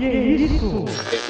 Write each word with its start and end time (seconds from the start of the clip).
Que 0.00 0.06
isso? 0.06 1.29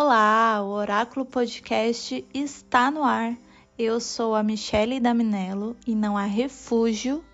Olá, 0.00 0.62
o 0.62 0.68
Oráculo 0.68 1.26
Podcast 1.26 2.24
está 2.32 2.88
no 2.88 3.02
ar. 3.02 3.36
Eu 3.76 3.98
sou 3.98 4.32
a 4.32 4.44
Michele 4.44 5.00
Daminello 5.00 5.76
e 5.84 5.92
não 5.92 6.16
há 6.16 6.22
refúgio, 6.22 7.24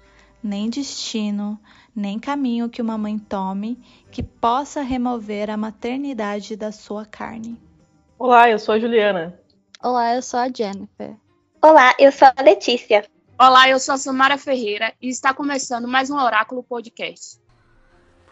nem 0.42 0.70
destino, 0.70 1.60
nem 1.94 2.18
caminho 2.18 2.70
que 2.70 2.80
uma 2.80 2.96
mãe 2.96 3.18
tome 3.18 3.78
que 4.10 4.22
possa 4.22 4.80
remover 4.80 5.50
a 5.50 5.58
maternidade 5.58 6.56
da 6.56 6.72
sua 6.72 7.04
carne. 7.04 7.60
Olá, 8.18 8.48
eu 8.48 8.58
sou 8.58 8.74
a 8.74 8.78
Juliana. 8.78 9.38
Olá, 9.82 10.14
eu 10.14 10.22
sou 10.22 10.40
a 10.40 10.48
Jennifer. 10.48 11.18
Olá, 11.60 11.94
eu 11.98 12.10
sou 12.10 12.28
a 12.34 12.42
Letícia. 12.42 13.06
Olá, 13.38 13.68
eu 13.68 13.78
sou 13.78 13.94
a 13.94 13.98
Samara 13.98 14.38
Ferreira 14.38 14.94
e 15.02 15.10
está 15.10 15.34
começando 15.34 15.86
mais 15.86 16.08
um 16.08 16.16
Oráculo 16.16 16.62
Podcast. 16.62 17.38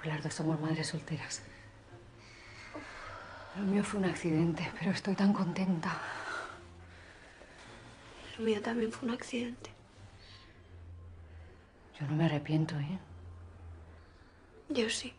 Las 0.06 0.22
dos 0.22 0.32
somos 0.32 0.58
madres 0.58 0.86
solteras. 0.86 1.51
Lo 3.56 3.64
mío 3.64 3.84
fue 3.84 4.00
un 4.00 4.06
accidente, 4.06 4.70
pero 4.78 4.92
estoy 4.92 5.14
tan 5.14 5.32
contenta. 5.32 6.00
Lo 8.38 8.44
mío 8.44 8.62
también 8.62 8.90
fue 8.90 9.08
un 9.08 9.14
accidente. 9.14 9.70
Yo 12.00 12.06
no 12.06 12.16
me 12.16 12.24
arrepiento, 12.24 12.74
¿eh? 12.76 12.98
Yo 14.70 14.88
sí. 14.88 15.12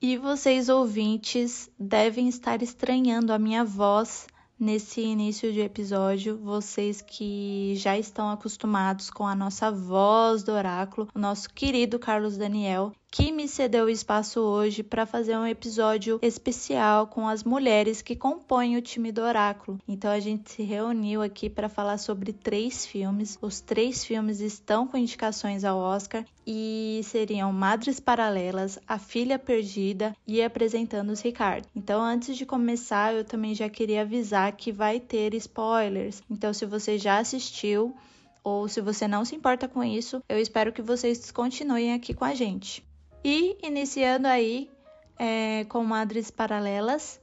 E 0.00 0.16
vocês 0.16 0.68
ouvintes 0.68 1.70
devem 1.78 2.28
estar 2.28 2.62
estranhando 2.62 3.32
a 3.32 3.38
minha 3.38 3.64
voz 3.64 4.26
nesse 4.58 5.00
início 5.00 5.52
de 5.52 5.60
episódio, 5.60 6.38
vocês 6.38 7.00
que 7.02 7.74
já 7.76 7.98
estão 7.98 8.30
acostumados 8.30 9.10
com 9.10 9.26
a 9.26 9.34
nossa 9.34 9.70
voz 9.70 10.42
do 10.42 10.52
oráculo, 10.52 11.08
o 11.14 11.18
nosso 11.18 11.48
querido 11.50 11.98
Carlos 11.98 12.36
Daniel, 12.36 12.92
que 13.16 13.30
me 13.30 13.46
cedeu 13.46 13.88
espaço 13.88 14.40
hoje 14.40 14.82
para 14.82 15.06
fazer 15.06 15.36
um 15.36 15.46
episódio 15.46 16.18
especial 16.20 17.06
com 17.06 17.28
as 17.28 17.44
mulheres 17.44 18.02
que 18.02 18.16
compõem 18.16 18.76
o 18.76 18.82
time 18.82 19.12
do 19.12 19.22
Oráculo. 19.22 19.78
Então 19.86 20.10
a 20.10 20.18
gente 20.18 20.50
se 20.50 20.64
reuniu 20.64 21.22
aqui 21.22 21.48
para 21.48 21.68
falar 21.68 21.98
sobre 21.98 22.32
três 22.32 22.84
filmes. 22.84 23.38
Os 23.40 23.60
três 23.60 24.04
filmes 24.04 24.40
estão 24.40 24.84
com 24.84 24.96
indicações 24.96 25.62
ao 25.62 25.78
Oscar 25.78 26.24
e 26.44 27.02
seriam 27.04 27.52
Madres 27.52 28.00
Paralelas, 28.00 28.80
A 28.84 28.98
Filha 28.98 29.38
Perdida 29.38 30.12
e 30.26 30.42
Apresentando 30.42 31.10
os 31.10 31.20
Ricardo. 31.20 31.68
Então 31.72 32.02
antes 32.02 32.36
de 32.36 32.44
começar, 32.44 33.14
eu 33.14 33.24
também 33.24 33.54
já 33.54 33.68
queria 33.68 34.00
avisar 34.00 34.50
que 34.56 34.72
vai 34.72 34.98
ter 34.98 35.34
spoilers. 35.34 36.20
Então 36.28 36.52
se 36.52 36.66
você 36.66 36.98
já 36.98 37.18
assistiu 37.18 37.94
ou 38.42 38.66
se 38.66 38.80
você 38.80 39.06
não 39.06 39.24
se 39.24 39.36
importa 39.36 39.68
com 39.68 39.84
isso, 39.84 40.20
eu 40.28 40.40
espero 40.40 40.72
que 40.72 40.82
vocês 40.82 41.30
continuem 41.30 41.92
aqui 41.92 42.12
com 42.12 42.24
a 42.24 42.34
gente. 42.34 42.82
E 43.24 43.56
iniciando 43.62 44.28
aí 44.28 44.70
é, 45.18 45.64
com 45.64 45.82
Madres 45.82 46.30
Paralelas, 46.30 47.18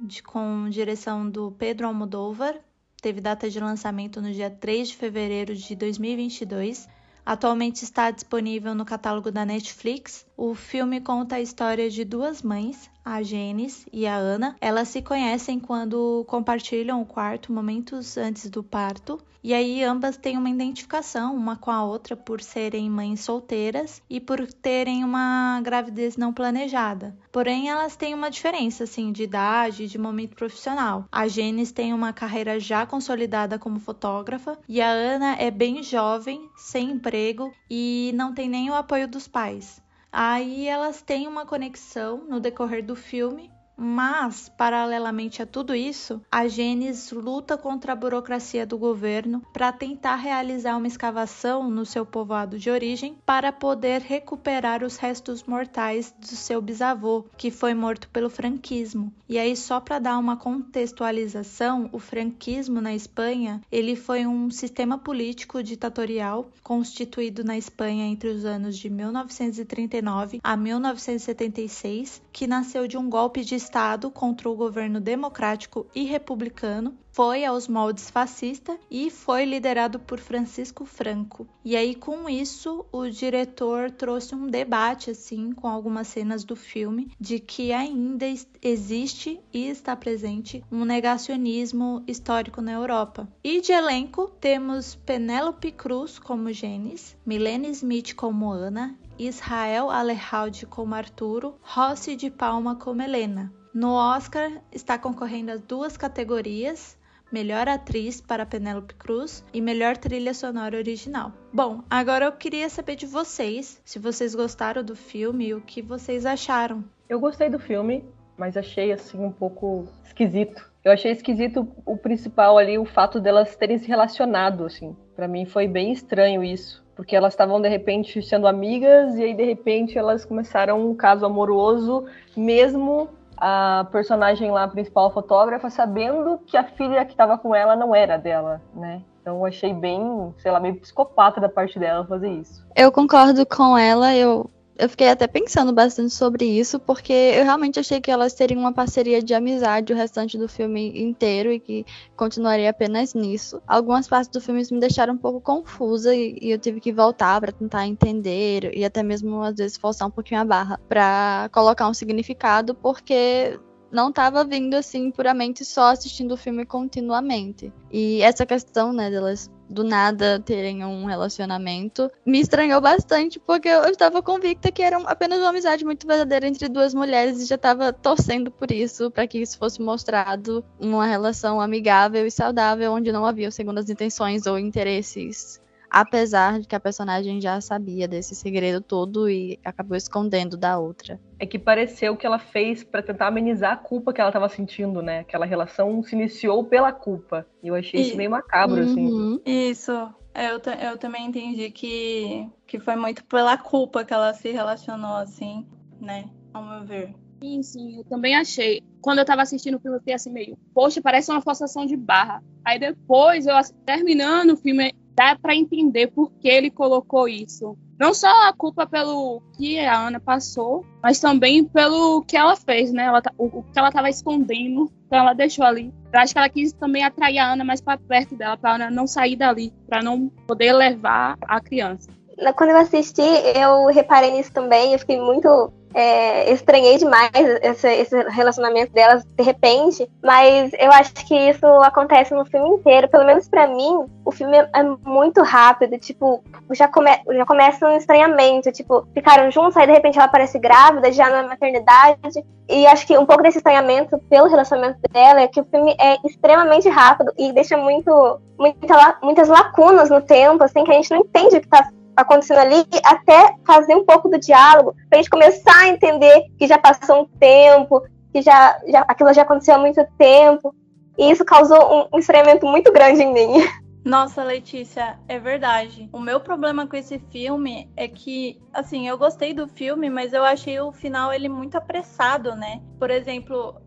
de, 0.00 0.22
com 0.22 0.66
direção 0.70 1.28
do 1.28 1.50
Pedro 1.52 1.86
Almodóvar, 1.86 2.58
teve 3.02 3.20
data 3.20 3.50
de 3.50 3.60
lançamento 3.60 4.22
no 4.22 4.32
dia 4.32 4.48
3 4.48 4.88
de 4.88 4.96
fevereiro 4.96 5.54
de 5.54 5.76
2022. 5.76 6.88
Atualmente 7.24 7.84
está 7.84 8.10
disponível 8.10 8.74
no 8.74 8.86
catálogo 8.86 9.30
da 9.30 9.44
Netflix. 9.44 10.24
O 10.38 10.54
filme 10.54 11.02
conta 11.02 11.36
a 11.36 11.40
história 11.40 11.90
de 11.90 12.02
duas 12.02 12.40
mães, 12.40 12.90
a 13.04 13.22
Genes 13.22 13.86
e 13.92 14.06
a 14.06 14.16
Ana. 14.16 14.56
Elas 14.60 14.88
se 14.88 15.02
conhecem 15.02 15.58
quando 15.58 16.24
compartilham 16.28 17.00
o 17.02 17.06
quarto 17.06 17.52
momentos 17.52 18.16
antes 18.16 18.48
do 18.48 18.62
parto. 18.62 19.18
E 19.44 19.52
aí 19.52 19.82
ambas 19.82 20.16
têm 20.16 20.38
uma 20.38 20.48
identificação 20.48 21.34
uma 21.34 21.56
com 21.56 21.70
a 21.72 21.84
outra 21.84 22.14
por 22.14 22.40
serem 22.40 22.88
mães 22.88 23.20
solteiras 23.20 24.00
e 24.08 24.20
por 24.20 24.46
terem 24.46 25.02
uma 25.02 25.60
gravidez 25.62 26.16
não 26.16 26.32
planejada. 26.32 27.16
Porém, 27.32 27.68
elas 27.68 27.96
têm 27.96 28.14
uma 28.14 28.30
diferença 28.30 28.84
assim 28.84 29.10
de 29.10 29.24
idade, 29.24 29.88
de 29.88 29.98
momento 29.98 30.36
profissional. 30.36 31.06
A 31.10 31.26
Genes 31.26 31.72
tem 31.72 31.92
uma 31.92 32.12
carreira 32.12 32.60
já 32.60 32.86
consolidada 32.86 33.58
como 33.58 33.80
fotógrafa 33.80 34.56
e 34.68 34.80
a 34.80 34.90
Ana 34.90 35.34
é 35.34 35.50
bem 35.50 35.82
jovem, 35.82 36.48
sem 36.56 36.92
emprego 36.92 37.52
e 37.68 38.12
não 38.14 38.32
tem 38.32 38.48
nem 38.48 38.70
o 38.70 38.74
apoio 38.74 39.08
dos 39.08 39.26
pais. 39.26 39.81
Aí 40.12 40.66
elas 40.68 41.02
têm 41.02 41.26
uma 41.26 41.46
conexão 41.46 42.18
no 42.28 42.38
decorrer 42.40 42.84
do 42.84 42.94
filme, 42.96 43.51
mas, 43.76 44.48
paralelamente 44.48 45.42
a 45.42 45.46
tudo 45.46 45.74
isso, 45.74 46.20
a 46.30 46.46
Genes 46.46 47.10
luta 47.10 47.56
contra 47.56 47.92
a 47.92 47.96
burocracia 47.96 48.66
do 48.66 48.78
governo 48.78 49.42
para 49.52 49.72
tentar 49.72 50.16
realizar 50.16 50.76
uma 50.76 50.86
escavação 50.86 51.70
no 51.70 51.84
seu 51.84 52.04
povoado 52.04 52.58
de 52.58 52.70
origem 52.70 53.16
para 53.24 53.52
poder 53.52 54.00
recuperar 54.00 54.84
os 54.84 54.96
restos 54.96 55.42
mortais 55.44 56.14
do 56.18 56.26
seu 56.26 56.60
bisavô, 56.60 57.24
que 57.36 57.50
foi 57.50 57.74
morto 57.74 58.08
pelo 58.08 58.30
franquismo. 58.30 59.12
E 59.28 59.38
aí, 59.38 59.56
só 59.56 59.80
para 59.80 59.98
dar 59.98 60.18
uma 60.18 60.36
contextualização, 60.36 61.88
o 61.92 61.98
franquismo 61.98 62.80
na 62.80 62.94
Espanha 62.94 63.60
ele 63.70 63.96
foi 63.96 64.26
um 64.26 64.50
sistema 64.50 64.98
político 64.98 65.62
ditatorial 65.62 66.50
constituído 66.62 67.42
na 67.42 67.56
Espanha 67.56 68.06
entre 68.06 68.28
os 68.28 68.44
anos 68.44 68.76
de 68.76 68.90
1939 68.90 70.40
a 70.42 70.56
1976, 70.56 72.20
que 72.32 72.46
nasceu 72.46 72.86
de 72.86 72.98
um 72.98 73.08
golpe 73.08 73.42
de 73.42 73.61
Estado 73.62 74.10
contra 74.10 74.50
o 74.50 74.56
governo 74.56 75.00
democrático 75.00 75.86
e 75.94 76.02
republicano, 76.02 76.98
foi 77.12 77.44
aos 77.44 77.68
moldes 77.68 78.10
fascista 78.10 78.76
e 78.90 79.10
foi 79.10 79.44
liderado 79.44 80.00
por 80.00 80.18
Francisco 80.18 80.84
Franco. 80.84 81.46
E 81.62 81.76
aí 81.76 81.94
com 81.94 82.28
isso 82.28 82.86
o 82.90 83.06
diretor 83.06 83.90
trouxe 83.90 84.34
um 84.34 84.46
debate 84.46 85.10
assim 85.10 85.52
com 85.52 85.68
algumas 85.68 86.08
cenas 86.08 86.42
do 86.42 86.56
filme 86.56 87.12
de 87.20 87.38
que 87.38 87.70
ainda 87.72 88.26
existe 88.62 89.38
e 89.52 89.68
está 89.68 89.94
presente 89.94 90.64
um 90.72 90.84
negacionismo 90.84 92.02
histórico 92.06 92.62
na 92.62 92.72
Europa. 92.72 93.28
E 93.44 93.60
de 93.60 93.72
elenco 93.72 94.30
temos 94.40 94.94
Penélope 94.94 95.70
Cruz 95.70 96.18
como 96.18 96.50
Genis, 96.50 97.14
Milene 97.26 97.68
Smith 97.68 98.14
como 98.14 98.50
Ana, 98.50 98.98
Israel 99.18 99.90
Alejalde 99.90 100.66
como 100.66 100.94
Arturo, 100.94 101.58
Rossi 101.62 102.16
de 102.16 102.30
Palma 102.30 102.76
como 102.76 103.02
Helena. 103.02 103.52
No 103.74 103.94
Oscar 103.94 104.50
está 104.70 104.98
concorrendo 104.98 105.52
as 105.52 105.62
duas 105.62 105.96
categorias, 105.96 106.98
Melhor 107.32 107.66
Atriz 107.66 108.20
para 108.20 108.44
Penélope 108.44 108.94
Cruz 108.94 109.42
e 109.54 109.60
Melhor 109.60 109.96
Trilha 109.96 110.34
Sonora 110.34 110.76
Original. 110.76 111.32
Bom, 111.50 111.82
agora 111.88 112.26
eu 112.26 112.32
queria 112.32 112.68
saber 112.68 112.96
de 112.96 113.06
vocês, 113.06 113.80
se 113.84 113.98
vocês 113.98 114.34
gostaram 114.34 114.84
do 114.84 114.94
filme 114.94 115.46
e 115.46 115.54
o 115.54 115.62
que 115.62 115.80
vocês 115.80 116.26
acharam. 116.26 116.84
Eu 117.08 117.18
gostei 117.18 117.48
do 117.48 117.58
filme, 117.58 118.04
mas 118.36 118.56
achei 118.56 118.92
assim 118.92 119.18
um 119.18 119.32
pouco 119.32 119.88
esquisito. 120.04 120.70
Eu 120.84 120.92
achei 120.92 121.12
esquisito 121.12 121.66
o 121.86 121.96
principal 121.96 122.58
ali, 122.58 122.76
o 122.76 122.84
fato 122.84 123.20
delas 123.20 123.56
terem 123.56 123.78
se 123.78 123.86
relacionado, 123.86 124.66
assim. 124.66 124.94
Para 125.14 125.28
mim 125.28 125.46
foi 125.46 125.66
bem 125.66 125.92
estranho 125.92 126.44
isso, 126.44 126.81
porque 126.94 127.16
elas 127.16 127.32
estavam 127.32 127.60
de 127.60 127.68
repente 127.68 128.22
sendo 128.22 128.46
amigas 128.46 129.16
e 129.16 129.22
aí 129.24 129.34
de 129.34 129.44
repente 129.44 129.98
elas 129.98 130.24
começaram 130.24 130.88
um 130.88 130.94
caso 130.94 131.24
amoroso, 131.24 132.04
mesmo 132.36 133.08
a 133.36 133.86
personagem 133.90 134.50
lá 134.50 134.68
principal, 134.68 135.06
a 135.06 135.10
fotógrafa, 135.10 135.68
sabendo 135.68 136.38
que 136.46 136.56
a 136.56 136.64
filha 136.64 137.04
que 137.04 137.12
estava 137.12 137.36
com 137.36 137.54
ela 137.54 137.74
não 137.74 137.94
era 137.94 138.16
dela, 138.16 138.60
né? 138.74 139.02
Então 139.20 139.38
eu 139.38 139.46
achei 139.46 139.72
bem, 139.72 140.34
sei 140.38 140.50
lá, 140.50 140.60
meio 140.60 140.76
psicopata 140.76 141.40
da 141.40 141.48
parte 141.48 141.78
dela 141.78 142.04
fazer 142.06 142.28
isso. 142.28 142.64
Eu 142.74 142.90
concordo 142.90 143.46
com 143.46 143.76
ela, 143.78 144.14
eu 144.14 144.50
eu 144.78 144.88
fiquei 144.88 145.08
até 145.08 145.26
pensando 145.26 145.72
bastante 145.72 146.14
sobre 146.14 146.44
isso, 146.44 146.80
porque 146.80 147.12
eu 147.12 147.44
realmente 147.44 147.78
achei 147.78 148.00
que 148.00 148.10
elas 148.10 148.34
teriam 148.34 148.60
uma 148.60 148.72
parceria 148.72 149.22
de 149.22 149.34
amizade 149.34 149.92
o 149.92 149.96
restante 149.96 150.38
do 150.38 150.48
filme 150.48 151.00
inteiro 151.00 151.52
e 151.52 151.60
que 151.60 151.84
continuaria 152.16 152.70
apenas 152.70 153.14
nisso. 153.14 153.60
Algumas 153.66 154.08
partes 154.08 154.30
do 154.30 154.40
filme 154.40 154.62
me 154.70 154.80
deixaram 154.80 155.14
um 155.14 155.18
pouco 155.18 155.40
confusa 155.40 156.14
e, 156.14 156.38
e 156.40 156.50
eu 156.50 156.58
tive 156.58 156.80
que 156.80 156.92
voltar 156.92 157.40
para 157.40 157.52
tentar 157.52 157.86
entender 157.86 158.70
e 158.74 158.84
até 158.84 159.02
mesmo 159.02 159.42
às 159.42 159.56
vezes 159.56 159.76
forçar 159.76 160.08
um 160.08 160.10
pouquinho 160.10 160.40
a 160.40 160.44
barra 160.44 160.80
para 160.88 161.48
colocar 161.52 161.88
um 161.88 161.94
significado, 161.94 162.74
porque 162.74 163.58
não 163.92 164.08
estava 164.08 164.42
vindo 164.42 164.74
assim 164.74 165.10
puramente 165.10 165.64
só 165.64 165.90
assistindo 165.90 166.32
o 166.32 166.36
filme 166.36 166.64
continuamente. 166.64 167.72
E 167.90 168.22
essa 168.22 168.46
questão, 168.46 168.92
né, 168.92 169.10
delas 169.10 169.50
do 169.68 169.84
nada 169.84 170.38
terem 170.40 170.84
um 170.84 171.06
relacionamento 171.06 172.10
me 172.26 172.40
estranhou 172.40 172.80
bastante, 172.80 173.40
porque 173.40 173.68
eu 173.68 173.84
estava 173.84 174.22
convicta 174.22 174.70
que 174.70 174.82
era 174.82 174.98
apenas 174.98 175.38
uma 175.38 175.48
amizade 175.48 175.84
muito 175.84 176.06
verdadeira 176.06 176.46
entre 176.46 176.68
duas 176.68 176.92
mulheres 176.92 177.40
e 177.40 177.46
já 177.46 177.54
estava 177.54 177.92
torcendo 177.92 178.50
por 178.50 178.70
isso, 178.70 179.10
para 179.10 179.26
que 179.26 179.38
isso 179.38 179.56
fosse 179.56 179.80
mostrado 179.80 180.64
uma 180.78 181.06
relação 181.06 181.60
amigável 181.60 182.26
e 182.26 182.30
saudável, 182.30 182.92
onde 182.92 183.12
não 183.12 183.24
havia 183.24 183.50
segundas 183.50 183.88
intenções 183.88 184.46
ou 184.46 184.58
interesses 184.58 185.61
apesar 185.92 186.58
de 186.58 186.66
que 186.66 186.74
a 186.74 186.80
personagem 186.80 187.38
já 187.38 187.60
sabia 187.60 188.08
desse 188.08 188.34
segredo 188.34 188.80
todo 188.80 189.28
e 189.28 189.60
acabou 189.62 189.94
escondendo 189.94 190.56
da 190.56 190.78
outra. 190.78 191.20
É 191.38 191.44
que 191.44 191.58
pareceu 191.58 192.16
que 192.16 192.24
ela 192.24 192.38
fez 192.38 192.82
para 192.82 193.02
tentar 193.02 193.26
amenizar 193.26 193.72
a 193.72 193.76
culpa 193.76 194.10
que 194.10 194.20
ela 194.20 194.30
estava 194.30 194.48
sentindo, 194.48 195.02
né? 195.02 195.18
Aquela 195.18 195.44
relação 195.44 196.02
se 196.02 196.14
iniciou 196.16 196.64
pela 196.64 196.92
culpa. 196.92 197.46
E 197.62 197.68
eu 197.68 197.74
achei 197.74 198.00
e... 198.00 198.08
isso 198.08 198.16
meio 198.16 198.30
macabro, 198.30 198.80
assim. 198.80 199.06
uhum. 199.06 199.34
assim. 199.34 199.70
Isso. 199.70 199.92
Eu, 200.34 200.62
eu 200.90 200.96
também 200.96 201.26
entendi 201.26 201.70
que, 201.70 202.48
que 202.66 202.80
foi 202.80 202.96
muito 202.96 203.22
pela 203.26 203.58
culpa 203.58 204.02
que 204.02 204.14
ela 204.14 204.32
se 204.32 204.50
relacionou, 204.50 205.16
assim, 205.16 205.66
né? 206.00 206.24
Ao 206.54 206.64
meu 206.64 206.84
ver. 206.86 207.14
Sim, 207.42 207.62
sim, 207.62 207.98
eu 207.98 208.04
também 208.04 208.34
achei. 208.34 208.82
Quando 209.02 209.18
eu 209.18 209.24
tava 209.24 209.42
assistindo 209.42 209.76
o 209.76 209.80
filme, 209.80 209.96
eu 209.96 210.00
fiquei 210.00 210.14
assim 210.14 210.32
meio, 210.32 210.56
poxa, 210.72 211.02
parece 211.02 211.30
uma 211.30 211.42
forçação 211.42 211.84
de 211.84 211.96
barra. 211.96 212.42
Aí 212.64 212.78
depois, 212.78 213.46
eu 213.46 213.54
terminando 213.84 214.52
o 214.52 214.56
filme, 214.56 214.94
dá 215.14 215.36
para 215.40 215.54
entender 215.54 216.08
por 216.08 216.30
que 216.32 216.48
ele 216.48 216.70
colocou 216.70 217.28
isso. 217.28 217.76
Não 217.98 218.12
só 218.12 218.48
a 218.48 218.52
culpa 218.52 218.86
pelo 218.86 219.40
que 219.56 219.78
a 219.78 219.96
Ana 219.96 220.18
passou, 220.18 220.84
mas 221.02 221.20
também 221.20 221.62
pelo 221.62 222.22
que 222.22 222.36
ela 222.36 222.56
fez, 222.56 222.92
né? 222.92 223.04
Ela, 223.04 223.22
tá, 223.22 223.32
o, 223.38 223.44
o, 223.44 223.62
que 223.62 223.78
ela 223.78 223.88
estava 223.88 224.10
escondendo, 224.10 224.90
então 225.06 225.20
ela 225.20 225.34
deixou 225.34 225.64
ali. 225.64 225.92
Eu 226.12 226.18
acho 226.20 226.32
que 226.32 226.38
ela 226.38 226.48
quis 226.48 226.72
também 226.72 227.04
atrair 227.04 227.38
a 227.38 227.52
Ana 227.52 227.64
mais 227.64 227.80
para 227.80 227.98
perto 227.98 228.34
dela, 228.34 228.56
para 228.56 228.74
Ana 228.74 228.90
não 228.90 229.06
sair 229.06 229.36
dali, 229.36 229.72
para 229.86 230.02
não 230.02 230.28
poder 230.46 230.72
levar 230.72 231.36
a 231.42 231.60
criança. 231.60 232.10
Quando 232.56 232.70
eu 232.70 232.76
assisti, 232.78 233.22
eu 233.54 233.86
reparei 233.86 234.32
nisso 234.32 234.52
também, 234.52 234.92
eu 234.92 234.98
fiquei 234.98 235.20
muito 235.20 235.72
é, 235.94 236.52
estranhei 236.52 236.98
demais 236.98 237.30
esse, 237.62 237.88
esse, 237.88 238.22
relacionamento 238.30 238.92
delas 238.92 239.24
de 239.24 239.42
repente, 239.42 240.08
mas 240.22 240.72
eu 240.78 240.90
acho 240.92 241.12
que 241.26 241.34
isso 241.34 241.66
acontece 241.82 242.34
no 242.34 242.44
filme 242.44 242.68
inteiro. 242.70 243.08
Pelo 243.08 243.24
menos 243.24 243.48
para 243.48 243.66
mim, 243.66 244.06
o 244.24 244.30
filme 244.30 244.56
é, 244.56 244.82
muito 245.04 245.42
rápido. 245.42 245.98
Tipo, 245.98 246.42
já, 246.72 246.88
come, 246.88 247.10
já 247.28 247.46
começa 247.46 247.86
um 247.86 247.96
estranhamento. 247.96 248.72
Tipo, 248.72 249.06
ficaram 249.14 249.50
juntos, 249.50 249.76
aí 249.76 249.86
de 249.86 249.92
repente 249.92 250.16
ela 250.16 250.26
aparece 250.26 250.58
grávida, 250.58 251.12
já 251.12 251.28
na 251.28 251.42
maternidade. 251.48 252.44
E 252.68 252.86
acho 252.86 253.06
que 253.06 253.18
um 253.18 253.26
pouco 253.26 253.42
desse 253.42 253.58
estranhamento 253.58 254.18
pelo 254.30 254.48
relacionamento 254.48 254.98
dela 255.12 255.40
é 255.40 255.48
que 255.48 255.60
o 255.60 255.64
filme 255.64 255.94
é 256.00 256.16
extremamente 256.26 256.88
rápido 256.88 257.32
e 257.36 257.52
deixa 257.52 257.76
muito, 257.76 258.40
muita, 258.58 259.18
muitas 259.22 259.48
lacunas 259.48 260.08
no 260.08 260.22
tempo, 260.22 260.64
assim, 260.64 260.84
que 260.84 260.90
a 260.90 260.94
gente 260.94 261.10
não 261.10 261.18
entende 261.18 261.56
o 261.56 261.60
que 261.60 261.68
tá 261.68 261.88
acontecendo 262.16 262.58
ali, 262.58 262.84
até 263.04 263.54
fazer 263.64 263.94
um 263.94 264.04
pouco 264.04 264.28
do 264.28 264.38
diálogo, 264.38 264.94
para 265.08 265.18
gente 265.18 265.30
começar 265.30 265.76
a 265.80 265.88
entender 265.88 266.44
que 266.58 266.66
já 266.66 266.78
passou 266.78 267.22
um 267.22 267.26
tempo, 267.38 268.02
que 268.32 268.42
já, 268.42 268.78
já 268.86 269.00
aquilo 269.00 269.32
já 269.32 269.42
aconteceu 269.42 269.74
há 269.74 269.78
muito 269.78 270.04
tempo. 270.18 270.74
E 271.18 271.30
isso 271.30 271.44
causou 271.44 272.08
um, 272.12 272.16
um 272.16 272.18
estranhamento 272.18 272.66
muito 272.66 272.92
grande 272.92 273.22
em 273.22 273.32
mim. 273.32 273.68
Nossa, 274.04 274.42
Letícia, 274.42 275.16
é 275.28 275.38
verdade. 275.38 276.08
O 276.12 276.18
meu 276.18 276.40
problema 276.40 276.88
com 276.88 276.96
esse 276.96 277.20
filme 277.30 277.88
é 277.96 278.08
que, 278.08 278.60
assim, 278.72 279.06
eu 279.06 279.16
gostei 279.16 279.54
do 279.54 279.68
filme, 279.68 280.10
mas 280.10 280.32
eu 280.32 280.42
achei 280.42 280.80
o 280.80 280.90
final 280.90 281.32
ele 281.32 281.48
muito 281.48 281.76
apressado, 281.76 282.56
né? 282.56 282.82
Por 282.98 283.10
exemplo, 283.10 283.80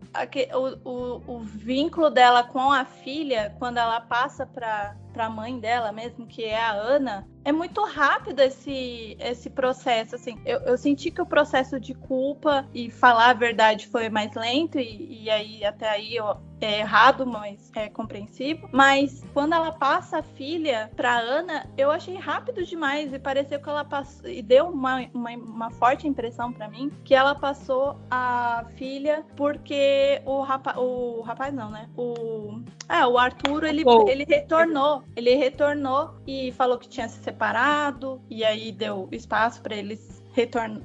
o, 0.54 0.90
o, 0.90 1.22
o 1.36 1.40
vínculo 1.40 2.08
dela 2.08 2.42
com 2.42 2.72
a 2.72 2.86
filha, 2.86 3.54
quando 3.58 3.76
ela 3.76 4.00
passa 4.00 4.46
para 4.46 4.96
a 5.24 5.30
mãe 5.30 5.58
dela 5.58 5.92
mesmo, 5.92 6.26
que 6.26 6.44
é 6.44 6.60
a 6.60 6.72
Ana, 6.72 7.26
é 7.46 7.52
muito 7.52 7.84
rápido 7.84 8.40
esse, 8.40 9.16
esse 9.20 9.48
processo, 9.48 10.16
assim. 10.16 10.36
Eu, 10.44 10.58
eu 10.60 10.76
senti 10.76 11.12
que 11.12 11.22
o 11.22 11.26
processo 11.26 11.78
de 11.78 11.94
culpa 11.94 12.66
e 12.74 12.90
falar 12.90 13.30
a 13.30 13.34
verdade 13.34 13.86
foi 13.86 14.08
mais 14.08 14.34
lento, 14.34 14.80
e, 14.80 15.22
e 15.22 15.30
aí 15.30 15.64
até 15.64 15.88
aí 15.88 16.16
eu, 16.16 16.36
é 16.60 16.80
errado, 16.80 17.24
mas 17.24 17.70
é 17.76 17.88
compreensível. 17.88 18.68
Mas 18.72 19.22
quando 19.32 19.54
ela 19.54 19.70
passa 19.70 20.18
a 20.18 20.22
filha 20.22 20.90
pra 20.96 21.18
Ana, 21.18 21.70
eu 21.76 21.90
achei 21.90 22.16
rápido 22.16 22.64
demais 22.64 23.12
e 23.12 23.18
pareceu 23.18 23.60
que 23.60 23.68
ela 23.68 23.84
passou. 23.84 24.28
E 24.28 24.42
deu 24.42 24.66
uma, 24.66 25.08
uma, 25.14 25.30
uma 25.30 25.70
forte 25.70 26.08
impressão 26.08 26.52
para 26.52 26.68
mim 26.68 26.90
que 27.04 27.14
ela 27.14 27.34
passou 27.34 27.96
a 28.10 28.64
filha 28.76 29.24
porque 29.36 30.20
o 30.24 30.40
rapaz. 30.40 30.76
O 30.78 31.20
rapaz 31.22 31.54
não, 31.54 31.70
né? 31.70 31.88
O. 31.96 32.60
É, 32.88 33.06
o 33.06 33.18
Arthur, 33.18 33.64
ele, 33.64 33.84
ele 34.08 34.24
retornou. 34.24 35.04
Ele 35.14 35.34
retornou 35.34 36.14
e 36.26 36.52
falou 36.52 36.78
que 36.78 36.88
tinha 36.88 37.08
se 37.08 37.22
separado, 37.22 38.20
e 38.28 38.44
aí 38.44 38.72
deu 38.72 39.08
espaço 39.12 39.62
para 39.62 39.76
eles 39.76 40.15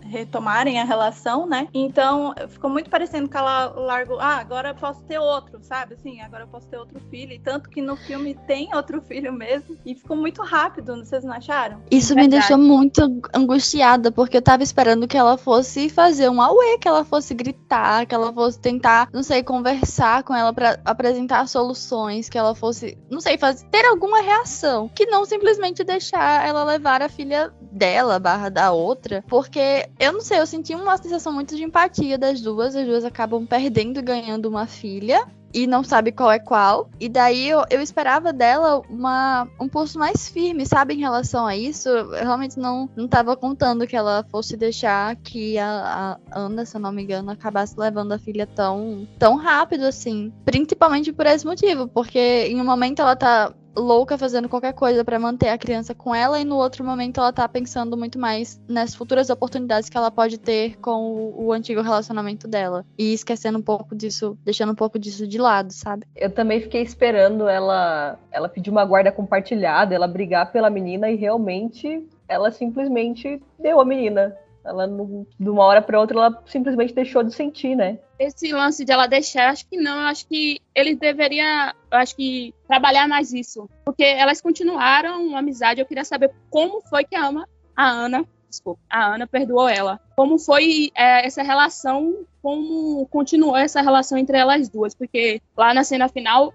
retomarem 0.01 0.79
a 0.79 0.83
relação, 0.83 1.45
né? 1.45 1.67
Então, 1.73 2.33
ficou 2.49 2.69
muito 2.69 2.89
parecendo 2.89 3.29
que 3.29 3.37
ela 3.37 3.65
largou, 3.67 4.19
ah, 4.19 4.37
agora 4.37 4.69
eu 4.69 4.75
posso 4.75 5.01
ter 5.03 5.19
outro, 5.19 5.59
sabe? 5.61 5.95
Assim, 5.95 6.21
agora 6.21 6.43
eu 6.43 6.47
posso 6.47 6.67
ter 6.67 6.77
outro 6.77 6.99
filho. 7.09 7.33
E 7.33 7.39
tanto 7.39 7.69
que 7.69 7.81
no 7.81 7.95
filme 7.95 8.33
tem 8.47 8.73
outro 8.75 9.01
filho 9.03 9.33
mesmo. 9.33 9.77
E 9.85 9.95
ficou 9.95 10.15
muito 10.15 10.41
rápido, 10.41 10.95
vocês 10.95 11.23
não 11.23 11.33
acharam? 11.33 11.81
Isso 11.89 12.15
me 12.15 12.27
deixou 12.27 12.57
muito 12.57 13.01
angustiada, 13.33 14.11
porque 14.11 14.37
eu 14.37 14.41
tava 14.41 14.63
esperando 14.63 15.07
que 15.07 15.17
ela 15.17 15.37
fosse 15.37 15.89
fazer 15.89 16.29
um 16.29 16.41
auê, 16.41 16.77
que 16.77 16.87
ela 16.87 17.03
fosse 17.03 17.33
gritar, 17.33 18.05
que 18.05 18.15
ela 18.15 18.31
fosse 18.31 18.59
tentar, 18.59 19.09
não 19.11 19.23
sei, 19.23 19.43
conversar 19.43 20.23
com 20.23 20.35
ela 20.35 20.53
para 20.53 20.79
apresentar 20.85 21.47
soluções, 21.47 22.29
que 22.29 22.37
ela 22.37 22.55
fosse, 22.55 22.97
não 23.09 23.19
sei, 23.19 23.37
fazer, 23.37 23.65
ter 23.69 23.85
alguma 23.85 24.21
reação. 24.21 24.89
Que 24.89 25.05
não 25.05 25.25
simplesmente 25.25 25.83
deixar 25.83 26.47
ela 26.47 26.63
levar 26.63 27.01
a 27.01 27.09
filha 27.09 27.51
dela, 27.71 28.19
barra 28.19 28.49
da 28.49 28.71
outra, 28.71 29.23
por 29.27 29.40
porque 29.41 29.89
eu 29.99 30.13
não 30.13 30.21
sei, 30.21 30.39
eu 30.39 30.45
senti 30.45 30.75
uma 30.75 30.95
sensação 30.97 31.33
muito 31.33 31.55
de 31.55 31.63
empatia 31.63 32.15
das 32.15 32.39
duas. 32.41 32.75
As 32.75 32.85
duas 32.85 33.03
acabam 33.03 33.43
perdendo 33.43 33.97
e 33.97 34.03
ganhando 34.03 34.47
uma 34.47 34.67
filha 34.67 35.27
e 35.51 35.65
não 35.65 35.83
sabe 35.83 36.11
qual 36.11 36.31
é 36.31 36.37
qual. 36.37 36.91
E 36.99 37.09
daí 37.09 37.49
eu, 37.49 37.63
eu 37.71 37.81
esperava 37.81 38.31
dela 38.31 38.83
uma, 38.87 39.47
um 39.59 39.67
pulso 39.67 39.97
mais 39.97 40.29
firme, 40.29 40.63
sabe, 40.63 40.93
em 40.93 40.99
relação 40.99 41.47
a 41.47 41.57
isso. 41.57 41.89
Eu 41.89 42.11
realmente 42.11 42.59
não, 42.59 42.87
não 42.95 43.07
tava 43.07 43.35
contando 43.35 43.87
que 43.87 43.95
ela 43.95 44.23
fosse 44.29 44.55
deixar 44.55 45.15
que 45.15 45.57
a, 45.57 46.19
a 46.31 46.39
Ana, 46.39 46.63
se 46.63 46.77
eu 46.77 46.81
não 46.81 46.91
me 46.91 47.01
engano, 47.01 47.31
acabasse 47.31 47.73
levando 47.75 48.11
a 48.11 48.19
filha 48.19 48.45
tão, 48.45 49.07
tão 49.17 49.37
rápido 49.37 49.85
assim. 49.85 50.31
Principalmente 50.45 51.11
por 51.11 51.25
esse 51.25 51.45
motivo, 51.47 51.87
porque 51.87 52.45
em 52.47 52.61
um 52.61 52.65
momento 52.65 53.01
ela 53.01 53.15
tá 53.15 53.51
louca 53.75 54.17
fazendo 54.17 54.49
qualquer 54.49 54.73
coisa 54.73 55.03
para 55.03 55.19
manter 55.19 55.49
a 55.49 55.57
criança 55.57 55.95
com 55.95 56.13
ela 56.13 56.39
e 56.39 56.45
no 56.45 56.55
outro 56.57 56.83
momento 56.83 57.19
ela 57.19 57.31
tá 57.31 57.47
pensando 57.47 57.97
muito 57.97 58.19
mais 58.19 58.61
nas 58.67 58.93
futuras 58.93 59.29
oportunidades 59.29 59.89
que 59.89 59.97
ela 59.97 60.11
pode 60.11 60.37
ter 60.37 60.77
com 60.79 61.11
o, 61.11 61.45
o, 61.45 61.53
antigo 61.53 61.81
relacionamento 61.81 62.47
dela 62.47 62.85
e 62.97 63.13
esquecendo 63.13 63.57
um 63.57 63.61
pouco 63.61 63.95
disso, 63.95 64.37
deixando 64.43 64.71
um 64.71 64.75
pouco 64.75 64.99
disso 64.99 65.27
de 65.27 65.37
lado, 65.37 65.71
sabe? 65.71 66.05
Eu 66.15 66.29
também 66.29 66.61
fiquei 66.61 66.81
esperando 66.81 67.47
ela 67.47 68.19
ela 68.31 68.49
pedir 68.49 68.69
uma 68.69 68.85
guarda 68.85 69.11
compartilhada, 69.11 69.93
ela 69.93 70.07
brigar 70.07 70.51
pela 70.51 70.69
menina 70.69 71.09
e 71.09 71.15
realmente 71.15 72.07
ela 72.27 72.51
simplesmente 72.51 73.41
deu 73.59 73.79
a 73.79 73.85
menina. 73.85 74.35
Ela, 74.63 74.87
de 74.87 75.49
uma 75.49 75.63
hora 75.63 75.81
para 75.81 75.99
outra, 75.99 76.17
ela 76.17 76.43
simplesmente 76.45 76.93
deixou 76.93 77.23
de 77.23 77.33
sentir, 77.33 77.75
né? 77.75 77.97
Esse 78.19 78.51
lance 78.51 78.85
de 78.85 78.91
ela 78.91 79.07
deixar, 79.07 79.49
acho 79.49 79.67
que 79.67 79.77
não. 79.77 79.99
Acho 80.01 80.27
que 80.27 80.59
ele 80.75 80.95
deveria, 80.95 81.73
eu 81.91 81.97
acho 81.97 82.15
que 82.15 82.53
trabalhar 82.67 83.07
mais 83.07 83.33
isso, 83.33 83.69
porque 83.83 84.03
elas 84.03 84.39
continuaram 84.39 85.25
uma 85.25 85.39
amizade. 85.39 85.81
Eu 85.81 85.85
queria 85.85 86.05
saber 86.05 86.31
como 86.49 86.81
foi 86.81 87.03
que 87.03 87.15
a 87.15 87.27
Ana, 87.27 87.49
a 87.75 87.89
Ana, 87.89 88.25
desculpa, 88.47 88.79
a 88.89 89.15
Ana 89.15 89.25
perdoou 89.25 89.67
ela. 89.67 89.99
Como 90.15 90.37
foi 90.37 90.91
é, 90.95 91.25
essa 91.25 91.41
relação? 91.41 92.25
Como 92.41 93.07
continuou 93.07 93.57
essa 93.57 93.81
relação 93.81 94.17
entre 94.17 94.37
elas 94.37 94.69
duas? 94.69 94.93
Porque 94.93 95.41
lá 95.57 95.73
na 95.73 95.83
cena 95.83 96.07
final 96.07 96.53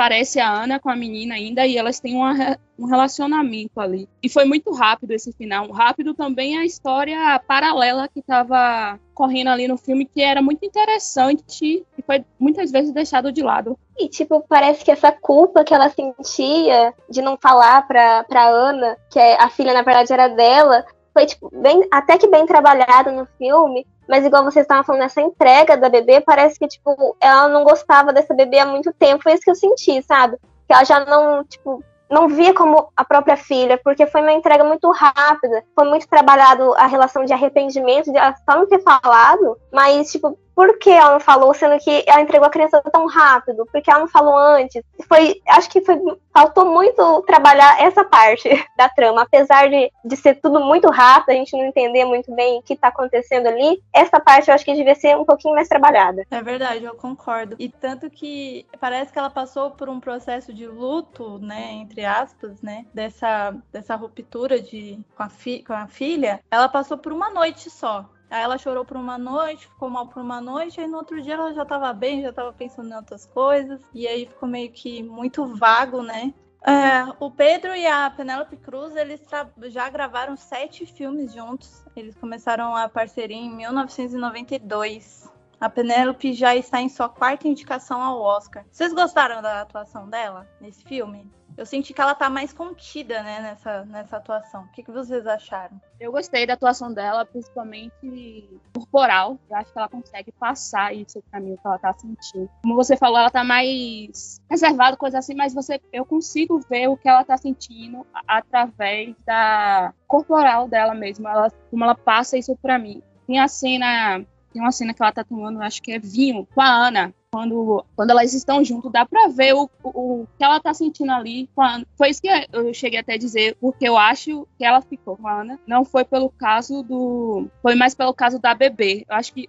parece 0.00 0.40
a 0.40 0.50
Ana 0.50 0.80
com 0.80 0.88
a 0.88 0.96
menina 0.96 1.34
ainda 1.34 1.66
e 1.66 1.76
elas 1.76 2.00
têm 2.00 2.16
uma, 2.16 2.56
um 2.78 2.86
relacionamento 2.86 3.78
ali. 3.78 4.08
E 4.22 4.30
foi 4.30 4.46
muito 4.46 4.72
rápido 4.72 5.10
esse 5.10 5.30
final. 5.30 5.70
Rápido 5.70 6.14
também 6.14 6.56
a 6.56 6.64
história 6.64 7.38
paralela 7.46 8.08
que 8.08 8.20
estava 8.20 8.98
correndo 9.12 9.48
ali 9.48 9.68
no 9.68 9.76
filme, 9.76 10.06
que 10.06 10.22
era 10.22 10.40
muito 10.40 10.64
interessante 10.64 11.84
e 11.98 12.02
foi 12.02 12.24
muitas 12.38 12.70
vezes 12.70 12.94
deixado 12.94 13.30
de 13.30 13.42
lado. 13.42 13.78
E, 13.98 14.08
tipo, 14.08 14.42
parece 14.48 14.82
que 14.82 14.90
essa 14.90 15.12
culpa 15.12 15.64
que 15.64 15.74
ela 15.74 15.90
sentia 15.90 16.94
de 17.06 17.20
não 17.20 17.36
falar 17.36 17.86
pra, 17.86 18.24
pra 18.24 18.48
Ana, 18.48 18.96
que 19.10 19.18
a 19.18 19.50
filha, 19.50 19.74
na 19.74 19.82
verdade, 19.82 20.14
era 20.14 20.28
dela, 20.28 20.82
foi, 21.12 21.26
tipo, 21.26 21.50
bem, 21.52 21.86
até 21.90 22.16
que 22.16 22.26
bem 22.26 22.46
trabalhado 22.46 23.12
no 23.12 23.26
filme, 23.36 23.86
mas 24.10 24.26
igual 24.26 24.42
vocês 24.42 24.64
estavam 24.64 24.82
falando, 24.82 25.02
essa 25.02 25.22
entrega 25.22 25.76
da 25.76 25.88
bebê, 25.88 26.20
parece 26.20 26.58
que, 26.58 26.66
tipo, 26.66 27.16
ela 27.20 27.48
não 27.48 27.62
gostava 27.62 28.12
dessa 28.12 28.34
bebê 28.34 28.58
há 28.58 28.66
muito 28.66 28.92
tempo. 28.92 29.22
Foi 29.22 29.32
isso 29.32 29.42
que 29.44 29.50
eu 29.52 29.54
senti, 29.54 30.02
sabe? 30.02 30.36
Que 30.66 30.74
ela 30.74 30.82
já 30.82 31.04
não, 31.04 31.44
tipo, 31.44 31.80
não 32.10 32.28
via 32.28 32.52
como 32.52 32.88
a 32.96 33.04
própria 33.04 33.36
filha, 33.36 33.78
porque 33.84 34.08
foi 34.08 34.20
uma 34.20 34.32
entrega 34.32 34.64
muito 34.64 34.90
rápida. 34.90 35.62
Foi 35.76 35.88
muito 35.88 36.08
trabalhado 36.08 36.74
a 36.74 36.86
relação 36.86 37.24
de 37.24 37.32
arrependimento, 37.32 38.10
de 38.10 38.18
ela 38.18 38.34
só 38.34 38.58
não 38.58 38.66
ter 38.66 38.82
falado, 38.82 39.56
mas, 39.72 40.10
tipo, 40.10 40.36
por 40.60 40.78
que 40.78 40.90
ela 40.90 41.12
não 41.12 41.20
falou, 41.20 41.54
sendo 41.54 41.78
que 41.78 42.04
ela 42.06 42.20
entregou 42.20 42.46
a 42.46 42.50
criança 42.50 42.82
tão 42.92 43.06
rápido? 43.06 43.64
Por 43.64 43.80
que 43.80 43.90
ela 43.90 44.00
não 44.00 44.08
falou 44.08 44.36
antes? 44.36 44.84
Foi, 45.08 45.40
acho 45.48 45.70
que 45.70 45.80
foi, 45.80 45.98
faltou 46.34 46.66
muito 46.66 47.22
trabalhar 47.22 47.80
essa 47.80 48.04
parte 48.04 48.46
da 48.76 48.86
trama, 48.86 49.22
apesar 49.22 49.70
de, 49.70 49.90
de 50.04 50.16
ser 50.16 50.34
tudo 50.34 50.60
muito 50.60 50.90
rápido, 50.90 51.30
a 51.30 51.38
gente 51.38 51.56
não 51.56 51.64
entender 51.64 52.04
muito 52.04 52.30
bem 52.34 52.58
o 52.58 52.62
que 52.62 52.74
está 52.74 52.88
acontecendo 52.88 53.46
ali. 53.46 53.82
Essa 53.90 54.20
parte 54.20 54.50
eu 54.50 54.54
acho 54.54 54.62
que 54.62 54.74
devia 54.74 54.94
ser 54.94 55.16
um 55.16 55.24
pouquinho 55.24 55.54
mais 55.54 55.66
trabalhada. 55.66 56.26
É 56.30 56.42
verdade, 56.42 56.84
eu 56.84 56.94
concordo. 56.94 57.56
E 57.58 57.70
tanto 57.70 58.10
que 58.10 58.66
parece 58.78 59.10
que 59.10 59.18
ela 59.18 59.30
passou 59.30 59.70
por 59.70 59.88
um 59.88 59.98
processo 59.98 60.52
de 60.52 60.66
luto, 60.66 61.38
né, 61.38 61.72
entre 61.72 62.04
aspas, 62.04 62.60
né, 62.60 62.84
dessa, 62.92 63.56
dessa 63.72 63.96
ruptura 63.96 64.60
de, 64.60 65.02
com, 65.16 65.22
a 65.22 65.30
fi, 65.30 65.64
com 65.64 65.72
a 65.72 65.86
filha. 65.86 66.38
Ela 66.50 66.68
passou 66.68 66.98
por 66.98 67.14
uma 67.14 67.30
noite 67.30 67.70
só. 67.70 68.04
Aí 68.30 68.42
ela 68.42 68.56
chorou 68.56 68.84
por 68.84 68.96
uma 68.96 69.18
noite, 69.18 69.66
ficou 69.66 69.90
mal 69.90 70.06
por 70.06 70.22
uma 70.22 70.40
noite, 70.40 70.80
aí 70.80 70.86
no 70.86 70.98
outro 70.98 71.20
dia 71.20 71.34
ela 71.34 71.52
já 71.52 71.64
tava 71.64 71.92
bem, 71.92 72.22
já 72.22 72.32
tava 72.32 72.52
pensando 72.52 72.88
em 72.88 72.94
outras 72.94 73.26
coisas, 73.26 73.82
e 73.92 74.06
aí 74.06 74.24
ficou 74.26 74.48
meio 74.48 74.70
que 74.70 75.02
muito 75.02 75.44
vago, 75.56 76.00
né? 76.02 76.32
É, 76.62 77.04
o 77.18 77.30
Pedro 77.30 77.74
e 77.74 77.86
a 77.86 78.10
Penélope 78.10 78.56
Cruz, 78.56 78.94
eles 78.94 79.20
já 79.68 79.88
gravaram 79.88 80.36
sete 80.36 80.84
filmes 80.84 81.32
juntos. 81.32 81.82
Eles 81.96 82.14
começaram 82.16 82.76
a 82.76 82.88
parceria 82.88 83.36
em 83.36 83.50
1992. 83.50 85.30
A 85.58 85.70
Penélope 85.70 86.32
já 86.34 86.54
está 86.54 86.80
em 86.80 86.88
sua 86.88 87.08
quarta 87.08 87.48
indicação 87.48 88.02
ao 88.02 88.20
Oscar. 88.20 88.64
Vocês 88.70 88.92
gostaram 88.92 89.40
da 89.40 89.62
atuação 89.62 90.08
dela 90.08 90.46
nesse 90.60 90.84
filme? 90.84 91.30
Eu 91.56 91.66
senti 91.66 91.92
que 91.92 92.00
ela 92.00 92.14
tá 92.14 92.30
mais 92.30 92.52
contida, 92.52 93.22
né, 93.22 93.40
nessa, 93.40 93.84
nessa 93.84 94.16
atuação. 94.16 94.64
O 94.64 94.68
que, 94.68 94.82
que 94.82 94.90
vocês 94.90 95.26
acharam? 95.26 95.80
Eu 95.98 96.12
gostei 96.12 96.46
da 96.46 96.54
atuação 96.54 96.92
dela, 96.92 97.24
principalmente 97.24 98.48
corporal. 98.74 99.38
Eu 99.48 99.56
acho 99.56 99.72
que 99.72 99.78
ela 99.78 99.88
consegue 99.88 100.32
passar 100.32 100.94
isso 100.94 101.22
pra 101.30 101.40
mim, 101.40 101.52
o 101.52 101.58
que 101.58 101.66
ela 101.66 101.78
tá 101.78 101.92
sentindo. 101.92 102.48
Como 102.62 102.74
você 102.74 102.96
falou, 102.96 103.18
ela 103.18 103.30
tá 103.30 103.44
mais 103.44 104.40
reservada, 104.50 104.96
coisa 104.96 105.18
assim, 105.18 105.34
mas 105.34 105.52
você, 105.54 105.80
eu 105.92 106.04
consigo 106.04 106.58
ver 106.60 106.88
o 106.88 106.96
que 106.96 107.08
ela 107.08 107.24
tá 107.24 107.36
sentindo 107.36 108.06
através 108.26 109.14
da 109.26 109.92
corporal 110.08 110.68
dela 110.68 110.94
mesmo. 110.94 111.28
Ela, 111.28 111.50
como 111.70 111.84
ela 111.84 111.94
passa 111.94 112.38
isso 112.38 112.56
pra 112.56 112.78
mim. 112.78 113.02
Tem 113.26 113.38
a 113.38 113.46
cena 113.46 114.24
tem 114.52 114.62
uma 114.62 114.72
cena 114.72 114.94
que 114.94 115.02
ela 115.02 115.12
tá 115.12 115.24
tomando, 115.24 115.62
acho 115.62 115.82
que 115.82 115.92
é 115.92 115.98
vinho, 115.98 116.46
com 116.54 116.60
a 116.60 116.68
Ana 116.68 117.14
quando, 117.30 117.84
quando 117.94 118.10
elas 118.10 118.34
estão 118.34 118.64
junto, 118.64 118.90
dá 118.90 119.06
pra 119.06 119.28
ver 119.28 119.54
o, 119.54 119.70
o, 119.82 119.88
o, 119.88 120.28
que 120.36 120.42
ela 120.42 120.58
tá 120.58 120.74
sentindo 120.74 121.12
ali. 121.12 121.48
Quando, 121.54 121.86
foi 121.96 122.10
isso 122.10 122.20
que 122.20 122.28
eu 122.52 122.74
cheguei 122.74 122.98
até 122.98 123.14
a 123.14 123.18
dizer, 123.18 123.56
porque 123.60 123.88
eu 123.88 123.96
acho 123.96 124.46
que 124.58 124.64
ela 124.64 124.82
ficou 124.82 125.16
com 125.16 125.28
a 125.28 125.40
Ana. 125.40 125.58
Não 125.66 125.84
foi 125.84 126.04
pelo 126.04 126.28
caso 126.28 126.82
do. 126.82 127.46
Foi 127.62 127.74
mais 127.74 127.94
pelo 127.94 128.12
caso 128.12 128.38
da 128.38 128.52
bebê. 128.54 129.04
Eu 129.08 129.16
acho 129.16 129.32
que 129.32 129.48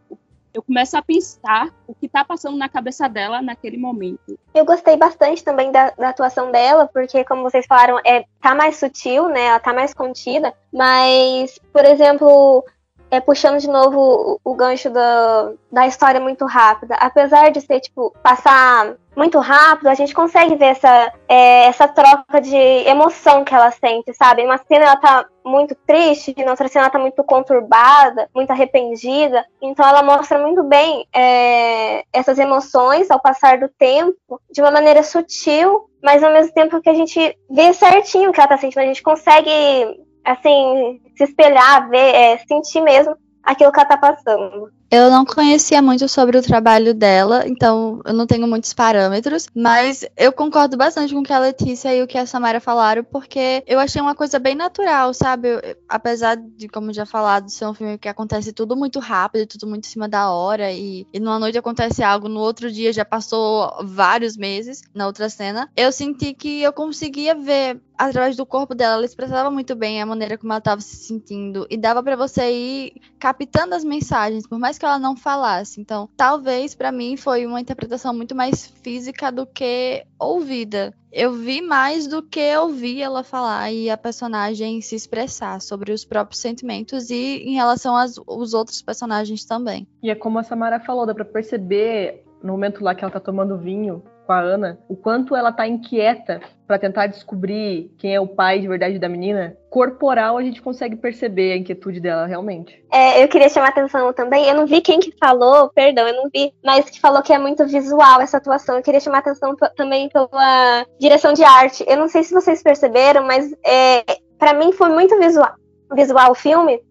eu 0.53 0.61
começo 0.61 0.97
a 0.97 1.01
pensar 1.01 1.73
o 1.87 1.95
que 1.95 2.09
tá 2.09 2.25
passando 2.25 2.57
na 2.57 2.67
cabeça 2.67 3.07
dela 3.07 3.41
naquele 3.41 3.77
momento. 3.77 4.37
Eu 4.53 4.65
gostei 4.65 4.97
bastante 4.97 5.43
também 5.43 5.71
da, 5.71 5.91
da, 5.91 6.09
atuação 6.09 6.51
dela, 6.51 6.89
porque, 6.93 7.23
como 7.23 7.43
vocês 7.43 7.65
falaram, 7.65 7.99
é, 8.05 8.25
tá 8.41 8.53
mais 8.53 8.77
sutil, 8.77 9.29
né? 9.29 9.45
Ela 9.45 9.59
tá 9.59 9.73
mais 9.73 9.93
contida. 9.93 10.53
Mas, 10.71 11.57
por 11.71 11.85
exemplo, 11.85 12.65
é, 13.11 13.19
puxando 13.19 13.59
de 13.59 13.67
novo 13.67 14.39
o, 14.45 14.51
o 14.51 14.55
gancho 14.55 14.89
da, 14.89 15.51
da 15.69 15.85
história 15.85 16.19
muito 16.19 16.45
rápida. 16.45 16.95
Apesar 16.95 17.51
de 17.51 17.59
ser, 17.59 17.81
tipo, 17.81 18.15
passar 18.23 18.95
muito 19.15 19.37
rápido, 19.39 19.87
a 19.87 19.93
gente 19.93 20.13
consegue 20.13 20.55
ver 20.55 20.67
essa, 20.67 21.13
é, 21.27 21.65
essa 21.65 21.89
troca 21.89 22.39
de 22.39 22.55
emoção 22.55 23.43
que 23.43 23.53
ela 23.53 23.69
sente, 23.69 24.13
sabe? 24.13 24.43
Uma 24.43 24.57
cena 24.57 24.85
ela 24.85 24.95
tá 24.95 25.25
muito 25.43 25.75
triste, 25.85 26.33
na 26.45 26.51
outra 26.51 26.69
cena 26.69 26.85
ela 26.85 26.91
tá 26.91 26.99
muito 26.99 27.21
conturbada, 27.25 28.29
muito 28.33 28.51
arrependida. 28.51 29.45
Então 29.61 29.85
ela 29.85 30.01
mostra 30.01 30.39
muito 30.39 30.63
bem 30.63 31.05
é, 31.13 32.05
essas 32.13 32.39
emoções 32.39 33.11
ao 33.11 33.19
passar 33.19 33.59
do 33.59 33.67
tempo, 33.67 34.39
de 34.49 34.61
uma 34.61 34.71
maneira 34.71 35.03
sutil, 35.03 35.89
mas 36.01 36.23
ao 36.23 36.31
mesmo 36.31 36.53
tempo 36.53 36.81
que 36.81 36.89
a 36.89 36.93
gente 36.93 37.37
vê 37.49 37.73
certinho 37.73 38.29
o 38.29 38.33
que 38.33 38.39
ela 38.39 38.47
tá 38.47 38.57
sentindo. 38.57 38.79
A 38.79 38.85
gente 38.85 39.03
consegue 39.03 39.99
assim, 40.23 41.01
se 41.15 41.23
espelhar, 41.23 41.89
ver, 41.89 42.15
é, 42.15 42.37
sentir 42.39 42.81
mesmo 42.81 43.15
aquilo 43.43 43.71
que 43.71 43.79
ela 43.79 43.89
tá 43.89 43.97
passando. 43.97 44.71
Eu 44.91 45.09
não 45.09 45.23
conhecia 45.23 45.81
muito 45.81 46.05
sobre 46.09 46.37
o 46.37 46.41
trabalho 46.41 46.93
dela, 46.93 47.47
então 47.47 48.01
eu 48.03 48.13
não 48.13 48.27
tenho 48.27 48.45
muitos 48.45 48.73
parâmetros, 48.73 49.47
mas 49.55 50.03
eu 50.17 50.33
concordo 50.33 50.75
bastante 50.75 51.13
com 51.13 51.21
o 51.21 51.23
que 51.23 51.31
a 51.31 51.39
Letícia 51.39 51.95
e 51.95 52.03
o 52.03 52.07
que 52.07 52.17
a 52.17 52.25
Samara 52.25 52.59
falaram, 52.59 53.01
porque 53.01 53.63
eu 53.65 53.79
achei 53.79 54.01
uma 54.01 54.13
coisa 54.13 54.37
bem 54.37 54.53
natural, 54.53 55.13
sabe? 55.13 55.47
Eu, 55.47 55.61
apesar 55.87 56.35
de, 56.35 56.67
como 56.67 56.91
já 56.91 57.05
falado, 57.05 57.49
ser 57.49 57.67
um 57.67 57.73
filme 57.73 57.97
que 57.97 58.09
acontece 58.09 58.51
tudo 58.51 58.75
muito 58.75 58.99
rápido, 58.99 59.47
tudo 59.47 59.65
muito 59.65 59.85
em 59.85 59.89
cima 59.89 60.09
da 60.09 60.29
hora, 60.29 60.69
e, 60.73 61.07
e 61.13 61.21
numa 61.21 61.39
noite 61.39 61.57
acontece 61.57 62.03
algo, 62.03 62.27
no 62.27 62.41
outro 62.41 62.69
dia 62.69 62.91
já 62.91 63.05
passou 63.05 63.73
vários 63.85 64.35
meses, 64.35 64.81
na 64.93 65.07
outra 65.07 65.29
cena, 65.29 65.69
eu 65.73 65.89
senti 65.93 66.33
que 66.33 66.61
eu 66.61 66.73
conseguia 66.73 67.33
ver 67.33 67.79
através 67.97 68.35
do 68.35 68.45
corpo 68.45 68.73
dela, 68.73 68.95
ela 68.95 69.05
expressava 69.05 69.51
muito 69.51 69.75
bem 69.75 70.01
a 70.01 70.05
maneira 70.05 70.37
como 70.37 70.51
ela 70.51 70.57
estava 70.57 70.81
se 70.81 70.95
sentindo 70.95 71.67
e 71.69 71.77
dava 71.77 72.01
para 72.01 72.15
você 72.15 72.51
ir 72.51 72.93
captando 73.19 73.75
as 73.75 73.83
mensagens, 73.83 74.47
por 74.47 74.57
mais 74.57 74.79
que 74.81 74.85
ela 74.85 74.97
não 74.97 75.15
falasse. 75.15 75.79
Então, 75.79 76.09
talvez 76.17 76.73
para 76.73 76.91
mim 76.91 77.15
foi 77.15 77.45
uma 77.45 77.61
interpretação 77.61 78.11
muito 78.15 78.33
mais 78.33 78.65
física 78.65 79.31
do 79.31 79.45
que 79.45 80.03
ouvida. 80.19 80.91
Eu 81.11 81.33
vi 81.33 81.61
mais 81.61 82.07
do 82.07 82.23
que 82.23 82.57
ouvir 82.57 83.01
ela 83.01 83.23
falar 83.23 83.71
e 83.71 83.91
a 83.91 83.97
personagem 83.97 84.81
se 84.81 84.95
expressar 84.95 85.61
sobre 85.61 85.91
os 85.91 86.03
próprios 86.03 86.41
sentimentos 86.41 87.11
e 87.11 87.43
em 87.43 87.53
relação 87.53 87.95
aos 87.95 88.53
outros 88.55 88.81
personagens 88.81 89.45
também. 89.45 89.87
E 90.01 90.09
é 90.09 90.15
como 90.15 90.39
a 90.39 90.43
Samara 90.43 90.79
falou, 90.79 91.05
dá 91.05 91.13
para 91.13 91.25
perceber 91.25 92.23
no 92.41 92.53
momento 92.53 92.83
lá 92.83 92.95
que 92.95 93.03
ela 93.03 93.11
tá 93.11 93.19
tomando 93.19 93.57
vinho, 93.59 94.01
com 94.31 94.35
a 94.35 94.39
Ana, 94.39 94.79
o 94.87 94.95
quanto 94.95 95.35
ela 95.35 95.51
tá 95.51 95.67
inquieta 95.67 96.39
para 96.65 96.79
tentar 96.79 97.07
descobrir 97.07 97.93
quem 97.97 98.15
é 98.15 98.21
o 98.21 98.27
pai 98.27 98.59
de 98.61 98.67
verdade 98.67 98.97
da 98.97 99.09
menina, 99.09 99.57
corporal 99.69 100.37
a 100.37 100.41
gente 100.41 100.61
consegue 100.61 100.95
perceber 100.95 101.51
a 101.51 101.57
inquietude 101.57 101.99
dela 101.99 102.25
realmente. 102.25 102.81
É, 102.89 103.21
eu 103.21 103.27
queria 103.27 103.49
chamar 103.49 103.69
atenção 103.69 104.13
também, 104.13 104.47
eu 104.47 104.55
não 104.55 104.65
vi 104.65 104.79
quem 104.79 105.01
que 105.01 105.13
falou, 105.19 105.69
perdão, 105.75 106.07
eu 106.07 106.15
não 106.15 106.29
vi, 106.33 106.53
mas 106.63 106.89
que 106.89 106.97
falou 106.97 107.21
que 107.21 107.33
é 107.33 107.37
muito 107.37 107.67
visual 107.67 108.21
essa 108.21 108.37
atuação. 108.37 108.77
Eu 108.77 108.83
queria 108.83 109.01
chamar 109.01 109.17
atenção 109.17 109.53
também 109.75 110.07
pela 110.07 110.85
direção 110.97 111.33
de 111.33 111.43
arte. 111.43 111.83
Eu 111.85 111.97
não 111.97 112.07
sei 112.07 112.23
se 112.23 112.33
vocês 112.33 112.63
perceberam, 112.63 113.25
mas 113.25 113.53
é, 113.65 114.05
para 114.39 114.53
mim 114.53 114.71
foi 114.71 114.87
muito 114.87 115.19
visual, 115.19 115.55
visual 115.93 116.31
o 116.31 116.35
filme, 116.35 116.81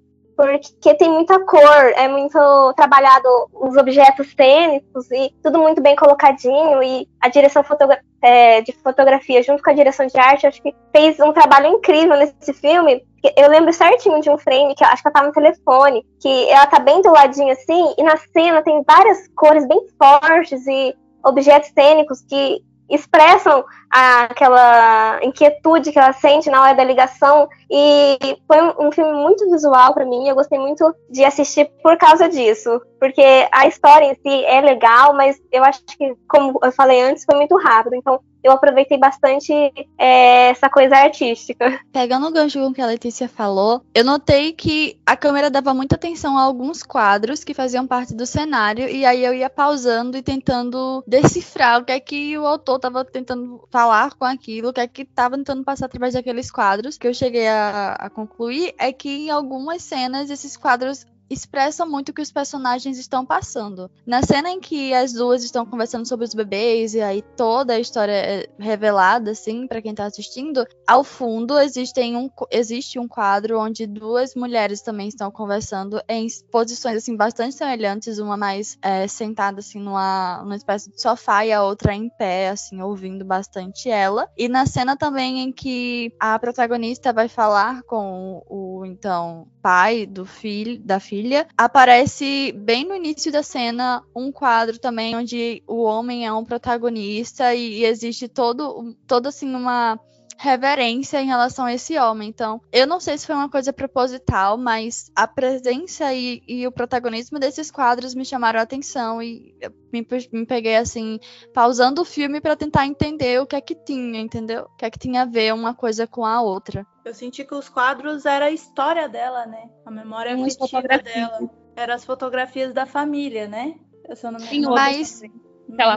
porque 0.41 0.95
tem 0.95 1.11
muita 1.11 1.39
cor, 1.45 1.93
é 1.97 2.09
muito 2.09 2.73
trabalhado 2.75 3.29
os 3.53 3.77
objetos 3.77 4.33
cênicos 4.35 5.11
e 5.11 5.35
tudo 5.43 5.59
muito 5.59 5.83
bem 5.83 5.95
colocadinho 5.95 6.83
e 6.83 7.07
a 7.21 7.29
direção 7.29 7.63
fotogra 7.63 8.01
é, 8.23 8.63
de 8.63 8.73
fotografia 8.73 9.43
junto 9.43 9.63
com 9.63 9.71
a 9.71 9.75
direção 9.75 10.07
de 10.07 10.19
arte, 10.19 10.47
acho 10.47 10.63
que 10.63 10.75
fez 10.93 11.21
um 11.21 11.35
trabalho 11.35 11.67
incrível 11.67 12.17
nesse 12.17 12.55
filme. 12.55 13.05
Eu 13.37 13.51
lembro 13.51 13.71
certinho 13.71 14.23
de 14.23 14.31
um 14.31 14.39
frame 14.39 14.75
que 14.75 14.83
acho 14.83 15.03
que 15.03 15.09
ela 15.09 15.21
tá 15.21 15.27
no 15.27 15.33
telefone, 15.33 16.07
que 16.19 16.49
ela 16.49 16.67
tá 16.67 16.79
bem 16.79 17.03
do 17.03 17.11
ladinho 17.11 17.53
assim, 17.53 17.95
e 17.99 18.03
na 18.03 18.17
cena 18.17 18.63
tem 18.63 18.83
várias 18.83 19.29
cores 19.37 19.69
bem 19.69 19.87
fortes 19.99 20.67
e 20.67 20.97
objetos 21.23 21.71
cênicos 21.75 22.23
que 22.23 22.63
expressam 22.91 23.65
aquela 23.91 25.19
inquietude 25.23 25.93
que 25.93 25.99
ela 25.99 26.13
sente 26.13 26.51
na 26.51 26.63
hora 26.63 26.75
da 26.75 26.85
ligação 26.85 27.49
e 27.71 28.19
foi 28.47 28.59
um, 28.79 28.93
filme 28.93 29.13
muito 29.13 29.51
visual 29.51 29.95
para 29.95 30.05
mim. 30.05 30.29
Eu 30.29 30.35
gostei 30.35 30.59
muito 30.59 30.95
de 31.09 31.25
assistir 31.25 31.71
por 31.83 31.97
causa 31.97 32.29
disso, 32.29 32.81
porque 32.99 33.49
a 33.51 33.67
história 33.67 34.07
em 34.07 34.15
si 34.15 34.45
é 34.45 34.61
legal, 34.61 35.15
mas 35.15 35.41
eu 35.51 35.65
acho 35.65 35.85
que, 35.87 36.15
como 36.29 36.59
eu 36.63 36.73
falei 36.73 37.01
antes, 37.01 37.25
foi 37.25 37.37
muito 37.37 37.57
rápido. 37.57 37.95
Então 37.95 38.21
eu 38.43 38.53
aproveitei 38.53 38.99
bastante 38.99 39.53
é, 39.99 40.51
essa 40.51 40.69
coisa 40.69 40.97
artística. 40.97 41.81
Pegando 41.93 42.27
o 42.27 42.33
gancho 42.33 42.59
com 42.59 42.69
o 42.69 42.73
que 42.73 42.83
a 42.83 42.87
Letícia 42.87 43.29
falou, 43.29 43.83
eu 43.95 44.05
notei 44.05 44.53
que 44.53 44.99
a 45.05 45.17
câmera 45.17 45.51
dava 45.51 45.75
muita 45.75 45.97
atenção 45.97 46.39
a 46.39 46.43
alguns 46.43 46.83
quadros 46.83 47.45
que 47.45 47.55
faziam 47.55 47.87
parte 47.87 48.15
do 48.15 48.27
cenário, 48.27 48.89
e 48.89 49.05
aí 49.05 49.25
eu 49.25 49.35
ia 49.35 49.51
pausando 49.51 50.17
e 50.17 50.23
tentando 50.23 51.03
decifrar 51.07 51.81
o 51.81 51.85
que 51.85 51.93
é 51.93 52.01
que 52.01 52.39
o 52.39 52.47
autor 52.47 52.77
estava 52.77 53.05
tentando 53.05 53.63
falar 53.71 54.15
com 54.15 54.25
aquilo, 54.25 54.71
o 54.71 54.73
que 54.73 54.81
é 54.81 54.89
que 54.89 55.03
estava 55.03 55.37
tentando 55.37 55.65
passar 55.65 55.87
através 55.87 56.15
daqueles 56.15 56.51
quadros. 56.51 56.99
que 56.99 57.07
eu 57.07 57.15
cheguei 57.15 57.49
a, 57.49 57.97
a 57.99 58.11
concluir 58.11 58.75
é 58.79 58.93
que 58.93 59.27
em 59.27 59.31
algumas 59.31 59.83
cenas 59.83 60.31
esses 60.31 60.57
quadros 60.57 61.07
expressam 61.31 61.89
muito 61.89 62.09
o 62.09 62.13
que 62.13 62.21
os 62.21 62.33
personagens 62.33 62.99
estão 62.99 63.25
passando. 63.25 63.91
Na 64.05 64.23
cena 64.23 64.51
em 64.51 64.61
que 64.61 64.93
as 64.93 65.13
duas 65.13 65.45
estão 65.45 65.65
conversando 65.65 66.07
sobre 66.07 66.27
os 66.27 66.35
bebês 66.35 66.95
e 66.95 67.01
aí 67.01 67.23
toda 67.37 67.75
a 67.75 67.81
história 67.81 68.13
é 68.13 68.49
revelada 68.59 69.31
assim 69.31 69.67
para 69.67 69.81
quem 69.81 69.95
tá 69.95 70.05
assistindo, 70.05 70.67
ao 70.87 71.05
fundo 71.05 71.59
existem 71.59 72.17
um, 72.17 72.29
existe 72.51 72.99
um 72.99 73.07
quadro 73.07 73.61
onde 73.61 73.87
duas 73.87 74.35
mulheres 74.35 74.83
também 74.83 75.09
estão 75.09 75.31
conversando 75.31 76.03
em 76.09 76.27
posições 76.51 76.97
assim 76.97 77.17
bastante 77.17 77.55
semelhantes, 77.55 78.19
uma 78.19 78.37
mais 78.37 78.77
é, 78.83 79.07
sentada 79.07 79.61
assim 79.61 79.79
numa, 79.79 80.41
numa 80.43 80.57
espécie 80.57 80.91
de 80.91 81.01
sofá 81.01 81.47
e 81.47 81.53
a 81.53 81.63
outra 81.63 81.95
em 81.95 82.09
pé 82.09 82.51
assim 82.51 82.81
ouvindo 82.83 83.25
bastante 83.25 83.89
ela. 83.89 84.29
E 84.37 84.49
na 84.49 84.67
cena 84.67 84.97
também 84.97 85.41
em 85.41 85.53
que 85.53 86.13
a 86.19 86.39
protagonista 86.39 87.13
vai 87.13 87.29
falar 87.29 87.83
com 87.85 88.43
o 88.49 88.85
então 88.85 89.47
pai 89.63 90.07
do 90.07 90.25
filho 90.25 90.81
da 90.81 90.99
filha 90.99 91.20
Aparece 91.57 92.53
bem 92.53 92.85
no 92.85 92.95
início 92.95 93.31
da 93.31 93.43
cena 93.43 94.03
um 94.15 94.31
quadro 94.31 94.79
também 94.79 95.17
onde 95.17 95.63
o 95.67 95.83
homem 95.83 96.27
é 96.27 96.33
um 96.33 96.45
protagonista 96.45 97.55
e, 97.55 97.81
e 97.81 97.85
existe 97.85 98.29
todo, 98.29 98.95
todo 99.07 99.29
assim 99.29 99.55
uma 99.55 99.99
reverência 100.41 101.21
em 101.21 101.27
relação 101.27 101.67
a 101.67 101.75
esse 101.75 101.99
homem. 101.99 102.31
Então, 102.31 102.63
eu 102.73 102.87
não 102.87 102.99
sei 102.99 103.19
se 103.19 103.27
foi 103.27 103.35
uma 103.35 103.51
coisa 103.51 103.75
proposital, 103.75 104.57
mas 104.57 105.13
a 105.15 105.29
presença 105.29 106.15
e, 106.15 106.43
e 106.49 106.67
o 106.67 106.73
protagonismo 106.73 107.39
desses 107.39 107.71
quadros 107.71 108.15
me 108.15 108.25
chamaram 108.25 108.59
a 108.59 108.63
atenção 108.63 109.23
e 109.23 109.55
me, 109.93 110.07
me 110.33 110.47
peguei 110.47 110.77
assim, 110.77 111.21
pausando 111.53 112.01
o 112.01 112.07
filme 112.07 112.41
para 112.41 112.57
tentar 112.57 112.87
entender 112.87 113.39
o 113.39 113.47
que 113.47 113.55
é 113.55 113.61
que 113.61 113.75
tinha, 113.75 114.19
entendeu? 114.19 114.63
O 114.63 114.77
que 114.79 114.87
é 114.87 114.91
que 114.91 114.99
tinha 114.99 115.23
a 115.23 115.27
ver 115.27 115.53
uma 115.53 115.75
coisa 115.75 116.07
com 116.07 116.25
a 116.25 116.41
outra. 116.41 116.87
Eu 117.05 117.13
senti 117.13 117.45
que 117.45 117.55
os 117.55 117.69
quadros 117.69 118.25
era 118.25 118.47
a 118.47 118.51
história 118.51 119.07
dela, 119.11 119.45
né? 119.45 119.69
A 119.85 119.91
memória 119.91 120.35
afetiva 120.35 120.81
dela. 120.81 121.51
Eram 121.77 121.95
as 121.95 122.05
fotografias 122.05 122.73
da 122.73 122.87
família, 122.87 123.47
né? 123.47 123.75
Eu 124.09 124.33
não 124.33 124.41
me 124.41 124.57
engano. 124.57 124.75
Mas 124.75 125.23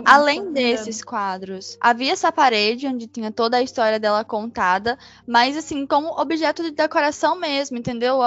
Além 0.05 0.51
desses 0.51 1.03
quadros, 1.03 1.77
havia 1.79 2.13
essa 2.13 2.31
parede 2.31 2.87
onde 2.87 3.07
tinha 3.07 3.31
toda 3.31 3.57
a 3.57 3.61
história 3.61 3.99
dela 3.99 4.23
contada, 4.23 4.97
mas 5.25 5.57
assim, 5.57 5.85
como 5.85 6.19
objeto 6.19 6.63
de 6.63 6.71
decoração 6.71 7.35
mesmo, 7.35 7.77
entendeu? 7.77 8.19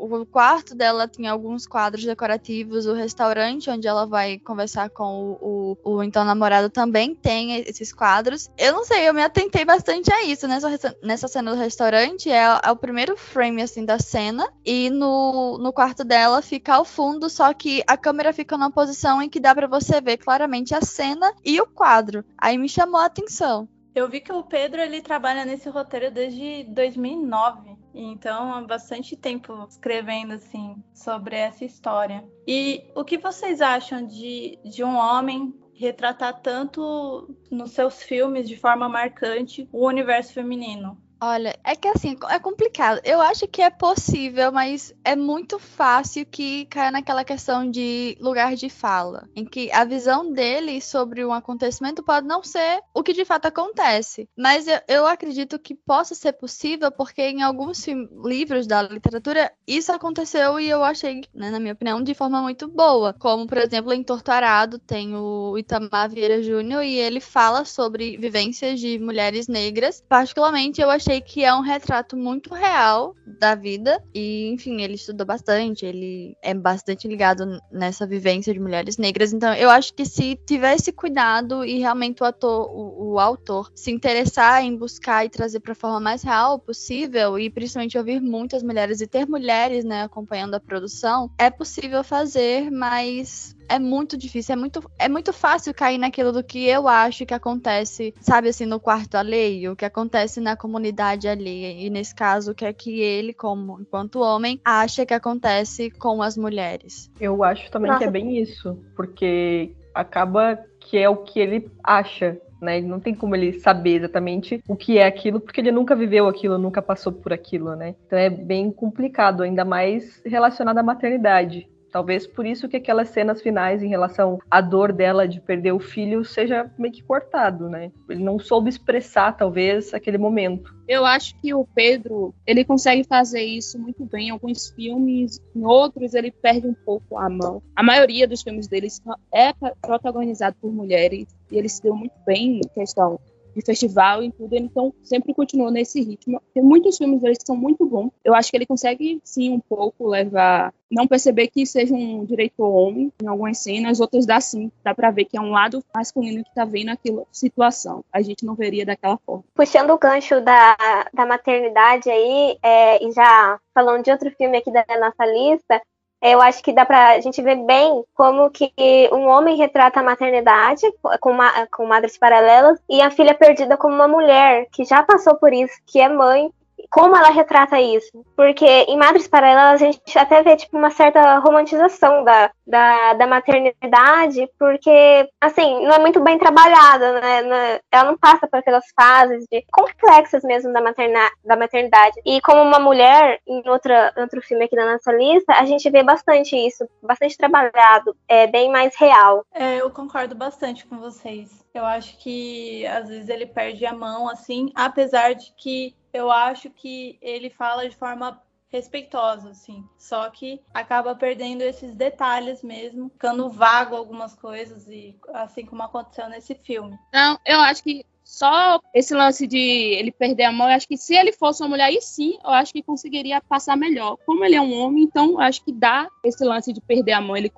O 0.00 0.26
quarto 0.26 0.74
dela 0.74 1.08
tinha 1.08 1.32
alguns 1.32 1.66
quadros 1.66 2.04
decorativos, 2.04 2.86
o 2.86 2.92
restaurante 2.92 3.70
onde 3.70 3.86
ela 3.86 4.06
vai 4.06 4.38
conversar 4.38 4.90
com 4.90 5.36
o, 5.40 5.76
o, 5.84 5.96
o, 5.96 6.02
então 6.02 6.24
namorado 6.24 6.70
também 6.70 7.14
tem 7.14 7.56
esses 7.60 7.92
quadros. 7.92 8.50
Eu 8.56 8.72
não 8.72 8.84
sei, 8.84 9.08
eu 9.08 9.14
me 9.14 9.22
atentei 9.22 9.64
bastante 9.64 10.12
a 10.12 10.24
isso. 10.24 10.46
Nessa, 10.46 10.96
nessa 11.02 11.28
cena 11.28 11.52
do 11.52 11.58
restaurante 11.58 12.30
é, 12.30 12.60
é 12.62 12.70
o 12.70 12.76
primeiro 12.76 13.16
frame 13.16 13.62
assim 13.62 13.84
da 13.84 13.98
cena 13.98 14.48
e 14.64 14.90
no, 14.90 15.58
no 15.58 15.72
quarto 15.72 16.04
dela 16.04 16.42
fica 16.42 16.74
ao 16.74 16.84
fundo, 16.84 17.28
só 17.28 17.52
que 17.52 17.82
a 17.86 17.96
câmera 17.96 18.32
fica 18.32 18.56
numa 18.56 18.70
posição 18.70 19.20
em 19.20 19.28
que 19.28 19.40
dá 19.40 19.54
para 19.54 19.66
você 19.66 20.00
ver 20.00 20.18
claramente 20.18 20.74
a 20.74 20.80
cena 20.80 21.32
e 21.44 21.60
o 21.60 21.66
quadro. 21.66 22.24
Aí 22.36 22.56
me 22.56 22.68
chamou 22.68 23.00
a 23.00 23.06
atenção. 23.06 23.68
Eu 23.94 24.08
vi 24.08 24.20
que 24.20 24.32
o 24.32 24.44
Pedro 24.44 24.80
ele 24.80 25.02
trabalha 25.02 25.44
nesse 25.44 25.68
roteiro 25.68 26.10
desde 26.10 26.64
2009, 26.64 27.76
então 27.94 28.52
há 28.52 28.60
bastante 28.62 29.16
tempo 29.16 29.66
escrevendo 29.68 30.34
assim 30.34 30.82
sobre 30.94 31.36
essa 31.36 31.64
história. 31.64 32.24
E 32.46 32.90
o 32.94 33.04
que 33.04 33.18
vocês 33.18 33.60
acham 33.60 34.06
de, 34.06 34.58
de 34.64 34.84
um 34.84 34.96
homem 34.96 35.54
retratar 35.74 36.40
tanto 36.40 37.34
nos 37.50 37.70
seus 37.72 38.02
filmes 38.02 38.48
de 38.48 38.56
forma 38.56 38.88
marcante 38.88 39.68
o 39.72 39.86
universo 39.86 40.32
feminino? 40.32 41.00
Olha, 41.20 41.58
é 41.64 41.74
que 41.74 41.88
assim, 41.88 42.16
é 42.30 42.38
complicado. 42.38 43.00
Eu 43.04 43.20
acho 43.20 43.48
que 43.48 43.60
é 43.60 43.70
possível, 43.70 44.52
mas 44.52 44.94
é 45.04 45.16
muito 45.16 45.58
fácil 45.58 46.24
que 46.24 46.64
caia 46.66 46.92
naquela 46.92 47.24
questão 47.24 47.68
de 47.68 48.16
lugar 48.20 48.54
de 48.54 48.70
fala, 48.70 49.28
em 49.34 49.44
que 49.44 49.68
a 49.72 49.84
visão 49.84 50.32
dele 50.32 50.80
sobre 50.80 51.24
um 51.24 51.32
acontecimento 51.32 52.04
pode 52.04 52.24
não 52.24 52.44
ser 52.44 52.80
o 52.94 53.02
que 53.02 53.12
de 53.12 53.24
fato 53.24 53.46
acontece. 53.46 54.28
Mas 54.38 54.68
eu, 54.68 54.78
eu 54.86 55.06
acredito 55.08 55.58
que 55.58 55.74
possa 55.74 56.14
ser 56.14 56.34
possível, 56.34 56.92
porque 56.92 57.22
em 57.22 57.42
alguns 57.42 57.84
livros 58.24 58.68
da 58.68 58.82
literatura 58.82 59.52
isso 59.66 59.90
aconteceu 59.92 60.60
e 60.60 60.68
eu 60.68 60.84
achei, 60.84 61.22
né, 61.34 61.50
na 61.50 61.58
minha 61.58 61.72
opinião, 61.72 62.00
de 62.00 62.14
forma 62.14 62.40
muito 62.40 62.68
boa. 62.68 63.12
Como, 63.12 63.44
por 63.44 63.58
exemplo, 63.58 63.92
em 63.92 64.04
Torturado 64.04 64.78
tem 64.78 65.16
o 65.16 65.58
Itamar 65.58 66.08
Vieira 66.10 66.40
Júnior 66.40 66.84
e 66.84 66.94
ele 66.94 67.18
fala 67.20 67.64
sobre 67.64 68.16
vivências 68.16 68.78
de 68.78 69.00
mulheres 69.00 69.48
negras. 69.48 70.00
Particularmente, 70.08 70.80
eu 70.80 70.88
achei 70.88 71.07
achei 71.08 71.20
que 71.22 71.42
é 71.42 71.54
um 71.54 71.62
retrato 71.62 72.16
muito 72.16 72.54
real 72.54 73.14
da 73.26 73.54
vida. 73.54 74.02
E, 74.14 74.50
enfim, 74.52 74.82
ele 74.82 74.94
estudou 74.94 75.26
bastante, 75.26 75.86
ele 75.86 76.36
é 76.42 76.52
bastante 76.52 77.08
ligado 77.08 77.58
nessa 77.72 78.06
vivência 78.06 78.52
de 78.52 78.60
mulheres 78.60 78.98
negras. 78.98 79.32
Então, 79.32 79.54
eu 79.54 79.70
acho 79.70 79.94
que 79.94 80.04
se 80.04 80.36
tivesse 80.46 80.92
cuidado 80.92 81.64
e 81.64 81.78
realmente 81.78 82.22
o 82.22 82.26
ator, 82.26 82.68
o, 82.70 83.12
o 83.12 83.18
autor, 83.18 83.70
se 83.74 83.90
interessar 83.90 84.62
em 84.62 84.76
buscar 84.76 85.24
e 85.24 85.30
trazer 85.30 85.60
para 85.60 85.72
a 85.72 85.76
forma 85.76 85.98
mais 85.98 86.22
real 86.22 86.58
possível, 86.58 87.38
e 87.38 87.48
principalmente 87.48 87.96
ouvir 87.96 88.20
muitas 88.20 88.62
mulheres 88.62 89.00
e 89.00 89.06
ter 89.06 89.26
mulheres, 89.26 89.84
né, 89.84 90.02
acompanhando 90.02 90.54
a 90.54 90.60
produção, 90.60 91.30
é 91.38 91.48
possível 91.48 92.04
fazer, 92.04 92.70
mas 92.70 93.56
é 93.68 93.78
muito 93.78 94.16
difícil, 94.16 94.54
é 94.54 94.56
muito, 94.56 94.90
é 94.98 95.08
muito 95.08 95.32
fácil 95.32 95.74
cair 95.74 95.98
naquilo 95.98 96.32
do 96.32 96.42
que 96.42 96.66
eu 96.66 96.88
acho 96.88 97.26
que 97.26 97.34
acontece, 97.34 98.14
sabe 98.20 98.48
assim, 98.48 98.66
no 98.66 98.80
quarto 98.80 99.16
alheio, 99.16 99.72
o 99.72 99.76
que 99.76 99.84
acontece 99.84 100.40
na 100.40 100.56
comunidade 100.56 101.28
alheia. 101.28 101.72
E 101.72 101.90
nesse 101.90 102.14
caso, 102.14 102.52
o 102.52 102.54
que 102.54 102.64
é 102.64 102.72
que 102.72 103.00
ele, 103.00 103.32
como 103.32 103.80
enquanto 103.80 104.20
homem, 104.20 104.60
acha 104.64 105.04
que 105.04 105.14
acontece 105.14 105.90
com 105.90 106.22
as 106.22 106.36
mulheres. 106.36 107.10
Eu 107.20 107.44
acho 107.44 107.70
também 107.70 107.90
Nossa. 107.90 108.02
que 108.02 108.08
é 108.08 108.10
bem 108.10 108.38
isso, 108.38 108.78
porque 108.96 109.72
acaba 109.94 110.58
que 110.80 110.96
é 110.96 111.08
o 111.08 111.16
que 111.16 111.38
ele 111.38 111.70
acha, 111.84 112.40
né? 112.60 112.80
Não 112.80 112.98
tem 112.98 113.14
como 113.14 113.34
ele 113.36 113.60
saber 113.60 113.96
exatamente 113.96 114.62
o 114.66 114.74
que 114.74 114.98
é 114.98 115.06
aquilo, 115.06 115.40
porque 115.40 115.60
ele 115.60 115.72
nunca 115.72 115.94
viveu 115.94 116.26
aquilo, 116.26 116.56
nunca 116.56 116.80
passou 116.80 117.12
por 117.12 117.32
aquilo, 117.32 117.76
né? 117.76 117.94
Então 118.06 118.18
é 118.18 118.30
bem 118.30 118.70
complicado, 118.70 119.42
ainda 119.42 119.64
mais 119.64 120.22
relacionado 120.24 120.78
à 120.78 120.82
maternidade. 120.82 121.68
Talvez 121.90 122.26
por 122.26 122.46
isso 122.46 122.68
que 122.68 122.76
aquelas 122.76 123.08
cenas 123.08 123.40
finais 123.40 123.82
em 123.82 123.88
relação 123.88 124.38
à 124.50 124.60
dor 124.60 124.92
dela 124.92 125.26
de 125.26 125.40
perder 125.40 125.72
o 125.72 125.78
filho 125.78 126.24
seja 126.24 126.70
meio 126.78 126.92
que 126.92 127.02
cortado, 127.02 127.68
né? 127.68 127.90
Ele 128.08 128.22
não 128.22 128.38
soube 128.38 128.68
expressar, 128.68 129.36
talvez, 129.36 129.94
aquele 129.94 130.18
momento. 130.18 130.74
Eu 130.86 131.04
acho 131.04 131.34
que 131.40 131.52
o 131.52 131.66
Pedro, 131.74 132.34
ele 132.46 132.64
consegue 132.64 133.04
fazer 133.04 133.42
isso 133.42 133.78
muito 133.78 134.04
bem 134.04 134.28
em 134.28 134.30
alguns 134.30 134.70
filmes, 134.70 135.40
em 135.54 135.64
outros 135.64 136.14
ele 136.14 136.30
perde 136.30 136.66
um 136.66 136.74
pouco 136.74 137.18
a 137.18 137.28
mão. 137.28 137.62
A 137.76 137.82
maioria 137.82 138.26
dos 138.26 138.42
filmes 138.42 138.68
dele 138.68 138.88
é 139.32 139.52
protagonizado 139.80 140.56
por 140.60 140.72
mulheres 140.72 141.26
e 141.50 141.58
ele 141.58 141.68
se 141.68 141.82
deu 141.82 141.94
muito 141.94 142.14
bem 142.26 142.58
em 142.58 142.68
questão 142.74 143.18
de 143.58 143.64
festival 143.64 144.22
e 144.22 144.30
tudo, 144.30 144.54
então 144.56 144.94
sempre 145.02 145.34
continuou 145.34 145.70
nesse 145.70 146.00
ritmo. 146.00 146.40
Tem 146.54 146.62
muitos 146.62 146.96
filmes 146.96 147.20
dele 147.20 147.36
que 147.36 147.46
são 147.46 147.56
muito 147.56 147.84
bons. 147.84 148.10
Eu 148.24 148.34
acho 148.34 148.50
que 148.50 148.56
ele 148.56 148.66
consegue 148.66 149.20
sim 149.24 149.50
um 149.50 149.60
pouco 149.60 150.08
levar, 150.08 150.72
não 150.90 151.06
perceber 151.06 151.48
que 151.48 151.66
seja 151.66 151.94
um 151.94 152.24
diretor 152.24 152.68
homem 152.68 153.12
em 153.22 153.26
algumas 153.26 153.58
cenas, 153.58 154.00
outras 154.00 154.24
dá 154.24 154.40
sim, 154.40 154.70
dá 154.84 154.94
para 154.94 155.10
ver 155.10 155.24
que 155.24 155.36
é 155.36 155.40
um 155.40 155.50
lado 155.50 155.84
masculino 155.94 156.44
que 156.44 156.54
tá 156.54 156.64
vendo 156.64 156.90
aquela 156.90 157.24
situação. 157.32 158.04
A 158.12 158.22
gente 158.22 158.46
não 158.46 158.54
veria 158.54 158.86
daquela 158.86 159.18
forma. 159.18 159.44
Puxando 159.54 159.90
o 159.90 159.98
gancho 159.98 160.40
da, 160.40 160.76
da 161.12 161.26
maternidade 161.26 162.08
aí, 162.08 162.56
é, 162.62 163.04
e 163.04 163.10
já 163.12 163.58
falando 163.74 164.04
de 164.04 164.10
outro 164.10 164.30
filme 164.30 164.58
aqui 164.58 164.70
da 164.70 164.84
nossa 165.00 165.26
lista, 165.26 165.80
eu 166.20 166.40
acho 166.42 166.62
que 166.62 166.72
dá 166.72 166.84
para 166.84 167.10
a 167.10 167.20
gente 167.20 167.40
ver 167.40 167.56
bem 167.64 168.02
como 168.14 168.50
que 168.50 168.72
um 169.12 169.26
homem 169.26 169.56
retrata 169.56 170.00
a 170.00 170.02
maternidade 170.02 170.82
com, 171.20 171.36
com 171.70 171.86
madres 171.86 172.18
paralelas 172.18 172.78
e 172.88 173.00
a 173.00 173.10
filha 173.10 173.34
perdida 173.34 173.76
como 173.76 173.94
uma 173.94 174.08
mulher 174.08 174.66
que 174.72 174.84
já 174.84 175.02
passou 175.02 175.36
por 175.36 175.52
isso, 175.52 175.74
que 175.86 176.00
é 176.00 176.08
mãe 176.08 176.52
como 176.90 177.16
ela 177.16 177.30
retrata 177.30 177.80
isso. 177.80 178.24
Porque 178.36 178.66
em 178.66 178.96
Madres 178.96 179.28
Paralelas 179.28 179.82
a 179.82 179.84
gente 179.84 180.18
até 180.18 180.42
vê 180.42 180.56
tipo, 180.56 180.76
uma 180.76 180.90
certa 180.90 181.38
romantização 181.38 182.24
da, 182.24 182.50
da, 182.66 183.14
da 183.14 183.26
maternidade, 183.26 184.48
porque, 184.58 185.28
assim, 185.40 185.84
não 185.86 185.94
é 185.94 185.98
muito 185.98 186.20
bem 186.20 186.38
trabalhada, 186.38 187.20
né? 187.20 187.80
Ela 187.90 188.04
não 188.04 188.18
passa 188.18 188.46
por 188.46 188.58
aquelas 188.58 188.84
fases 188.94 189.46
de 189.50 189.64
complexas 189.72 190.42
mesmo 190.42 190.72
da, 190.72 190.80
materna, 190.80 191.30
da 191.44 191.56
maternidade. 191.56 192.20
E 192.24 192.40
como 192.40 192.62
uma 192.62 192.78
mulher, 192.78 193.40
em 193.46 193.62
outra, 193.68 194.12
outro 194.16 194.42
filme 194.42 194.64
aqui 194.64 194.76
da 194.76 194.92
nossa 194.92 195.12
lista, 195.12 195.54
a 195.54 195.64
gente 195.64 195.88
vê 195.90 196.02
bastante 196.02 196.56
isso, 196.56 196.88
bastante 197.02 197.36
trabalhado, 197.36 198.16
é 198.28 198.46
bem 198.46 198.70
mais 198.70 198.94
real. 198.96 199.44
É, 199.54 199.76
eu 199.76 199.90
concordo 199.90 200.34
bastante 200.34 200.86
com 200.86 200.98
vocês. 200.98 201.66
Eu 201.74 201.84
acho 201.84 202.18
que 202.18 202.86
às 202.86 203.08
vezes 203.08 203.28
ele 203.28 203.46
perde 203.46 203.86
a 203.86 203.92
mão, 203.92 204.28
assim, 204.28 204.70
apesar 204.74 205.34
de 205.34 205.52
que 205.56 205.94
eu 206.12 206.30
acho 206.30 206.70
que 206.70 207.18
ele 207.20 207.50
fala 207.50 207.88
de 207.88 207.96
forma 207.96 208.40
respeitosa, 208.68 209.50
assim. 209.50 209.84
Só 209.96 210.28
que 210.30 210.60
acaba 210.72 211.14
perdendo 211.14 211.62
esses 211.62 211.94
detalhes 211.94 212.62
mesmo, 212.62 213.08
ficando 213.08 213.48
vago 213.48 213.96
algumas 213.96 214.34
coisas, 214.34 214.86
e 214.88 215.16
assim 215.32 215.64
como 215.64 215.82
aconteceu 215.82 216.28
nesse 216.28 216.54
filme. 216.54 216.98
Não, 217.12 217.38
eu 217.44 217.60
acho 217.60 217.82
que 217.82 218.04
só 218.22 218.78
esse 218.92 219.14
lance 219.14 219.46
de 219.46 219.58
ele 219.58 220.12
perder 220.12 220.44
a 220.44 220.52
mão, 220.52 220.68
eu 220.68 220.74
acho 220.74 220.86
que 220.86 220.98
se 220.98 221.14
ele 221.14 221.32
fosse 221.32 221.62
uma 221.62 221.70
mulher, 221.70 221.84
aí 221.84 222.00
sim, 222.02 222.38
eu 222.44 222.50
acho 222.50 222.72
que 222.72 222.82
conseguiria 222.82 223.40
passar 223.40 223.74
melhor. 223.74 224.18
Como 224.26 224.44
ele 224.44 224.54
é 224.54 224.60
um 224.60 224.78
homem, 224.78 225.04
então 225.04 225.32
eu 225.32 225.40
acho 225.40 225.64
que 225.64 225.72
dá 225.72 226.08
esse 226.22 226.44
lance 226.44 226.70
de 226.70 226.80
perder 226.82 227.12
a 227.12 227.22
mão. 227.22 227.34
Ele, 227.34 227.50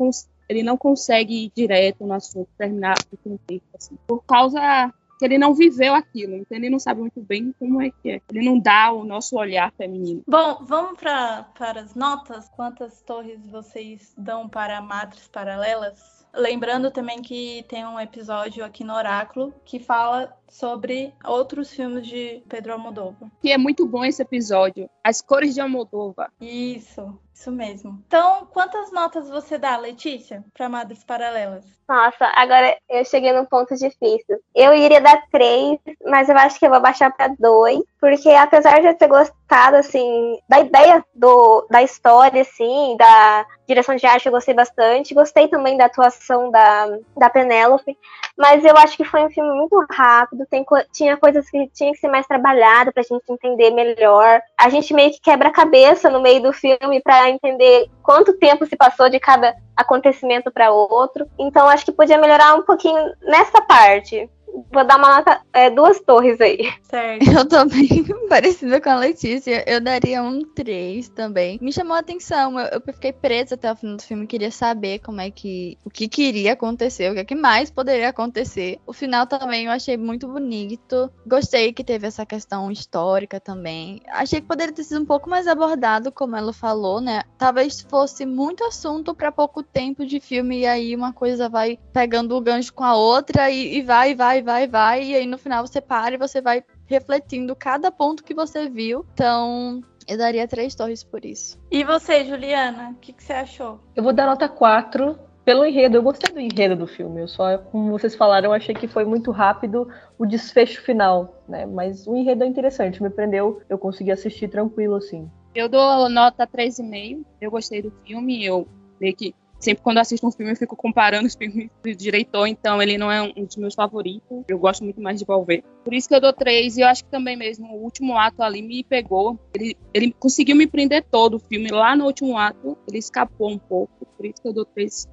ele 0.48 0.62
não 0.62 0.76
consegue 0.76 1.46
ir 1.46 1.52
direto 1.56 2.06
no 2.06 2.12
assunto, 2.12 2.48
terminar 2.56 2.96
o 3.10 3.16
contexto, 3.16 3.68
assim, 3.76 3.98
por 4.06 4.22
causa 4.22 4.94
que 5.20 5.24
ele 5.26 5.36
não 5.36 5.52
viveu 5.52 5.94
aquilo, 5.94 6.34
então 6.34 6.56
ele 6.56 6.70
não 6.70 6.78
sabe 6.78 7.02
muito 7.02 7.20
bem 7.20 7.54
como 7.58 7.82
é 7.82 7.90
que 7.90 8.10
é. 8.10 8.22
Ele 8.32 8.42
não 8.42 8.58
dá 8.58 8.90
o 8.90 9.04
nosso 9.04 9.36
olhar 9.36 9.70
feminino. 9.72 10.22
Bom, 10.26 10.64
vamos 10.64 10.98
para 10.98 11.46
as 11.76 11.94
notas. 11.94 12.48
Quantas 12.48 13.02
torres 13.02 13.38
vocês 13.46 14.14
dão 14.16 14.48
para 14.48 14.80
matriz 14.80 15.28
paralelas? 15.28 16.26
Lembrando 16.32 16.90
também 16.90 17.20
que 17.20 17.64
tem 17.68 17.84
um 17.84 18.00
episódio 18.00 18.64
aqui 18.64 18.82
no 18.82 18.94
Oráculo 18.94 19.52
que 19.64 19.78
fala 19.78 20.34
sobre 20.48 21.12
outros 21.22 21.70
filmes 21.70 22.06
de 22.06 22.42
Pedro 22.48 22.72
Almodóvar. 22.72 23.30
Que 23.42 23.50
é 23.50 23.58
muito 23.58 23.86
bom 23.86 24.02
esse 24.04 24.22
episódio, 24.22 24.88
As 25.04 25.20
Cores 25.20 25.54
de 25.54 25.60
Almodóvar. 25.60 26.32
Isso, 26.40 27.18
isso 27.40 27.50
mesmo. 27.50 28.02
Então, 28.06 28.46
quantas 28.52 28.92
notas 28.92 29.28
você 29.30 29.56
dá, 29.56 29.76
Letícia, 29.78 30.44
para 30.52 30.68
Madres 30.68 31.02
Paralelas? 31.02 31.64
Nossa, 31.88 32.30
agora 32.36 32.76
eu 32.88 33.04
cheguei 33.04 33.32
num 33.32 33.46
ponto 33.46 33.74
difícil. 33.74 34.38
Eu 34.54 34.74
iria 34.74 35.00
dar 35.00 35.22
três, 35.32 35.78
mas 36.06 36.28
eu 36.28 36.36
acho 36.36 36.58
que 36.58 36.66
eu 36.66 36.70
vou 36.70 36.80
baixar 36.80 37.10
para 37.10 37.34
dois, 37.38 37.80
porque 38.00 38.28
apesar 38.30 38.80
de 38.80 38.86
eu 38.86 38.94
ter 38.94 39.08
gostado, 39.08 39.76
assim, 39.76 40.38
da 40.48 40.60
ideia 40.60 41.04
do, 41.14 41.66
da 41.68 41.82
história, 41.82 42.42
assim, 42.42 42.96
da 42.96 43.44
direção 43.66 43.96
de 43.96 44.06
arte, 44.06 44.26
eu 44.26 44.32
gostei 44.32 44.54
bastante. 44.54 45.14
Gostei 45.14 45.48
também 45.48 45.76
da 45.76 45.86
atuação 45.86 46.50
da, 46.50 46.98
da 47.16 47.30
Penélope, 47.30 47.96
mas 48.36 48.64
eu 48.64 48.76
acho 48.76 48.96
que 48.96 49.04
foi 49.04 49.24
um 49.24 49.30
filme 49.30 49.52
muito 49.52 49.84
rápido, 49.90 50.46
tem, 50.48 50.64
tinha 50.92 51.16
coisas 51.16 51.48
que 51.50 51.68
tinha 51.68 51.92
que 51.92 51.98
ser 51.98 52.08
mais 52.08 52.26
trabalhada 52.26 52.92
pra 52.92 53.02
gente 53.02 53.22
entender 53.28 53.70
melhor. 53.70 54.40
A 54.58 54.68
gente 54.68 54.94
meio 54.94 55.10
que 55.10 55.20
quebra 55.20 55.48
a 55.48 55.52
cabeça 55.52 56.10
no 56.10 56.20
meio 56.20 56.42
do 56.42 56.52
filme 56.52 57.00
para 57.02 57.29
entender 57.30 57.88
quanto 58.02 58.38
tempo 58.38 58.66
se 58.66 58.76
passou 58.76 59.08
de 59.08 59.18
cada 59.18 59.54
acontecimento 59.76 60.50
para 60.50 60.70
outro. 60.70 61.26
Então 61.38 61.68
acho 61.68 61.84
que 61.84 61.92
podia 61.92 62.18
melhorar 62.18 62.54
um 62.54 62.62
pouquinho 62.62 63.12
nessa 63.22 63.60
parte. 63.62 64.28
Vou 64.72 64.84
dar 64.84 64.98
uma 64.98 65.16
nota, 65.16 65.40
é, 65.52 65.70
duas 65.70 66.00
torres 66.00 66.40
aí. 66.40 66.72
Certo. 66.82 67.30
Eu 67.30 67.44
também, 67.46 67.88
parecida 68.28 68.80
com 68.80 68.90
a 68.90 68.96
Letícia, 68.96 69.64
eu 69.66 69.80
daria 69.80 70.22
um 70.22 70.40
3 70.44 71.08
também. 71.08 71.58
Me 71.60 71.72
chamou 71.72 71.94
a 71.94 72.00
atenção, 72.00 72.58
eu, 72.58 72.66
eu, 72.66 72.80
fiquei 72.92 73.12
presa 73.12 73.54
até 73.54 73.70
o 73.70 73.76
final 73.76 73.96
do 73.96 74.02
filme, 74.02 74.26
queria 74.26 74.50
saber 74.50 75.00
como 75.00 75.20
é 75.20 75.30
que, 75.30 75.78
o 75.84 75.90
que 75.90 76.08
queria 76.08 76.52
acontecer, 76.52 77.10
o 77.10 77.14
que, 77.14 77.20
é 77.20 77.24
que 77.24 77.34
mais 77.34 77.70
poderia 77.70 78.08
acontecer. 78.08 78.78
O 78.86 78.92
final 78.92 79.26
também 79.26 79.66
eu 79.66 79.72
achei 79.72 79.96
muito 79.96 80.28
bonito, 80.28 81.10
gostei 81.26 81.72
que 81.72 81.84
teve 81.84 82.06
essa 82.06 82.26
questão 82.26 82.70
histórica 82.70 83.40
também. 83.40 84.00
Achei 84.08 84.40
que 84.40 84.46
poderia 84.46 84.74
ter 84.74 84.84
sido 84.84 85.00
um 85.00 85.06
pouco 85.06 85.28
mais 85.28 85.46
abordado, 85.46 86.12
como 86.12 86.36
ela 86.36 86.52
falou, 86.52 87.00
né? 87.00 87.22
Talvez 87.38 87.80
fosse 87.80 88.26
muito 88.26 88.64
assunto 88.64 89.14
para 89.14 89.32
pouco 89.32 89.62
tempo 89.62 90.04
de 90.04 90.20
filme, 90.20 90.60
e 90.60 90.66
aí 90.66 90.94
uma 90.94 91.12
coisa 91.12 91.48
vai 91.48 91.78
pegando 91.92 92.36
o 92.36 92.40
gancho 92.40 92.72
com 92.72 92.84
a 92.84 92.96
outra, 92.96 93.50
e, 93.50 93.78
e 93.78 93.82
vai, 93.82 94.14
vai, 94.14 94.39
vai, 94.42 94.66
vai, 94.66 95.04
e 95.04 95.14
aí 95.14 95.26
no 95.26 95.38
final 95.38 95.66
você 95.66 95.80
para 95.80 96.14
e 96.14 96.18
você 96.18 96.40
vai 96.40 96.62
refletindo 96.86 97.54
cada 97.54 97.90
ponto 97.90 98.24
que 98.24 98.34
você 98.34 98.68
viu. 98.68 99.04
Então, 99.12 99.80
eu 100.08 100.18
daria 100.18 100.48
três 100.48 100.74
torres 100.74 101.04
por 101.04 101.24
isso. 101.24 101.58
E 101.70 101.84
você, 101.84 102.24
Juliana, 102.24 102.90
o 102.90 102.94
que, 102.96 103.12
que, 103.12 103.22
você 103.22 103.32
achou? 103.32 103.80
Eu 103.94 104.02
vou 104.02 104.12
dar 104.12 104.26
nota 104.26 104.48
4 104.48 105.18
pelo 105.44 105.64
enredo. 105.64 105.96
Eu 105.96 106.02
gostei 106.02 106.32
do 106.32 106.40
enredo 106.40 106.76
do 106.76 106.86
filme. 106.86 107.20
Eu 107.20 107.28
só, 107.28 107.58
como 107.58 107.90
vocês 107.90 108.14
falaram, 108.14 108.50
eu 108.50 108.52
achei 108.52 108.74
que 108.74 108.88
foi 108.88 109.04
muito 109.04 109.30
rápido 109.30 109.88
o 110.18 110.26
desfecho 110.26 110.82
final, 110.82 111.42
né? 111.48 111.66
Mas 111.66 112.06
o 112.06 112.16
enredo 112.16 112.44
é 112.44 112.46
interessante, 112.46 113.02
me 113.02 113.10
prendeu, 113.10 113.62
eu 113.68 113.78
consegui 113.78 114.10
assistir 114.10 114.48
tranquilo, 114.48 114.96
assim. 114.96 115.30
Eu 115.54 115.68
dou 115.68 116.08
nota 116.08 116.46
3,5. 116.46 117.24
Eu 117.40 117.50
gostei 117.50 117.82
do 117.82 117.92
filme, 118.04 118.44
eu 118.44 118.66
meio 119.00 119.16
que 119.16 119.34
sempre 119.60 119.82
quando 119.82 119.98
assisto 119.98 120.26
um 120.26 120.32
filme 120.32 120.52
eu 120.52 120.56
fico 120.56 120.74
comparando 120.74 121.26
os 121.26 121.34
filmes 121.34 121.70
do 121.82 121.94
diretor, 121.94 122.46
então 122.46 122.82
ele 122.82 122.98
não 122.98 123.10
é 123.10 123.22
um 123.22 123.44
dos 123.44 123.56
meus 123.56 123.74
favoritos. 123.74 124.44
Eu 124.48 124.58
gosto 124.58 124.82
muito 124.82 125.00
mais 125.00 125.18
de 125.18 125.24
Valver. 125.24 125.62
Por 125.84 125.94
isso 125.94 126.08
que 126.08 126.14
eu 126.14 126.20
dou 126.20 126.32
três, 126.32 126.76
e 126.76 126.80
eu 126.80 126.88
acho 126.88 127.04
que 127.04 127.10
também 127.10 127.36
mesmo 127.36 127.66
o 127.66 127.82
último 127.82 128.16
ato 128.16 128.42
ali 128.42 128.62
me 128.62 128.82
pegou. 128.82 129.38
Ele, 129.54 129.76
ele 129.92 130.12
conseguiu 130.18 130.56
me 130.56 130.66
prender 130.66 131.04
todo 131.10 131.36
o 131.36 131.38
filme. 131.38 131.70
Lá 131.70 131.94
no 131.94 132.06
último 132.06 132.36
ato, 132.36 132.76
ele 132.88 132.98
escapou 132.98 133.50
um 133.50 133.58
pouco. 133.58 134.06
Por 134.16 134.26
isso 134.26 134.42
que 134.42 134.48
eu 134.48 134.52
dou 134.52 134.64
três 134.64 135.08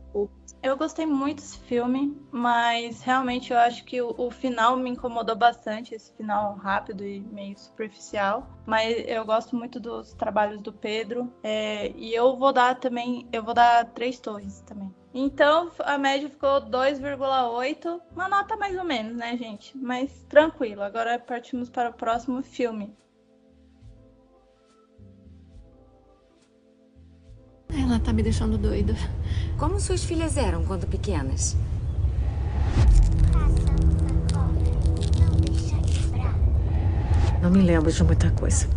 eu 0.61 0.77
gostei 0.77 1.05
muito 1.05 1.37
desse 1.37 1.59
filme, 1.59 2.17
mas 2.31 3.01
realmente 3.01 3.51
eu 3.51 3.57
acho 3.57 3.83
que 3.83 4.01
o, 4.01 4.13
o, 4.17 4.31
final 4.31 4.75
me 4.75 4.89
incomodou 4.89 5.35
bastante, 5.35 5.95
esse 5.95 6.11
final 6.13 6.55
rápido 6.55 7.05
e 7.05 7.19
meio 7.19 7.57
superficial. 7.57 8.47
Mas 8.65 9.03
eu 9.07 9.25
gosto 9.25 9.55
muito 9.55 9.79
dos 9.79 10.13
trabalhos 10.13 10.61
do 10.61 10.73
Pedro. 10.73 11.31
É, 11.43 11.91
e 11.95 12.13
eu 12.13 12.35
vou 12.35 12.51
dar 12.51 12.75
também, 12.75 13.27
eu 13.31 13.43
vou 13.43 13.53
dar 13.53 13.85
três 13.85 14.19
torres 14.19 14.61
também. 14.61 14.93
Então 15.13 15.71
a 15.79 15.97
média 15.97 16.29
ficou 16.29 16.61
2,8, 16.61 18.01
uma 18.11 18.29
nota 18.29 18.55
mais 18.55 18.77
ou 18.77 18.83
menos, 18.83 19.15
né, 19.15 19.35
gente? 19.37 19.75
Mas 19.77 20.11
tranquilo. 20.29 20.83
Agora 20.83 21.17
partimos 21.17 21.69
para 21.69 21.89
o 21.89 21.93
próximo 21.93 22.43
filme. 22.43 22.95
Ela 27.87 27.99
tá 27.99 28.11
me 28.11 28.21
deixando 28.21 28.57
doida. 28.57 28.93
Como 29.57 29.79
suas 29.79 30.03
filhas 30.03 30.35
eram 30.35 30.65
quando 30.65 30.85
pequenas? 30.85 31.55
Não 37.41 37.49
me 37.49 37.61
lembro 37.61 37.89
de 37.89 38.03
muita 38.03 38.29
coisa. 38.31 38.67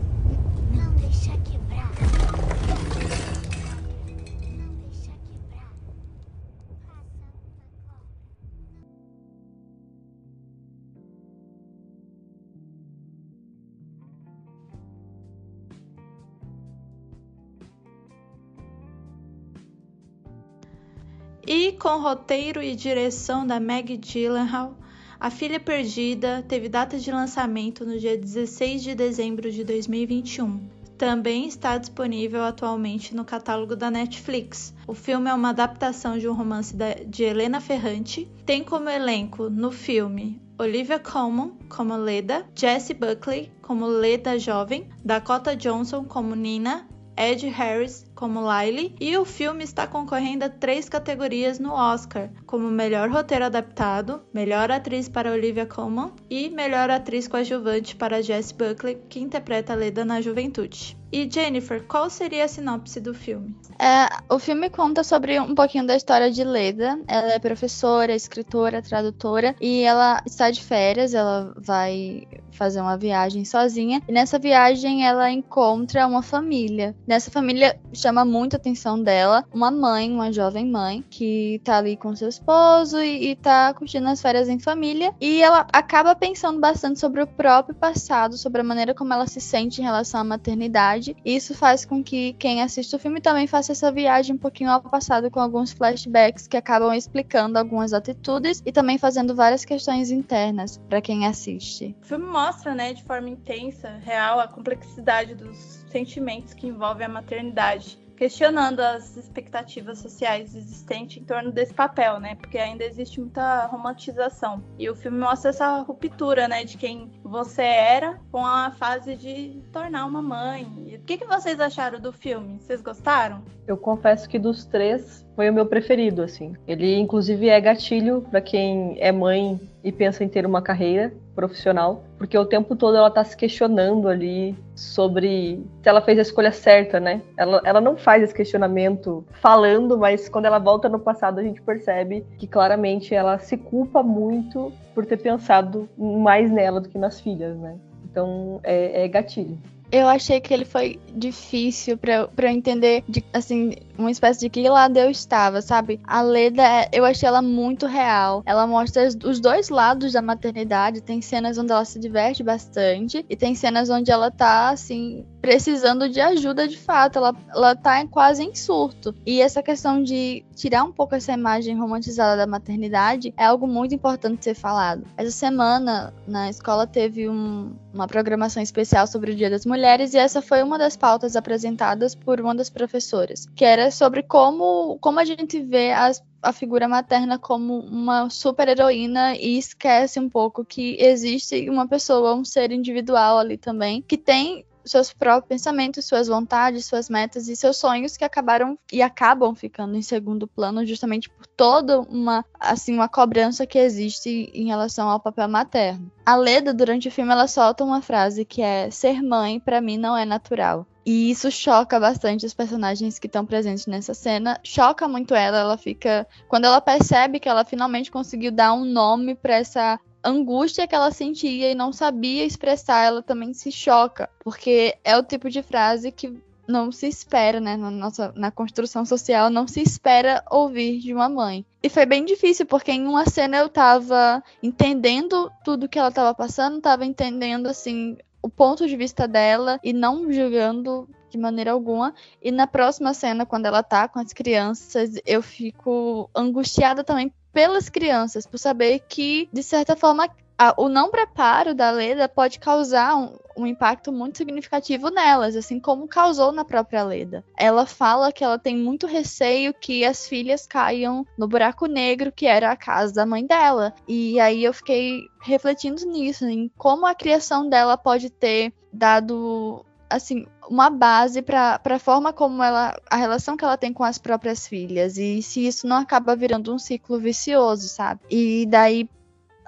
Com 21.80 21.98
roteiro 21.98 22.62
e 22.62 22.76
direção 22.76 23.46
da 23.46 23.58
Meg 23.58 23.96
Gyllenhaal, 23.96 24.74
A 25.18 25.30
Filha 25.30 25.58
Perdida 25.58 26.44
teve 26.46 26.68
data 26.68 26.98
de 26.98 27.10
lançamento 27.10 27.86
no 27.86 27.98
dia 27.98 28.18
16 28.18 28.82
de 28.82 28.94
dezembro 28.94 29.50
de 29.50 29.64
2021. 29.64 30.60
Também 30.98 31.48
está 31.48 31.78
disponível 31.78 32.44
atualmente 32.44 33.14
no 33.14 33.24
catálogo 33.24 33.74
da 33.74 33.90
Netflix. 33.90 34.74
O 34.86 34.92
filme 34.92 35.30
é 35.30 35.34
uma 35.34 35.48
adaptação 35.48 36.18
de 36.18 36.28
um 36.28 36.34
romance 36.34 36.76
de 37.06 37.22
Helena 37.22 37.62
Ferrante. 37.62 38.30
Tem 38.44 38.62
como 38.62 38.90
elenco 38.90 39.48
no 39.48 39.72
filme 39.72 40.38
Olivia 40.58 40.98
Colman 40.98 41.52
como 41.70 41.96
Leda, 41.96 42.46
Jessie 42.54 42.94
Buckley 42.94 43.50
como 43.62 43.86
Leda 43.86 44.38
jovem, 44.38 44.86
Dakota 45.02 45.56
Johnson 45.56 46.04
como 46.04 46.34
Nina, 46.34 46.86
Ed 47.16 47.46
Harris 47.48 48.09
como 48.20 48.38
Lily, 48.42 48.94
e 49.00 49.16
o 49.16 49.24
filme 49.24 49.64
está 49.64 49.86
concorrendo 49.86 50.44
a 50.44 50.50
três 50.50 50.90
categorias 50.90 51.58
no 51.58 51.72
Oscar, 51.72 52.28
como 52.44 52.70
melhor 52.70 53.08
roteiro 53.08 53.46
adaptado, 53.46 54.20
melhor 54.30 54.70
atriz 54.70 55.08
para 55.08 55.32
Olivia 55.32 55.64
Colman 55.64 56.12
e 56.28 56.50
melhor 56.50 56.90
atriz 56.90 57.26
coadjuvante 57.26 57.96
para 57.96 58.20
Jess 58.20 58.52
Buckley, 58.52 58.98
que 59.08 59.20
interpreta 59.20 59.74
Leda 59.74 60.04
na 60.04 60.20
juventude. 60.20 61.00
E 61.12 61.28
Jennifer, 61.28 61.82
qual 61.88 62.08
seria 62.08 62.44
a 62.44 62.48
sinopse 62.48 63.00
do 63.00 63.12
filme? 63.12 63.56
É, 63.78 64.08
o 64.32 64.38
filme 64.38 64.70
conta 64.70 65.02
sobre 65.02 65.40
um 65.40 65.56
pouquinho 65.56 65.84
da 65.84 65.96
história 65.96 66.30
de 66.30 66.44
Leda. 66.44 67.00
Ela 67.08 67.32
é 67.32 67.38
professora, 67.38 68.14
escritora, 68.14 68.80
tradutora 68.80 69.56
e 69.60 69.82
ela 69.82 70.22
está 70.24 70.52
de 70.52 70.62
férias. 70.62 71.12
Ela 71.12 71.52
vai 71.56 72.28
fazer 72.52 72.80
uma 72.80 72.96
viagem 72.96 73.44
sozinha 73.44 74.00
e 74.06 74.12
nessa 74.12 74.38
viagem 74.38 75.04
ela 75.04 75.30
encontra 75.30 76.06
uma 76.06 76.22
família. 76.22 76.94
Nessa 77.06 77.30
família 77.30 77.80
chama 78.10 78.24
muito 78.24 78.54
a 78.54 78.56
atenção 78.56 79.02
dela 79.02 79.44
uma 79.52 79.70
mãe, 79.70 80.10
uma 80.10 80.32
jovem 80.32 80.66
mãe 80.66 81.04
que 81.10 81.60
tá 81.64 81.78
ali 81.78 81.96
com 81.96 82.14
seu 82.14 82.28
esposo 82.28 83.00
e, 83.00 83.30
e 83.30 83.36
tá 83.36 83.72
curtindo 83.74 84.08
as 84.08 84.20
férias 84.20 84.48
em 84.48 84.58
família 84.58 85.14
e 85.20 85.42
ela 85.42 85.66
acaba 85.72 86.14
pensando 86.14 86.60
bastante 86.60 86.98
sobre 86.98 87.22
o 87.22 87.26
próprio 87.26 87.74
passado, 87.74 88.36
sobre 88.36 88.60
a 88.60 88.64
maneira 88.64 88.94
como 88.94 89.12
ela 89.12 89.26
se 89.26 89.40
sente 89.40 89.80
em 89.80 89.84
relação 89.84 90.20
à 90.20 90.24
maternidade 90.24 91.00
verdade. 91.00 91.16
Isso 91.24 91.54
faz 91.54 91.84
com 91.84 92.02
que 92.02 92.34
quem 92.34 92.62
assiste 92.62 92.94
o 92.94 92.98
filme 92.98 93.20
também 93.20 93.46
faça 93.46 93.72
essa 93.72 93.90
viagem 93.90 94.34
um 94.34 94.38
pouquinho 94.38 94.70
ao 94.70 94.82
passado 94.82 95.30
com 95.30 95.40
alguns 95.40 95.72
flashbacks 95.72 96.46
que 96.46 96.56
acabam 96.56 96.92
explicando 96.94 97.58
algumas 97.58 97.92
atitudes 97.92 98.62
e 98.64 98.72
também 98.72 98.98
fazendo 98.98 99.34
várias 99.34 99.64
questões 99.64 100.10
internas 100.10 100.78
para 100.88 101.00
quem 101.00 101.26
assiste. 101.26 101.96
O 102.02 102.06
filme 102.06 102.26
mostra, 102.26 102.74
né, 102.74 102.92
de 102.92 103.02
forma 103.02 103.28
intensa, 103.28 103.90
real, 104.02 104.40
a 104.40 104.48
complexidade 104.48 105.34
dos 105.34 105.79
sentimentos 105.90 106.54
que 106.54 106.66
envolvem 106.66 107.06
a 107.06 107.08
maternidade 107.08 107.98
questionando 108.20 108.80
as 108.80 109.16
expectativas 109.16 109.98
sociais 109.98 110.54
existentes 110.54 111.22
em 111.22 111.24
torno 111.24 111.50
desse 111.50 111.72
papel, 111.72 112.20
né? 112.20 112.34
Porque 112.34 112.58
ainda 112.58 112.84
existe 112.84 113.18
muita 113.18 113.64
romantização. 113.64 114.62
E 114.78 114.90
o 114.90 114.94
filme 114.94 115.18
mostra 115.18 115.48
essa 115.48 115.80
ruptura, 115.80 116.46
né, 116.46 116.62
de 116.62 116.76
quem 116.76 117.10
você 117.24 117.62
era 117.62 118.20
com 118.30 118.44
a 118.44 118.72
fase 118.72 119.16
de 119.16 119.62
tornar 119.72 120.04
uma 120.04 120.20
mãe. 120.20 120.66
O 121.00 121.02
que, 121.10 121.16
que 121.16 121.26
vocês 121.26 121.58
acharam 121.58 121.98
do 121.98 122.12
filme? 122.12 122.58
Vocês 122.60 122.80
gostaram? 122.82 123.42
Eu 123.66 123.76
confesso 123.76 124.28
que 124.28 124.38
dos 124.38 124.66
três 124.66 125.26
foi 125.34 125.48
o 125.48 125.52
meu 125.52 125.64
preferido, 125.64 126.22
assim. 126.22 126.54
Ele, 126.68 126.94
inclusive, 126.98 127.48
é 127.48 127.58
gatilho 127.58 128.22
para 128.30 128.40
quem 128.40 128.96
é 129.00 129.10
mãe 129.10 129.58
e 129.82 129.90
pensa 129.90 130.22
em 130.22 130.28
ter 130.28 130.44
uma 130.44 130.60
carreira 130.60 131.12
profissional, 131.34 132.04
porque 132.18 132.36
o 132.36 132.44
tempo 132.44 132.76
todo 132.76 132.98
ela 132.98 133.10
tá 133.10 133.24
se 133.24 133.34
questionando 133.34 134.08
ali 134.08 134.54
sobre 134.76 135.64
se 135.82 135.88
ela 135.88 136.02
fez 136.02 136.18
a 136.18 136.22
escolha 136.22 136.52
certa, 136.52 137.00
né? 137.00 137.22
Ela, 137.36 137.62
ela 137.64 137.80
não 137.80 137.96
faz 137.96 138.22
esse 138.22 138.34
questionamento 138.34 139.24
falando, 139.40 139.96
mas 139.96 140.28
quando 140.28 140.44
ela 140.44 140.58
volta 140.58 140.86
no 140.86 140.98
passado 140.98 141.40
a 141.40 141.42
gente 141.42 141.62
percebe 141.62 142.26
que 142.36 142.46
claramente 142.46 143.14
ela 143.14 143.38
se 143.38 143.56
culpa 143.56 144.02
muito 144.02 144.70
por 144.94 145.06
ter 145.06 145.16
pensado 145.16 145.88
mais 145.96 146.52
nela 146.52 146.78
do 146.78 146.90
que 146.90 146.98
nas 146.98 147.18
filhas, 147.20 147.56
né? 147.56 147.78
Então 148.04 148.60
é, 148.62 149.04
é 149.04 149.08
gatilho. 149.08 149.58
Eu 149.92 150.06
achei 150.06 150.40
que 150.40 150.54
ele 150.54 150.64
foi 150.64 151.00
difícil 151.08 151.98
para 151.98 152.30
eu 152.38 152.48
entender, 152.48 153.02
de, 153.08 153.24
assim, 153.32 153.72
uma 154.00 154.10
espécie 154.10 154.40
de 154.40 154.48
que 154.48 154.68
lado 154.68 154.96
eu 154.96 155.10
estava, 155.10 155.62
sabe? 155.62 156.00
A 156.04 156.20
Leda, 156.22 156.62
eu 156.92 157.04
achei 157.04 157.28
ela 157.28 157.42
muito 157.42 157.86
real. 157.86 158.42
Ela 158.46 158.66
mostra 158.66 159.08
os 159.24 159.40
dois 159.40 159.68
lados 159.68 160.12
da 160.12 160.22
maternidade. 160.22 161.00
Tem 161.00 161.20
cenas 161.20 161.58
onde 161.58 161.72
ela 161.72 161.84
se 161.84 161.98
diverte 161.98 162.42
bastante 162.42 163.24
e 163.28 163.36
tem 163.36 163.54
cenas 163.54 163.90
onde 163.90 164.10
ela 164.10 164.30
tá, 164.30 164.70
assim, 164.70 165.24
precisando 165.40 166.08
de 166.08 166.20
ajuda 166.20 166.66
de 166.66 166.76
fato. 166.76 167.18
Ela, 167.18 167.34
ela 167.54 167.76
tá 167.76 168.04
quase 168.06 168.42
em 168.42 168.54
surto. 168.54 169.14
E 169.24 169.40
essa 169.40 169.62
questão 169.62 170.02
de 170.02 170.44
tirar 170.54 170.84
um 170.84 170.92
pouco 170.92 171.14
essa 171.14 171.32
imagem 171.32 171.78
romantizada 171.78 172.36
da 172.36 172.46
maternidade 172.46 173.32
é 173.36 173.44
algo 173.44 173.66
muito 173.66 173.94
importante 173.94 174.44
ser 174.44 174.54
falado. 174.54 175.04
Essa 175.16 175.30
semana, 175.30 176.12
na 176.26 176.48
escola, 176.48 176.86
teve 176.86 177.28
um, 177.28 177.72
uma 177.92 178.06
programação 178.06 178.62
especial 178.62 179.06
sobre 179.06 179.32
o 179.32 179.34
Dia 179.34 179.50
das 179.50 179.66
Mulheres 179.66 180.14
e 180.14 180.18
essa 180.18 180.40
foi 180.40 180.62
uma 180.62 180.78
das 180.78 180.96
pautas 180.96 181.36
apresentadas 181.36 182.14
por 182.14 182.40
uma 182.40 182.54
das 182.54 182.70
professoras, 182.70 183.46
que 183.54 183.64
era 183.64 183.89
sobre 183.90 184.22
como, 184.22 184.98
como 185.00 185.20
a 185.20 185.24
gente 185.24 185.60
vê 185.60 185.92
as, 185.92 186.22
a 186.42 186.52
figura 186.52 186.88
materna 186.88 187.38
como 187.38 187.78
uma 187.80 188.30
super 188.30 188.68
heroína 188.68 189.36
e 189.36 189.58
esquece 189.58 190.18
um 190.18 190.28
pouco 190.28 190.64
que 190.64 190.96
existe 190.98 191.68
uma 191.68 191.86
pessoa, 191.86 192.34
um 192.34 192.44
ser 192.44 192.72
individual 192.72 193.38
ali 193.38 193.56
também, 193.56 194.02
que 194.02 194.16
tem 194.16 194.64
seus 194.84 195.12
próprios 195.12 195.48
pensamentos, 195.48 196.04
suas 196.04 196.28
vontades, 196.28 196.86
suas 196.86 197.08
metas 197.08 197.48
e 197.48 197.56
seus 197.56 197.76
sonhos 197.76 198.16
que 198.16 198.24
acabaram 198.24 198.78
e 198.92 199.02
acabam 199.02 199.54
ficando 199.54 199.96
em 199.96 200.02
segundo 200.02 200.46
plano 200.46 200.84
justamente 200.84 201.28
por 201.28 201.46
toda 201.46 202.00
uma 202.00 202.44
assim 202.58 202.94
uma 202.94 203.08
cobrança 203.08 203.66
que 203.66 203.78
existe 203.78 204.50
em 204.54 204.66
relação 204.66 205.08
ao 205.08 205.20
papel 205.20 205.48
materno. 205.48 206.10
A 206.24 206.36
Leda 206.36 206.72
durante 206.72 207.08
o 207.08 207.10
filme 207.10 207.32
ela 207.32 207.46
solta 207.46 207.84
uma 207.84 208.02
frase 208.02 208.44
que 208.44 208.62
é 208.62 208.90
ser 208.90 209.22
mãe 209.22 209.60
para 209.60 209.80
mim 209.80 209.96
não 209.96 210.16
é 210.16 210.24
natural. 210.24 210.86
E 211.10 211.28
isso 211.28 211.50
choca 211.50 211.98
bastante 211.98 212.46
os 212.46 212.54
personagens 212.54 213.18
que 213.18 213.26
estão 213.26 213.44
presentes 213.44 213.84
nessa 213.84 214.14
cena. 214.14 214.60
Choca 214.62 215.08
muito 215.08 215.34
ela, 215.34 215.58
ela 215.58 215.76
fica. 215.76 216.24
Quando 216.46 216.66
ela 216.66 216.80
percebe 216.80 217.40
que 217.40 217.48
ela 217.48 217.64
finalmente 217.64 218.12
conseguiu 218.12 218.52
dar 218.52 218.72
um 218.74 218.84
nome 218.84 219.34
para 219.34 219.56
essa 219.56 219.98
angústia 220.22 220.86
que 220.86 220.94
ela 220.94 221.10
sentia 221.10 221.72
e 221.72 221.74
não 221.74 221.92
sabia 221.92 222.44
expressar, 222.44 223.06
ela 223.06 223.24
também 223.24 223.52
se 223.52 223.72
choca. 223.72 224.30
Porque 224.44 224.96
é 225.02 225.16
o 225.16 225.22
tipo 225.24 225.50
de 225.50 225.64
frase 225.64 226.12
que 226.12 226.32
não 226.68 226.92
se 226.92 227.08
espera, 227.08 227.58
né? 227.58 227.76
Na 227.76 227.90
nossa 227.90 228.32
na 228.36 228.52
construção 228.52 229.04
social, 229.04 229.50
não 229.50 229.66
se 229.66 229.82
espera 229.82 230.44
ouvir 230.48 231.00
de 231.00 231.12
uma 231.12 231.28
mãe. 231.28 231.66
E 231.82 231.88
foi 231.88 232.06
bem 232.06 232.24
difícil, 232.24 232.66
porque 232.66 232.92
em 232.92 233.08
uma 233.08 233.26
cena 233.26 233.56
eu 233.56 233.68
tava 233.68 234.40
entendendo 234.62 235.50
tudo 235.64 235.88
que 235.88 235.98
ela 235.98 236.12
tava 236.12 236.32
passando, 236.32 236.80
tava 236.80 237.04
entendendo, 237.04 237.66
assim, 237.66 238.16
o 238.42 238.48
ponto 238.48 238.86
de 238.86 238.96
vista 238.96 239.26
dela 239.26 239.78
e 239.82 239.92
não 239.92 240.32
julgando 240.32 241.08
de 241.30 241.38
maneira 241.38 241.72
alguma. 241.72 242.14
E 242.42 242.50
na 242.50 242.66
próxima 242.66 243.14
cena, 243.14 243.46
quando 243.46 243.66
ela 243.66 243.82
tá 243.82 244.08
com 244.08 244.18
as 244.18 244.32
crianças, 244.32 245.14
eu 245.24 245.42
fico 245.42 246.28
angustiada 246.34 247.04
também 247.04 247.32
pelas 247.52 247.88
crianças, 247.88 248.46
por 248.46 248.58
saber 248.58 249.00
que, 249.08 249.48
de 249.52 249.62
certa 249.62 249.96
forma, 249.96 250.28
a, 250.60 250.74
o 250.76 250.90
não 250.90 251.10
preparo 251.10 251.74
da 251.74 251.90
Leda 251.90 252.28
pode 252.28 252.58
causar 252.58 253.16
um, 253.16 253.34
um, 253.56 253.66
impacto 253.66 254.12
muito 254.12 254.36
significativo 254.36 255.08
nelas, 255.08 255.56
assim 255.56 255.80
como 255.80 256.06
causou 256.06 256.52
na 256.52 256.66
própria 256.66 257.02
Leda. 257.02 257.42
Ela 257.56 257.86
fala 257.86 258.30
que 258.30 258.44
ela 258.44 258.58
tem 258.58 258.76
muito 258.76 259.06
receio 259.06 259.72
que 259.72 260.04
as 260.04 260.28
filhas 260.28 260.66
caiam 260.66 261.26
no 261.38 261.48
buraco 261.48 261.86
negro 261.86 262.30
que 262.30 262.44
era 262.44 262.70
a 262.70 262.76
casa 262.76 263.14
da 263.14 263.24
mãe 263.24 263.46
dela. 263.46 263.94
E 264.06 264.38
aí 264.38 264.62
eu 264.62 264.74
fiquei 264.74 265.22
refletindo 265.40 266.04
nisso, 266.04 266.44
em 266.44 266.70
como 266.76 267.06
a 267.06 267.14
criação 267.14 267.66
dela 267.66 267.96
pode 267.96 268.28
ter 268.28 268.70
dado 268.92 269.82
assim, 270.10 270.44
uma 270.68 270.90
base 270.90 271.40
para 271.40 271.80
a 271.82 271.98
forma 271.98 272.34
como 272.34 272.62
ela, 272.62 273.00
a 273.08 273.16
relação 273.16 273.56
que 273.56 273.64
ela 273.64 273.78
tem 273.78 273.94
com 273.94 274.04
as 274.04 274.18
próprias 274.18 274.66
filhas 274.66 275.16
e 275.16 275.40
se 275.40 275.66
isso 275.66 275.86
não 275.86 275.96
acaba 275.96 276.36
virando 276.36 276.74
um 276.74 276.78
ciclo 276.78 277.18
vicioso, 277.18 277.88
sabe? 277.88 278.20
E 278.28 278.66
daí 278.66 279.08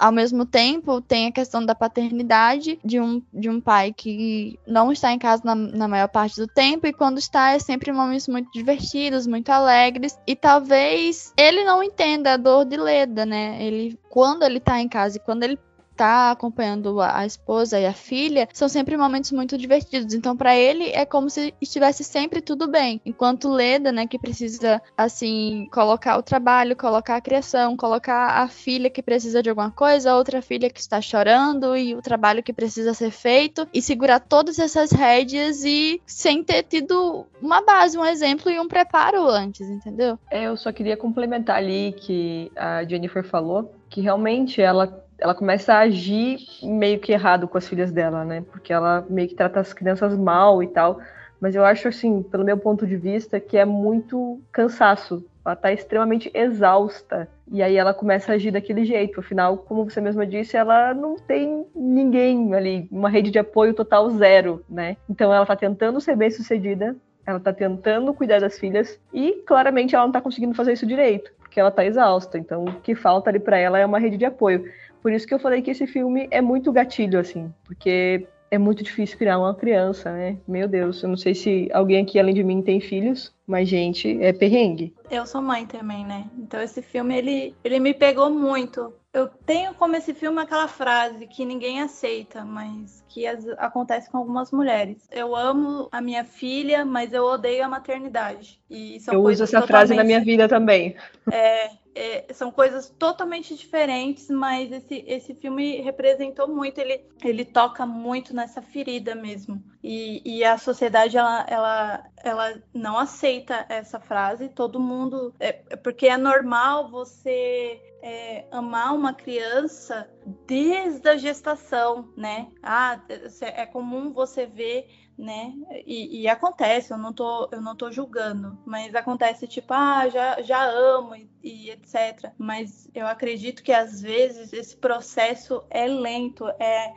ao 0.02 0.10
mesmo 0.10 0.44
tempo, 0.44 1.00
tem 1.00 1.28
a 1.28 1.32
questão 1.32 1.64
da 1.64 1.76
paternidade 1.76 2.76
de 2.84 2.98
um, 2.98 3.22
de 3.32 3.48
um 3.48 3.60
pai 3.60 3.92
que 3.92 4.58
não 4.66 4.90
está 4.90 5.12
em 5.12 5.18
casa 5.18 5.42
na, 5.44 5.54
na 5.54 5.86
maior 5.86 6.08
parte 6.08 6.34
do 6.40 6.46
tempo, 6.48 6.88
e 6.88 6.92
quando 6.92 7.18
está, 7.18 7.52
é 7.52 7.60
sempre 7.60 7.92
momentos 7.92 8.26
muito 8.26 8.50
divertidos, 8.50 9.28
muito 9.28 9.50
alegres, 9.50 10.18
e 10.26 10.34
talvez 10.34 11.32
ele 11.36 11.62
não 11.62 11.84
entenda 11.84 12.32
a 12.32 12.36
dor 12.36 12.64
de 12.64 12.76
Leda, 12.76 13.24
né? 13.24 13.62
Ele, 13.62 13.96
quando 14.10 14.42
ele 14.42 14.58
está 14.58 14.80
em 14.80 14.88
casa 14.88 15.18
e 15.18 15.20
quando 15.20 15.44
ele 15.44 15.56
tá 16.02 16.32
acompanhando 16.32 17.00
a, 17.00 17.24
esposa 17.24 17.78
e 17.78 17.86
a 17.86 17.92
filha, 17.92 18.48
são 18.52 18.68
sempre 18.68 18.96
momentos 18.96 19.30
muito 19.30 19.56
divertidos. 19.56 20.12
Então, 20.14 20.36
para 20.36 20.56
ele 20.56 20.90
é 20.90 21.06
como 21.06 21.30
se 21.30 21.54
estivesse 21.60 22.02
sempre 22.02 22.40
tudo 22.40 22.66
bem. 22.66 23.00
Enquanto 23.06 23.48
Leda, 23.48 23.92
né, 23.92 24.04
que 24.04 24.18
precisa 24.18 24.82
assim 24.96 25.68
colocar 25.70 26.18
o 26.18 26.22
trabalho, 26.22 26.74
colocar 26.74 27.14
a 27.14 27.20
criação, 27.20 27.76
colocar 27.76 28.42
a 28.42 28.48
filha 28.48 28.90
que 28.90 29.00
precisa 29.00 29.40
de 29.40 29.48
alguma 29.48 29.70
coisa, 29.70 30.16
outra 30.16 30.42
filha 30.42 30.68
que 30.68 30.80
está 30.80 31.00
chorando 31.00 31.76
e 31.76 31.94
o 31.94 32.02
trabalho 32.02 32.42
que 32.42 32.52
precisa 32.52 32.92
ser 32.94 33.12
feito 33.12 33.68
e 33.72 33.80
segurar 33.80 34.18
todas 34.18 34.58
essas 34.58 34.90
rédeas 34.90 35.62
e 35.64 36.02
sem 36.04 36.42
ter 36.42 36.64
tido 36.64 37.24
uma 37.40 37.64
base, 37.64 37.96
um 37.96 38.04
exemplo 38.04 38.50
e 38.50 38.58
um 38.58 38.66
preparo 38.66 39.28
antes, 39.28 39.68
entendeu? 39.68 40.18
É, 40.32 40.48
eu 40.48 40.56
só 40.56 40.72
queria 40.72 40.96
complementar 40.96 41.58
ali 41.58 41.92
que 41.92 42.50
a 42.56 42.82
Jennifer 42.82 43.22
falou 43.22 43.72
que 43.88 44.00
realmente 44.00 44.60
ela 44.60 45.01
ela 45.22 45.34
começa 45.34 45.74
a 45.74 45.78
agir 45.80 46.38
meio 46.62 46.98
que 46.98 47.12
errado 47.12 47.46
com 47.46 47.56
as 47.56 47.68
filhas 47.68 47.92
dela, 47.92 48.24
né? 48.24 48.44
Porque 48.50 48.72
ela 48.72 49.06
meio 49.08 49.28
que 49.28 49.36
trata 49.36 49.60
as 49.60 49.72
crianças 49.72 50.18
mal 50.18 50.62
e 50.62 50.66
tal. 50.66 51.00
Mas 51.40 51.54
eu 51.54 51.64
acho, 51.64 51.88
assim, 51.88 52.22
pelo 52.22 52.44
meu 52.44 52.56
ponto 52.58 52.86
de 52.86 52.96
vista, 52.96 53.40
que 53.40 53.56
é 53.56 53.64
muito 53.64 54.40
cansaço. 54.50 55.24
Ela 55.44 55.56
tá 55.56 55.72
extremamente 55.72 56.30
exausta. 56.34 57.28
E 57.50 57.62
aí 57.62 57.76
ela 57.76 57.94
começa 57.94 58.32
a 58.32 58.34
agir 58.34 58.50
daquele 58.50 58.84
jeito. 58.84 59.20
Afinal, 59.20 59.58
como 59.58 59.84
você 59.88 60.00
mesma 60.00 60.26
disse, 60.26 60.56
ela 60.56 60.94
não 60.94 61.16
tem 61.16 61.66
ninguém 61.74 62.54
ali, 62.54 62.88
uma 62.90 63.08
rede 63.08 63.30
de 63.30 63.38
apoio 63.38 63.74
total 63.74 64.10
zero, 64.10 64.64
né? 64.68 64.96
Então 65.08 65.32
ela 65.32 65.46
tá 65.46 65.56
tentando 65.56 66.00
ser 66.00 66.16
bem 66.16 66.30
sucedida 66.30 66.96
Ela 67.26 67.38
tá 67.38 67.52
tentando 67.52 68.12
cuidar 68.12 68.40
das 68.40 68.58
filhas 68.58 68.98
e 69.12 69.42
claramente 69.46 69.94
ela 69.94 70.04
não 70.04 70.12
tá 70.12 70.20
conseguindo 70.20 70.54
fazer 70.54 70.72
isso 70.72 70.86
direito, 70.86 71.32
porque 71.38 71.60
ela 71.60 71.70
tá 71.70 71.84
exausta. 71.84 72.36
Então, 72.38 72.64
o 72.64 72.80
que 72.80 72.94
falta 72.94 73.30
ali 73.30 73.38
para 73.38 73.58
ela 73.58 73.78
é 73.78 73.86
uma 73.86 73.98
rede 73.98 74.16
de 74.16 74.24
apoio. 74.24 74.64
Por 75.02 75.12
isso 75.12 75.26
que 75.26 75.34
eu 75.34 75.38
falei 75.38 75.60
que 75.60 75.70
esse 75.72 75.86
filme 75.86 76.28
é 76.30 76.40
muito 76.40 76.70
gatilho, 76.70 77.18
assim, 77.18 77.52
porque 77.64 78.26
é 78.52 78.58
muito 78.58 78.84
difícil 78.84 79.18
criar 79.18 79.38
uma 79.38 79.54
criança, 79.54 80.12
né? 80.12 80.36
Meu 80.46 80.68
Deus, 80.68 81.02
eu 81.02 81.08
não 81.08 81.16
sei 81.16 81.34
se 81.34 81.68
alguém 81.72 82.02
aqui 82.02 82.20
além 82.20 82.34
de 82.34 82.44
mim 82.44 82.62
tem 82.62 82.80
filhos, 82.80 83.34
mas 83.46 83.68
gente, 83.68 84.22
é 84.22 84.32
perrengue. 84.32 84.94
Eu 85.10 85.26
sou 85.26 85.42
mãe 85.42 85.66
também, 85.66 86.04
né? 86.04 86.26
Então 86.38 86.60
esse 86.60 86.82
filme 86.82 87.16
ele, 87.16 87.54
ele 87.64 87.80
me 87.80 87.94
pegou 87.94 88.30
muito. 88.30 88.92
Eu 89.12 89.28
tenho 89.28 89.74
como 89.74 89.94
esse 89.94 90.14
filme 90.14 90.40
aquela 90.40 90.66
frase 90.66 91.26
que 91.26 91.44
ninguém 91.44 91.82
aceita, 91.82 92.46
mas 92.46 93.04
que 93.06 93.26
as, 93.26 93.46
acontece 93.58 94.10
com 94.10 94.16
algumas 94.16 94.50
mulheres. 94.50 95.06
Eu 95.10 95.36
amo 95.36 95.86
a 95.92 96.00
minha 96.00 96.24
filha, 96.24 96.82
mas 96.82 97.12
eu 97.12 97.22
odeio 97.24 97.62
a 97.62 97.68
maternidade. 97.68 98.58
E 98.70 98.98
são 99.00 99.12
eu 99.12 99.22
uso 99.22 99.44
essa 99.44 99.60
totalmente... 99.60 99.68
frase 99.68 99.94
na 99.94 100.04
minha 100.04 100.20
vida 100.20 100.48
também. 100.48 100.96
É, 101.30 101.70
é, 101.94 102.32
são 102.32 102.50
coisas 102.50 102.90
totalmente 102.90 103.54
diferentes, 103.54 104.28
mas 104.28 104.72
esse, 104.72 105.04
esse 105.06 105.34
filme 105.34 105.80
representou 105.80 106.48
muito, 106.48 106.78
ele, 106.78 107.04
ele 107.22 107.44
toca 107.44 107.86
muito 107.86 108.34
nessa 108.34 108.60
ferida 108.60 109.14
mesmo. 109.14 109.62
E, 109.82 110.20
e 110.24 110.44
a 110.44 110.58
sociedade, 110.58 111.16
ela, 111.16 111.46
ela, 111.48 112.04
ela 112.24 112.62
não 112.74 112.98
aceita 112.98 113.64
essa 113.68 114.00
frase, 114.00 114.48
todo 114.48 114.80
mundo... 114.80 115.32
É, 115.38 115.52
porque 115.76 116.08
é 116.08 116.16
normal 116.16 116.90
você 116.90 117.80
é, 118.02 118.46
amar 118.50 118.94
uma 118.94 119.14
criança 119.14 120.10
desde 120.46 121.08
a 121.08 121.16
gestação, 121.16 122.12
né? 122.16 122.48
Ah, 122.62 123.00
é 123.40 123.64
comum 123.64 124.12
você 124.12 124.44
ver 124.44 124.88
né? 125.16 125.54
E, 125.86 126.22
e, 126.22 126.28
acontece, 126.28 126.92
eu 126.92 126.98
não 126.98 127.12
tô, 127.12 127.48
eu 127.52 127.60
não 127.60 127.76
tô 127.76 127.90
julgando, 127.90 128.58
mas 128.64 128.94
acontece 128.94 129.46
tipo, 129.46 129.72
ah, 129.72 130.08
já, 130.08 130.42
já 130.42 130.64
amo 130.64 131.14
e, 131.14 131.28
e, 131.42 131.70
etc. 131.70 132.32
Mas 132.36 132.88
eu 132.94 133.06
acredito 133.06 133.62
que 133.62 133.72
às 133.72 134.00
vezes 134.00 134.52
esse 134.52 134.76
processo 134.76 135.62
é 135.70 135.86
lento, 135.86 136.48
é, 136.58 136.92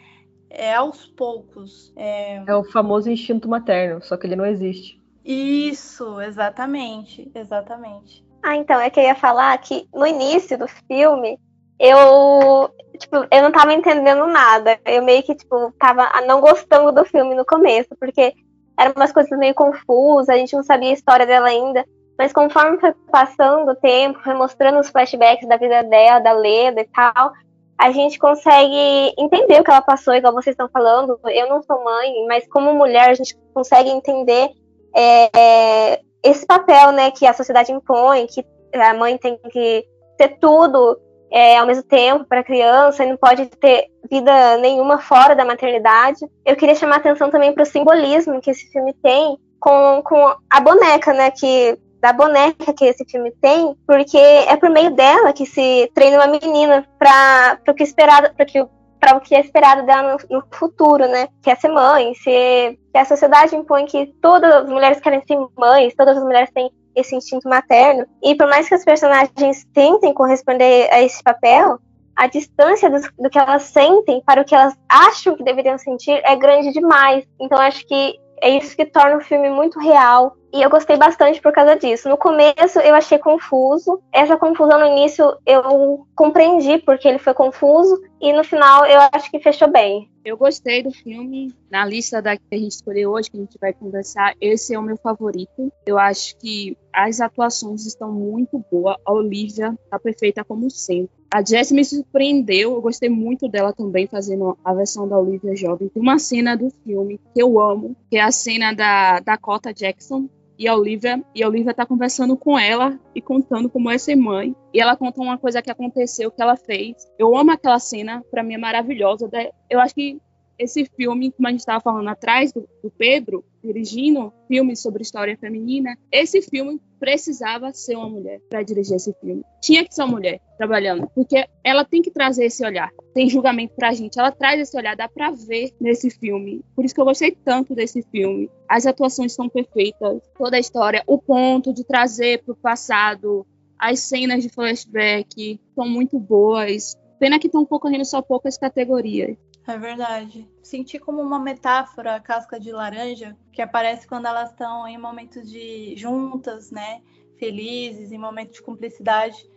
é 0.49 0.73
aos 0.73 1.05
poucos. 1.05 1.93
É... 1.95 2.37
é 2.47 2.55
o 2.55 2.63
famoso 2.63 3.09
instinto 3.09 3.47
materno, 3.47 4.01
só 4.03 4.17
que 4.17 4.25
ele 4.25 4.35
não 4.35 4.45
existe. 4.45 4.99
Isso, 5.23 6.19
exatamente, 6.21 7.31
exatamente. 7.35 8.24
Ah, 8.47 8.55
então, 8.55 8.79
é 8.79 8.91
que 8.91 8.99
eu 8.99 9.03
ia 9.03 9.15
falar 9.15 9.57
que 9.57 9.87
no 9.91 10.05
início 10.05 10.55
do 10.55 10.67
filme 10.67 11.39
eu, 11.79 12.69
tipo, 12.99 13.15
eu 13.31 13.41
não 13.41 13.51
tava 13.51 13.73
entendendo 13.73 14.27
nada. 14.27 14.79
Eu 14.85 15.03
meio 15.03 15.23
que, 15.23 15.33
tipo, 15.33 15.73
tava 15.79 16.07
não 16.27 16.39
gostando 16.39 16.91
do 16.91 17.03
filme 17.03 17.33
no 17.33 17.43
começo, 17.43 17.89
porque 17.99 18.35
eram 18.77 18.93
umas 18.95 19.11
coisas 19.11 19.35
meio 19.39 19.55
confusas, 19.55 20.29
a 20.29 20.37
gente 20.37 20.55
não 20.55 20.61
sabia 20.61 20.91
a 20.91 20.93
história 20.93 21.25
dela 21.25 21.47
ainda. 21.47 21.83
Mas 22.19 22.31
conforme 22.31 22.79
foi 22.79 22.93
passando 23.11 23.71
o 23.71 23.75
tempo, 23.75 24.21
foi 24.23 24.35
mostrando 24.35 24.79
os 24.79 24.91
flashbacks 24.91 25.47
da 25.47 25.57
vida 25.57 25.81
dela, 25.81 26.19
da 26.19 26.31
Leda 26.31 26.81
e 26.81 26.87
tal, 26.89 27.33
a 27.79 27.89
gente 27.89 28.19
consegue 28.19 29.11
entender 29.17 29.59
o 29.59 29.63
que 29.63 29.71
ela 29.71 29.81
passou, 29.81 30.13
igual 30.13 30.31
vocês 30.31 30.53
estão 30.53 30.69
falando. 30.69 31.19
Eu 31.25 31.49
não 31.49 31.63
sou 31.63 31.83
mãe, 31.83 32.13
mas 32.27 32.47
como 32.47 32.75
mulher, 32.75 33.09
a 33.09 33.15
gente 33.15 33.35
consegue 33.55 33.89
entender 33.89 34.51
é, 34.95 35.99
esse 36.25 36.45
papel 36.45 36.91
né, 36.91 37.11
que 37.11 37.25
a 37.25 37.33
sociedade 37.33 37.71
impõe, 37.71 38.27
que 38.27 38.45
a 38.73 38.93
mãe 38.93 39.17
tem 39.17 39.37
que 39.51 39.85
ser 40.19 40.37
tudo 40.39 40.99
é, 41.31 41.57
ao 41.57 41.67
mesmo 41.67 41.83
tempo 41.83 42.25
para 42.25 42.39
a 42.39 42.43
criança 42.43 43.03
e 43.03 43.09
não 43.09 43.17
pode 43.17 43.45
ter 43.47 43.87
vida 44.09 44.57
nenhuma 44.57 44.99
fora 44.99 45.35
da 45.35 45.45
maternidade. 45.45 46.19
Eu 46.45 46.55
queria 46.55 46.75
chamar 46.75 46.97
atenção 46.97 47.29
também 47.29 47.53
para 47.53 47.63
o 47.63 47.65
simbolismo 47.65 48.41
que 48.41 48.51
esse 48.51 48.69
filme 48.71 48.93
tem 49.03 49.37
com, 49.59 50.01
com 50.03 50.35
a 50.49 50.59
boneca, 50.61 51.13
né? 51.13 51.31
Que 51.31 51.77
da 52.01 52.13
boneca 52.13 52.73
que 52.73 52.85
esse 52.85 53.03
filme 53.05 53.31
tem, 53.41 53.75
porque 53.87 54.17
é 54.17 54.55
por 54.57 54.69
meio 54.69 54.91
dela 54.91 55.33
que 55.33 55.45
se 55.45 55.89
treina 55.95 56.17
uma 56.17 56.27
menina 56.27 56.87
para 56.99 57.59
o 57.67 57.73
que 57.73 57.83
esperado, 57.83 58.33
para 58.35 58.45
que 58.45 58.63
para 59.05 59.17
o 59.17 59.21
que 59.21 59.35
é 59.35 59.39
esperado 59.39 59.85
dela 59.85 60.17
no, 60.29 60.37
no, 60.37 60.43
futuro, 60.51 61.07
né? 61.07 61.27
Que 61.43 61.51
é 61.51 61.55
ser 61.55 61.69
mãe, 61.69 62.15
se 62.15 62.79
que 62.91 62.97
a 62.97 63.05
sociedade 63.05 63.55
impõe 63.55 63.85
que 63.85 64.07
todas 64.19 64.51
as 64.51 64.67
mulheres 64.67 64.99
querem 64.99 65.21
ser 65.27 65.37
mães, 65.55 65.93
todas 65.95 66.17
as 66.17 66.23
mulheres 66.23 66.49
têm 66.51 66.71
esse 66.95 67.15
instinto 67.15 67.47
materno. 67.47 68.07
E 68.23 68.33
por 68.33 68.47
mais 68.47 68.67
que 68.67 68.73
as 68.73 68.83
personagens 68.83 69.63
tentem 69.75 70.11
corresponder 70.11 70.89
a 70.91 71.03
esse 71.03 71.21
papel, 71.21 71.77
a 72.15 72.25
distância 72.25 72.89
do, 72.89 72.99
do, 73.19 73.29
que 73.29 73.37
elas 73.37 73.63
sentem 73.63 74.23
para 74.25 74.41
o 74.41 74.45
que 74.45 74.55
elas 74.55 74.73
acham 74.89 75.35
que 75.35 75.43
deveriam 75.43 75.77
sentir 75.77 76.19
é 76.23 76.35
grande 76.35 76.71
demais. 76.71 77.27
Então 77.39 77.59
acho 77.59 77.85
que 77.85 78.15
é 78.45 78.49
isso 78.59 78.75
que 78.75 78.85
torna 78.85 79.17
o 79.17 79.21
filme 79.21 79.49
muito 79.49 79.79
real. 79.79 80.37
E 80.53 80.61
eu 80.61 80.69
gostei 80.69 80.95
bastante 80.95 81.41
por 81.41 81.51
causa 81.51 81.75
disso. 81.75 82.07
No 82.07 82.15
começo 82.15 82.79
eu 82.79 82.93
achei 82.93 83.17
confuso. 83.17 83.99
Essa 84.13 84.37
confusão 84.37 84.79
no 84.79 84.85
início 84.85 85.25
eu 85.47 86.05
compreendi 86.15 86.77
porque 86.77 87.07
ele 87.07 87.17
foi 87.17 87.33
confuso. 87.33 87.99
E 88.21 88.31
no 88.31 88.43
final 88.43 88.85
eu 88.85 88.99
acho 89.11 89.31
que 89.31 89.39
fechou 89.39 89.67
bem. 89.67 90.11
Eu 90.23 90.37
gostei 90.37 90.83
do 90.83 90.91
filme. 90.91 91.55
Na 91.71 91.83
lista 91.85 92.21
da 92.21 92.37
que 92.37 92.43
a 92.51 92.55
gente 92.55 92.71
escolheu 92.71 93.11
hoje, 93.11 93.31
que 93.31 93.37
a 93.37 93.39
gente 93.39 93.57
vai 93.59 93.73
conversar, 93.73 94.35
esse 94.39 94.75
é 94.75 94.79
o 94.79 94.83
meu 94.83 94.97
favorito. 94.97 95.73
Eu 95.83 95.97
acho 95.97 96.37
que 96.37 96.77
as 96.93 97.19
atuações 97.19 97.85
estão 97.85 98.11
muito 98.11 98.63
boas. 98.71 98.95
A 99.03 99.11
Olivia 99.11 99.75
está 99.83 99.97
perfeita 99.97 100.43
como 100.43 100.69
sempre. 100.69 101.09
A 101.35 101.43
Jess 101.43 101.69
me 101.73 101.83
surpreendeu, 101.83 102.75
eu 102.75 102.81
gostei 102.81 103.09
muito 103.09 103.49
dela 103.49 103.73
também 103.73 104.07
fazendo 104.07 104.57
a 104.63 104.73
versão 104.73 105.05
da 105.05 105.19
Olivia 105.19 105.53
jovem. 105.53 105.89
Tem 105.89 106.01
uma 106.01 106.17
cena 106.17 106.55
do 106.55 106.69
filme 106.85 107.19
que 107.33 107.41
eu 107.41 107.59
amo, 107.59 107.93
que 108.09 108.15
é 108.15 108.21
a 108.21 108.31
cena 108.31 108.71
da 108.71 109.19
Dakota 109.19 109.73
Jackson 109.73 110.29
e 110.57 110.65
a 110.65 110.73
Olivia, 110.73 111.21
e 111.35 111.43
a 111.43 111.49
Olivia 111.49 111.73
tá 111.73 111.85
conversando 111.85 112.37
com 112.37 112.57
ela 112.57 112.97
e 113.13 113.21
contando 113.21 113.69
como 113.69 113.91
é 113.91 113.97
ser 113.97 114.15
mãe. 114.15 114.55
E 114.73 114.79
ela 114.79 114.95
conta 114.95 115.19
uma 115.19 115.37
coisa 115.37 115.61
que 115.61 115.69
aconteceu, 115.69 116.31
que 116.31 116.41
ela 116.41 116.55
fez. 116.55 116.95
Eu 117.19 117.35
amo 117.35 117.51
aquela 117.51 117.79
cena, 117.79 118.23
para 118.31 118.41
mim 118.41 118.53
é 118.53 118.57
maravilhosa. 118.57 119.29
Eu 119.69 119.81
acho 119.81 119.93
que 119.93 120.17
esse 120.57 120.85
filme, 120.85 121.31
como 121.31 121.47
a 121.47 121.51
gente 121.51 121.59
estava 121.59 121.81
falando 121.81 122.07
atrás 122.07 122.51
do, 122.51 122.67
do, 122.83 122.91
Pedro, 122.91 123.43
dirigindo 123.63 124.31
filmes 124.47 124.81
sobre 124.81 125.01
história 125.01 125.37
feminina, 125.37 125.97
esse 126.11 126.41
filme 126.41 126.79
precisava 126.99 127.73
ser 127.73 127.95
uma 127.95 128.09
mulher 128.09 128.39
para 128.49 128.63
dirigir 128.63 128.95
esse 128.95 129.13
filme. 129.19 129.43
Tinha 129.61 129.83
que 129.83 129.93
ser 129.93 130.03
uma 130.03 130.13
mulher 130.13 130.39
trabalhando, 130.57 131.09
porque 131.13 131.45
ela 131.63 131.83
tem 131.83 132.01
que 132.01 132.11
trazer 132.11 132.45
esse 132.45 132.65
olhar. 132.65 132.89
Tem 133.13 133.29
julgamento 133.29 133.75
pra 133.75 133.93
gente, 133.93 134.19
ela 134.19 134.31
traz 134.31 134.59
esse 134.59 134.77
olhar, 134.77 134.95
dá 134.95 135.07
pra 135.07 135.31
ver 135.31 135.71
nesse 135.79 136.09
filme. 136.09 136.63
Por 136.75 136.85
isso 136.85 136.95
que 136.95 137.01
eu 137.01 137.05
gostei 137.05 137.31
tanto 137.31 137.75
desse 137.75 138.01
filme. 138.03 138.49
As 138.67 138.85
atuações 138.85 139.33
são 139.33 139.49
perfeitas, 139.49 140.21
toda 140.37 140.57
a 140.57 140.59
história, 140.59 141.03
o 141.05 141.17
ponto 141.17 141.73
de 141.73 141.83
trazer 141.83 142.43
pro 142.43 142.55
passado, 142.55 143.45
as 143.77 143.99
cenas 143.99 144.41
de 144.41 144.49
flashback 144.49 145.59
são 145.75 145.87
muito 145.87 146.19
boas. 146.19 146.95
Pena 147.19 147.39
que 147.39 147.47
estão 147.47 147.65
concorrendo 147.65 148.05
só 148.05 148.21
poucas 148.21 148.57
categorias. 148.57 149.37
É 149.67 149.77
verdade. 149.77 150.49
Senti 150.61 150.99
como 150.99 151.21
uma 151.21 151.39
metáfora 151.39 152.15
a 152.15 152.19
casca 152.19 152.59
de 152.59 152.71
laranja, 152.71 153.35
que 153.51 153.61
aparece 153.61 154.07
quando 154.07 154.27
elas 154.27 154.51
estão 154.51 154.87
em 154.87 154.97
momentos 154.97 155.49
de 155.49 155.95
juntas, 155.95 156.71
né? 156.71 157.01
Felizes, 157.39 158.11
em 158.11 158.17
momentos 158.17 158.55
de 158.55 158.61
cumplicidade. 158.61 159.49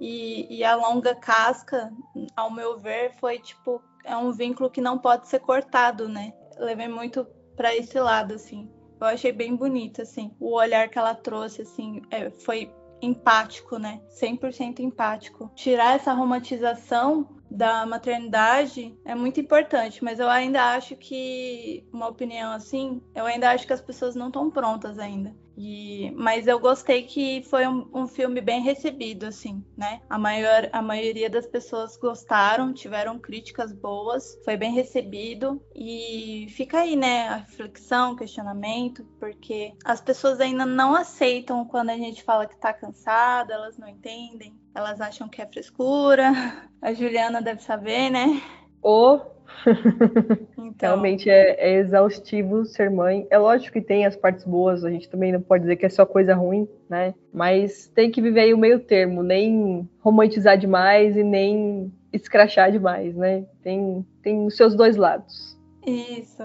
E, 0.00 0.58
e, 0.58 0.64
a 0.64 0.74
longa 0.74 1.14
casca, 1.14 1.92
ao 2.34 2.50
meu 2.50 2.76
ver, 2.76 3.14
foi 3.20 3.38
tipo, 3.38 3.80
é 4.04 4.16
um 4.16 4.32
vínculo 4.32 4.68
que 4.68 4.80
não 4.80 4.98
pode 4.98 5.28
ser 5.28 5.38
cortado, 5.38 6.08
né? 6.08 6.32
levei 6.58 6.88
muito 6.88 7.26
para 7.56 7.74
esse 7.74 7.98
lado, 7.98 8.34
assim. 8.34 8.70
Eu 9.00 9.06
achei 9.06 9.32
bem 9.32 9.54
bonito, 9.54 10.02
assim. 10.02 10.34
O 10.38 10.54
olhar 10.54 10.88
que 10.88 10.98
ela 10.98 11.14
trouxe, 11.14 11.62
assim, 11.62 12.02
é, 12.10 12.30
foi 12.30 12.72
empático, 13.00 13.78
né? 13.78 14.00
100% 14.08 14.78
empático. 14.80 15.50
Tirar 15.54 15.96
essa 15.96 16.12
romantização 16.12 17.28
da 17.52 17.84
maternidade 17.84 18.96
é 19.04 19.14
muito 19.14 19.40
importante, 19.40 20.02
mas 20.02 20.18
eu 20.18 20.28
ainda 20.28 20.74
acho 20.74 20.96
que, 20.96 21.84
uma 21.92 22.08
opinião 22.08 22.52
assim, 22.52 23.02
eu 23.14 23.26
ainda 23.26 23.50
acho 23.50 23.66
que 23.66 23.72
as 23.72 23.80
pessoas 23.80 24.14
não 24.14 24.28
estão 24.28 24.50
prontas 24.50 24.98
ainda. 24.98 25.34
E, 25.56 26.10
mas 26.12 26.46
eu 26.46 26.58
gostei 26.58 27.02
que 27.02 27.42
foi 27.42 27.66
um, 27.66 27.86
um, 27.92 28.08
filme 28.08 28.40
bem 28.40 28.62
recebido, 28.62 29.26
assim, 29.26 29.62
né? 29.76 30.00
A, 30.08 30.18
maior, 30.18 30.68
a 30.72 30.80
maioria 30.80 31.28
das 31.28 31.46
pessoas 31.46 31.96
gostaram, 31.96 32.72
tiveram 32.72 33.18
críticas 33.18 33.70
boas, 33.70 34.38
foi 34.44 34.56
bem 34.56 34.72
recebido. 34.72 35.62
E 35.74 36.46
fica 36.50 36.78
aí, 36.80 36.96
né, 36.96 37.28
a 37.28 37.36
reflexão, 37.36 38.16
questionamento, 38.16 39.04
porque 39.20 39.74
as 39.84 40.00
pessoas 40.00 40.40
ainda 40.40 40.64
não 40.64 40.94
aceitam 40.94 41.64
quando 41.66 41.90
a 41.90 41.96
gente 41.96 42.22
fala 42.22 42.46
que 42.46 42.56
tá 42.56 42.72
cansada, 42.72 43.52
elas 43.52 43.76
não 43.76 43.88
entendem, 43.88 44.58
elas 44.74 45.00
acham 45.00 45.28
que 45.28 45.42
é 45.42 45.46
frescura. 45.46 46.32
A 46.80 46.92
Juliana 46.92 47.40
deve 47.40 47.62
saber, 47.62 48.10
né? 48.10 48.42
Ou 48.80 49.32
então... 50.58 50.90
Realmente 50.90 51.30
é, 51.30 51.56
é, 51.58 51.78
exaustivo 51.78 52.64
ser 52.64 52.90
mãe. 52.90 53.26
É 53.30 53.38
lógico 53.38 53.72
que 53.74 53.80
tem 53.80 54.06
as 54.06 54.16
partes 54.16 54.44
boas, 54.44 54.84
a 54.84 54.90
gente 54.90 55.08
também 55.08 55.32
não 55.32 55.40
pode 55.40 55.62
dizer 55.62 55.76
que 55.76 55.86
é 55.86 55.88
só 55.88 56.04
coisa 56.04 56.34
ruim, 56.34 56.68
né? 56.88 57.14
Mas 57.32 57.88
tem 57.94 58.10
que 58.10 58.20
viver 58.20 58.40
aí 58.40 58.54
o 58.54 58.58
meio 58.58 58.80
termo, 58.80 59.22
nem 59.22 59.88
romantizar 60.00 60.58
demais 60.58 61.16
e 61.16 61.22
nem 61.22 61.92
escrachar 62.12 62.70
demais, 62.70 63.14
né? 63.14 63.44
Tem, 63.62 64.06
tem 64.22 64.46
os 64.46 64.56
seus 64.56 64.74
dois 64.74 64.96
lados. 64.96 65.58
Isso, 65.86 66.42